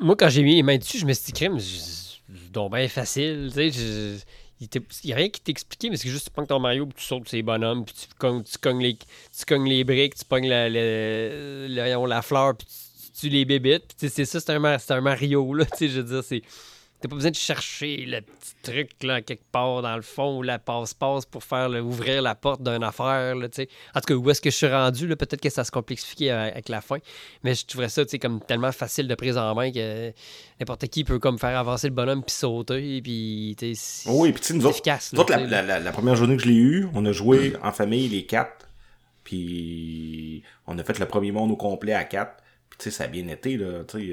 [0.01, 2.89] moi, quand j'ai mis les mains dessus, je me suis dit, crème, c'est donc bien
[2.89, 3.51] facile.
[3.53, 4.19] Tu sais, je-
[4.61, 4.69] il
[5.05, 7.29] n'y a rien qui t'expliquait, mais c'est juste tu pognes ton Mario, puis tu sautes
[7.29, 10.69] ces bonhommes, puis tu cognes, tu cognes, les, tu cognes les briques, tu pognes la,
[10.69, 13.95] la, la- fleur, puis tu, tu les bébites.
[13.97, 15.55] C'est ça, c'est un, un Mario.
[15.55, 16.43] Là, je veux dire, c'est.
[17.01, 20.43] T'as pas besoin de chercher le petit truc là, quelque part dans le fond ou
[20.43, 23.35] la passe-passe pour faire ouvrir la porte d'une affaire.
[23.35, 23.69] Là, tu sais.
[23.95, 25.07] en tout cas, où est-ce que je suis rendu?
[25.07, 26.99] là, Peut-être que ça se complexifie euh, avec la fin.
[27.43, 30.13] Mais je trouverais ça tu sais, comme tellement facile de prise en main que
[30.61, 33.01] n'importe qui peut comme faire avancer le bonhomme puis sauter.
[33.01, 35.13] Puis, tu sais, c'est oui, puis tu sais, nous autres, efficace.
[35.15, 38.09] nous là, autres, la, première journée que je l'ai eu, on a joué en famille
[38.09, 38.69] les quatre.
[39.25, 42.43] Puis on a fait le premier monde au complet à quatre.
[42.81, 43.85] Tu sais, ça a bien été, là.
[43.87, 44.05] Tu sais,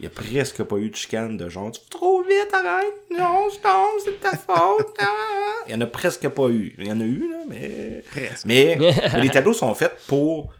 [0.00, 2.94] il y a presque pas eu de chicane de genre, tu vas trop vite, arrête.
[3.10, 4.96] Non, je tombe, c'est de ta faute.
[5.00, 5.64] Ah.
[5.68, 6.74] Il y en a presque pas eu.
[6.78, 8.02] Il y en a eu, là, mais.
[8.10, 8.46] Presque.
[8.46, 8.76] Mais,
[9.12, 10.52] mais les tableaux sont faits pour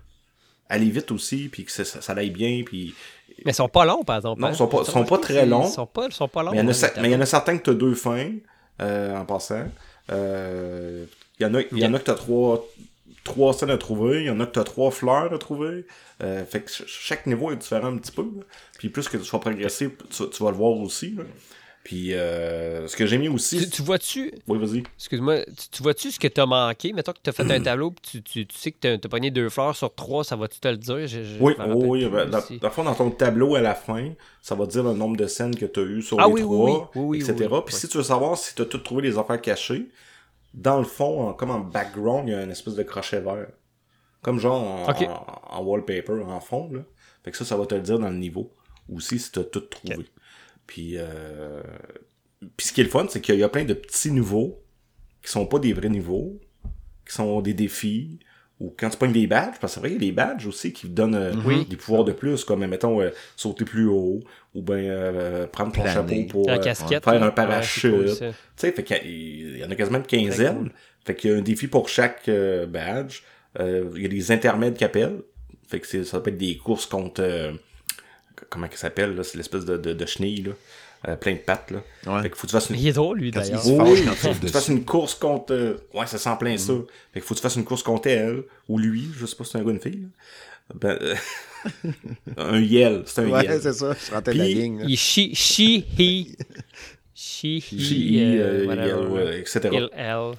[0.68, 2.94] aller vite aussi, puis que ça, ça, ça aille bien, puis
[3.44, 4.40] Mais ils sont pas longs, par exemple.
[4.40, 4.50] Non, hein.
[4.52, 5.66] ils sont pas- Ça, sont pas très longs.
[5.66, 6.50] Ils sont pas, ils sont pas longs.
[6.50, 8.30] Mais il y en a, hein, certains que tu as deux fins,
[8.82, 9.64] euh, en passant.
[10.12, 11.06] Euh,
[11.38, 12.66] il y en a, il y en a que tu as trois,
[13.26, 14.20] trois scènes à trouver.
[14.22, 15.84] Il y en a que tu as trois fleurs à trouver.
[16.22, 18.22] Euh, fait que ch- chaque niveau est différent un petit peu.
[18.22, 18.42] là.
[18.78, 21.10] Puis plus que tu vas progresser, tu, tu vas le voir aussi.
[21.16, 21.24] là.
[21.84, 23.58] Puis euh, ce que j'ai mis aussi...
[23.60, 24.82] Tu, tu vois-tu, Oui, vas-y.
[24.98, 26.92] excuse-moi, tu, tu vois-tu ce que t'as manqué?
[26.92, 29.48] Mettons que t'as fait un tableau, puis tu, tu, sais que t'as, t'as pogné deux
[29.50, 31.06] fleurs sur trois, ça va-tu te le dire?
[31.06, 32.04] Je- je- Oui, oh, oui.
[32.08, 34.10] ben, dans, dans le fond, dans ton tableau à la fin,
[34.42, 36.40] ça va dire le nombre de scènes que tu as eues sur Ah les oui,
[36.42, 36.72] trois, oui.
[36.96, 37.50] Oui, oui, etc.
[37.64, 39.86] Puis si tu veux savoir si tu as tout trouvé les affaires cachées,
[40.56, 43.46] dans le fond, en- comme en background, il y a une espèce de crochet vert.
[44.22, 45.02] Comme genre en, Ok.
[45.02, 46.68] en- en wallpaper, en fond.
[46.72, 46.80] Là.
[47.22, 48.52] Fait que ça, ça va te le dire dans le niveau.
[48.92, 50.06] Aussi, si tu as tout trouvé.
[50.66, 51.62] Puis, euh...
[52.56, 54.62] Puis ce qui est le fun, c'est qu'il y a plein de petits niveaux
[55.22, 56.40] qui sont pas des vrais niveaux,
[57.06, 58.18] qui sont des défis,
[58.58, 60.46] ou quand tu pognes des badges, parce que c'est vrai, il y a des badges
[60.46, 61.66] aussi qui donnent euh, Oui.
[61.66, 64.20] des pouvoirs de plus, comme, mettons, euh, sauter plus haut,
[64.54, 65.94] ou bien euh, prendre ton Planer.
[65.94, 67.04] chapeau pour euh, casquette.
[67.04, 67.92] faire un parachute.
[67.92, 68.06] cool.
[68.06, 68.24] Tu
[68.56, 70.56] sais, fait qu'il y a- il y en a quasiment une quinzaine.
[70.56, 70.72] cool.
[71.04, 73.20] Fait qu'il y a un défi pour chaque euh, badge.
[73.60, 75.20] Euh, il y a des intermèdes qu'appellent.
[75.68, 77.22] Fait que ça peut être des courses contre...
[77.22, 77.52] euh,
[78.50, 79.22] comment ça s'appelle, là?
[79.22, 80.52] C'est l'espèce de, de, de chenille, là.
[81.08, 81.82] Euh, plein de pattes, là.
[82.06, 82.22] Ouais.
[82.22, 82.76] Fait qu'il faut que tu fasses une...
[82.76, 83.64] Mais il est drôle, lui, d'ailleurs.
[83.66, 85.52] Oui, tu faut que tu fasses une course contre...
[85.54, 86.72] euh, Ouais, ça sent plein ça.
[86.72, 86.86] Mm.
[87.14, 89.44] Fait qu'il faut que tu fasses une course contre elle, ou lui, je sais pas
[89.44, 90.00] si c'est un gars ou une fille.
[90.02, 90.08] là.
[90.74, 91.14] Ben, euh,
[92.36, 93.60] un yell, c'est un Ouais, yell.
[93.62, 93.94] c'est ça.
[93.94, 94.84] Je la ligne.
[94.88, 96.36] Il she, she, he.
[97.14, 98.86] She, he, J.I., euh, whatever.
[98.88, 99.60] yell, ouais, etc.
[99.72, 100.32] Il, elle.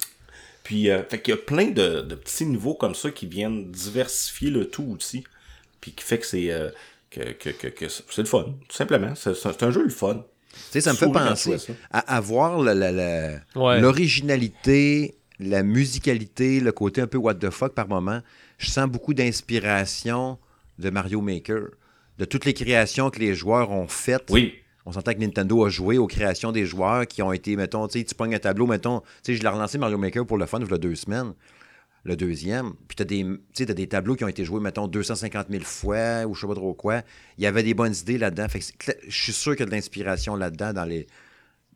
[0.64, 3.70] Puis, euh, fait qu'il y a plein de, de petits niveaux comme ça qui viennent
[3.70, 5.24] diversifier le tout aussi.
[5.80, 6.68] Puis qui fait que c'est euh,
[7.10, 9.14] que, que, que, que c'est le fun, tout simplement.
[9.14, 10.24] C'est c'est un, c'est un jeu le fun.
[10.52, 11.56] Tu sais, ça me fait penser
[11.90, 13.80] à avoir la- la- la- Ouais.
[13.80, 18.20] l'originalité, la musicalité, le côté un peu what the fuck par moment.
[18.58, 20.38] Je sens beaucoup d'inspiration
[20.78, 21.68] de Mario Maker,
[22.18, 24.26] de toutes les créations que les joueurs ont faites.
[24.30, 24.54] Oui.
[24.86, 27.98] On s'entend que Nintendo a joué aux créations des joueurs qui ont été, mettons, tu
[27.98, 30.46] sais, tu pognes un tableau, mettons, tu sais, je l'ai relancé Mario Maker pour le
[30.46, 31.34] fun, il y a deux semaines,
[32.04, 34.86] le deuxième, puis t'as des, tu sais, t'as des tableaux qui ont été joués, mettons,
[34.86, 37.02] 250 000 fois, ou je sais pas trop quoi.
[37.36, 38.46] Il y avait des bonnes idées là-dedans.
[38.50, 41.06] Je suis sûr qu'il y a de l'inspiration là-dedans dans les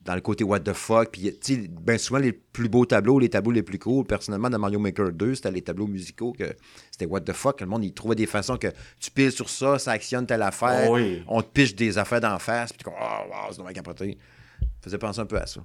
[0.04, 1.10] dans le côté what the fuck.
[1.12, 1.38] Puis,
[1.70, 5.12] ben souvent, les plus beaux tableaux, les tableaux les plus cool, personnellement, dans Mario Maker
[5.12, 6.44] 2, c'était les tableaux musicaux que
[6.90, 7.60] c'était what the fuck.
[7.60, 8.68] Le monde, il trouvait des façons que
[8.98, 11.22] tu piles sur ça, ça actionne telle affaire, Oh oui.
[11.28, 14.18] on te piche des affaires d'en face, puis tu comme, oh, wow, c'est dommage capoté.
[14.82, 15.64] faisait penser un peu à ça.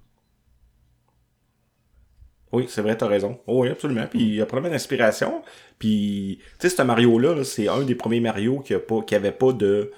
[2.54, 3.40] Oui, c'est vrai, t'as raison.
[3.46, 4.08] Oh, oui, absolument.
[4.08, 5.44] Puis il y a probablement d'inspiration.
[5.80, 9.16] Puis, tu sais, ce Mario-là, là, c'est un des premiers Mario qui a pas, qui
[9.16, 9.92] avait pas de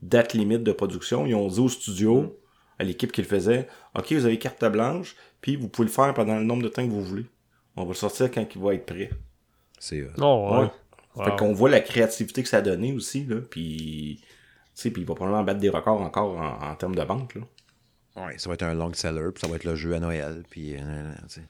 [0.00, 1.26] date limite de production.
[1.26, 2.38] Ils ont dit au studio,
[2.78, 6.14] à l'équipe qui le faisait, OK, vous avez carte blanche, puis vous pouvez le faire
[6.14, 7.26] pendant le nombre de temps que vous voulez.
[7.76, 9.10] On va le sortir quand il va être prêt.
[9.78, 10.70] C'est euh, Oh, ouais.
[11.16, 11.24] Ouais.
[11.24, 13.36] Fait qu'on voit la créativité que ça a donné aussi, là.
[13.50, 14.26] Puis, tu
[14.74, 17.42] sais, puis il va probablement battre des records encore en, en termes de vente, là.
[18.16, 20.44] ouais, ça va être un long seller, puis ça va être le jeu à Noël,
[20.48, 21.42] puis euh, tu sais.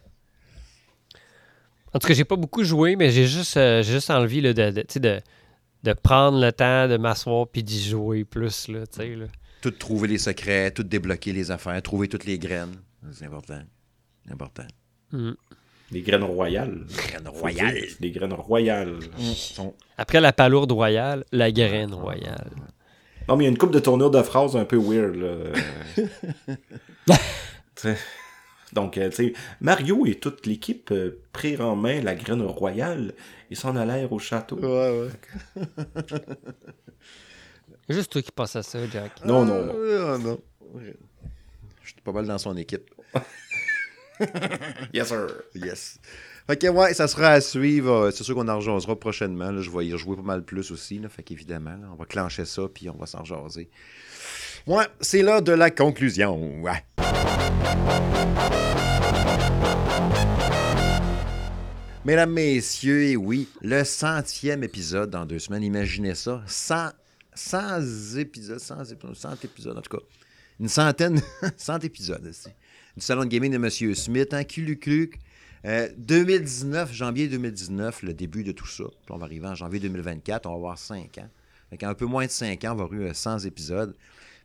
[1.92, 4.52] En tout cas, j'ai pas beaucoup joué, mais j'ai juste, euh, j'ai juste envie là,
[4.52, 5.20] de, de, tu sais, de,
[5.82, 8.68] de prendre le temps de m'asseoir puis d'y jouer plus.
[8.68, 9.26] Là, tu sais, là.
[9.60, 12.76] tout trouver les secrets, tout débloquer les affaires, trouver toutes les graines.
[13.12, 13.60] C'est important.
[14.26, 14.66] C'est important.
[15.12, 15.32] Mm.
[15.90, 16.84] Des graines royales.
[16.88, 17.74] Graines Faut royales.
[17.74, 18.98] dire, Des graines royales.
[19.34, 22.50] Sont- Après la palourde royale, la graine royale.
[23.28, 25.36] Non, mais il y a une coupe de tournure de phrases un peu weird, là.
[28.72, 33.14] Donc, euh, tu sais, Mario et toute l'équipe euh, prirent en main la graine royale
[33.50, 34.56] et s'en allèrent au château.
[34.56, 35.08] Ouais,
[35.56, 35.64] ouais.
[37.88, 39.24] Juste toi qui penses à ça, Jack.
[39.24, 39.74] Non, non, non.
[40.06, 40.40] Ah, non.
[41.82, 42.90] Je suis pas mal dans son équipe.
[44.92, 45.28] Yes, sir.
[45.54, 45.98] Yes.
[46.46, 47.90] Fait que ouais, ça sera à suivre.
[47.90, 49.50] Euh, C'est sûr qu'on en rejasera prochainement.
[49.50, 49.62] là.
[49.62, 50.98] Je vais y rejouer pas mal plus aussi.
[50.98, 51.08] Là.
[51.08, 53.70] Fait qu'évidemment, là, on va clencher ça puis on va s'en jaser.
[54.66, 56.60] Ouais, c'est l'heure de la conclusion.
[56.60, 56.84] Ouais.
[62.04, 65.62] Mesdames, messieurs, et oui, le centième épisode dans deux semaines.
[65.62, 66.42] Imaginez ça.
[66.46, 66.90] 100,
[67.34, 70.02] 100 épisodes, 100 épisodes, 100 épisodes, en tout cas.
[70.58, 71.20] Une centaine,
[71.56, 72.26] 100 épisodes.
[72.28, 72.48] ici.
[72.96, 73.94] Du salon de gaming de M.
[73.94, 75.20] Smith, en culucluc.
[75.66, 78.84] Euh, 2019, janvier 2019, le début de tout ça.
[79.10, 81.28] On va arriver en janvier 2024, on va avoir 5 ans.
[81.68, 83.94] Fait qu'en un peu moins de 5 ans, on va avoir eu euh, 100 épisodes,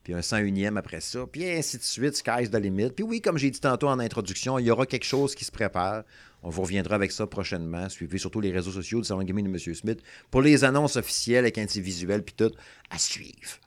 [0.05, 2.91] puis un 101e après ça, puis ainsi de suite, sky's the limit.
[2.91, 5.51] Puis oui, comme j'ai dit tantôt en introduction, il y aura quelque chose qui se
[5.51, 6.03] prépare.
[6.43, 7.89] On vous reviendra avec ça prochainement.
[7.89, 9.73] Suivez surtout les réseaux sociaux du Salon Gaming de M.
[9.73, 9.99] Smith
[10.29, 12.51] pour les annonces officielles avec un petit visuel, puis tout,
[12.91, 13.59] à suivre.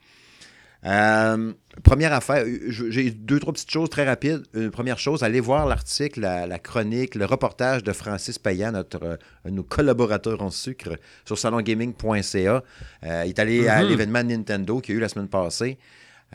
[0.84, 1.52] Euh,
[1.82, 4.44] première affaire, j'ai deux, trois petites choses très rapides.
[4.54, 9.02] Une première chose, allez voir l'article, la, la chronique, le reportage de Francis Payan, notre,
[9.02, 12.62] euh, un de nos collaborateurs en sucre, sur salongaming.ca.
[13.04, 13.88] Euh, il est allé à Mhm.
[13.88, 15.78] l'événement Nintendo qu'il y a eu la semaine passée.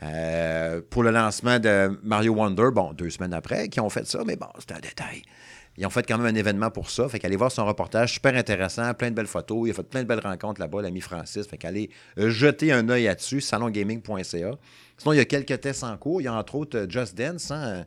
[0.02, 4.22] Euh, pour le lancement de Mario Wonder, bon, deux semaines après, qui ont fait ça,
[4.26, 5.22] mais bon, c'est un détail.
[5.76, 7.08] Ils ont fait quand même un événement pour ça.
[7.08, 9.66] Fait qu'allez voir son reportage, super intéressant, plein de belles photos.
[9.66, 11.46] Il a fait plein de belles rencontres là-bas, l'ami Francis.
[11.48, 14.24] Fait qu'allez euh, jeter un œil là-dessus, salongaming.ca.
[14.98, 16.20] Sinon, il y a quelques tests en cours.
[16.20, 17.84] Il y a entre autres euh, Just Dance, hein,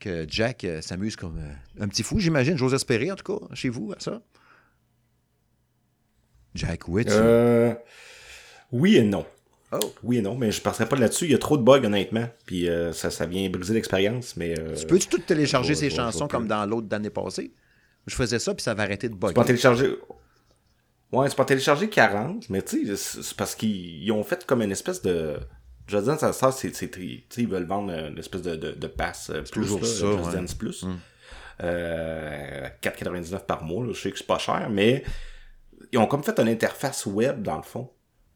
[0.00, 1.40] que Jack s'amuse comme
[1.80, 2.58] un petit fou, j'imagine.
[2.58, 4.20] J'ose espérer, en tout cas, chez vous, à ça.
[6.54, 7.12] Jack, où es-tu?
[8.70, 9.24] Oui et non.
[9.82, 9.92] Oh.
[10.02, 11.24] Oui et non, mais je passerai pas là-dessus.
[11.26, 12.28] Il y a trop de bugs, honnêtement.
[12.46, 14.36] Puis euh, ça, ça vient briser l'expérience.
[14.36, 17.52] Mais euh, Tu peux-tu tout télécharger ces chansons comme dans l'autre d'année passée?
[18.06, 19.46] Je faisais ça, puis ça va arrêter de Tu peux bugger.
[19.46, 19.96] télécharger.
[21.12, 24.62] Ouais, tu peux télécharger 40, mais tu sais, c'est parce qu'ils ils ont fait comme
[24.62, 25.36] une espèce de.
[25.86, 26.72] Je veux dire, ça, ça c'est.
[27.36, 30.26] ils veulent vendre une espèce de, de, de pass euh, plus, toujours là, ça, Just
[30.26, 30.34] ouais.
[30.34, 30.82] Dance Plus.
[30.82, 30.96] Mm.
[31.62, 33.92] Euh, 4,99 par mois, là.
[33.92, 35.04] je sais que c'est pas cher, mais
[35.92, 37.90] ils ont comme fait une interface web dans le fond.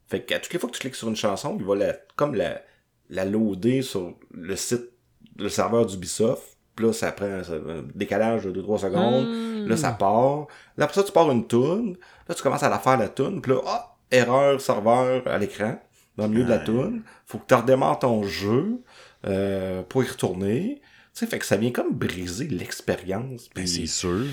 [0.09, 2.35] Fait qu'à toutes les fois que tu cliques sur une chanson, il va la, comme
[2.35, 2.61] la,
[3.09, 4.89] la loader sur le site,
[5.37, 6.57] le serveur d'Ubisoft.
[6.75, 9.27] Puis là, ça prend un décalage de 2-3 secondes.
[9.27, 9.67] Hmm.
[9.67, 10.47] Là, ça part.
[10.77, 11.97] Là, après ça, tu pars une toune.
[12.27, 13.41] Là, tu commences à la faire, la toune.
[13.41, 15.79] Puis là, ah, erreur serveur à l'écran,
[16.17, 17.03] dans le milieu de la toune.
[17.25, 18.81] Faut que tu redémarres ton jeu
[19.27, 20.81] euh, pour y retourner.
[21.13, 23.49] Tu sais, fait que ça vient comme briser l'expérience.
[23.53, 24.25] Ben, puis- c'est sûr.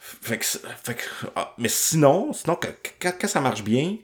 [0.00, 2.68] fait que, c'est- fait que- ah, mais sinon, sinon que-
[3.00, 3.96] quand ça marche bien,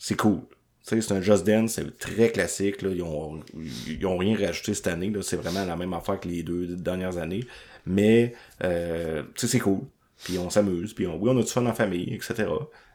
[0.00, 0.40] c'est cool.
[0.82, 2.82] C'est un Just Dance, c'est très classique.
[2.82, 2.90] Là.
[2.90, 3.38] Ils, ont,
[3.86, 5.12] ils ont rien rajouté cette année.
[5.22, 7.44] C'est vraiment la même affaire que les deux dernières années.
[7.86, 9.82] Mais, euh, c'est cool.
[10.24, 10.94] Puis on s'amuse.
[10.94, 12.48] Puis on, oui, on a du fun en famille, etc.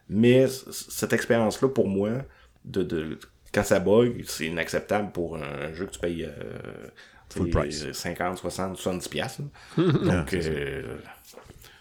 [0.10, 2.10] Mais cette expérience-là, pour moi,
[2.66, 3.20] de, de
[3.54, 6.90] quand ça bug, c'est inacceptable pour un jeu que tu payes euh,
[7.30, 7.92] Full price.
[7.92, 9.42] 50, 60, 70 piastres.
[9.78, 9.84] là.
[10.18, 10.98] Donc, euh,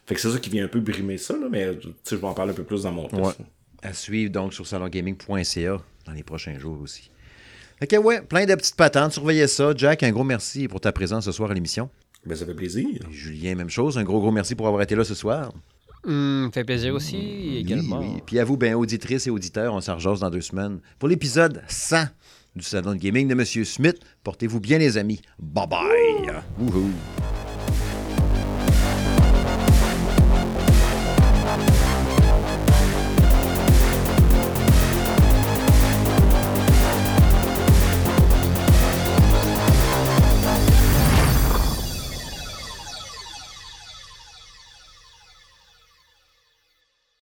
[0.07, 1.79] fait que c'est ça qui vient un peu brimer ça, là, mais
[2.09, 3.23] je vais en parler un peu plus dans mon test.
[3.23, 3.47] Ouais.
[3.85, 7.11] À suivre donc sur salongaming.ca dans les prochains jours aussi.
[7.83, 9.13] Ok, ouais, plein de petites patentes.
[9.13, 9.73] Surveillez ça.
[9.77, 11.91] Jack, un gros merci pour ta présence ce soir à l'émission.
[12.25, 12.87] Ben, ça fait plaisir.
[12.89, 13.99] Et Julien, même chose.
[13.99, 15.53] Un gros, gros merci pour avoir été là ce soir.
[16.07, 18.01] Hum, fait plaisir aussi, également.
[18.01, 18.23] Oui, oui.
[18.25, 22.07] Puis à vous, ben, auditrices et auditeurs, on s'en dans deux semaines pour l'épisode 100
[22.57, 23.45] du Salon de Gaming de M.
[23.65, 23.99] Smith.
[24.23, 25.21] Portez-vous bien, les amis.
[25.39, 26.43] Bye bye.
[26.59, 26.91] Wouhou.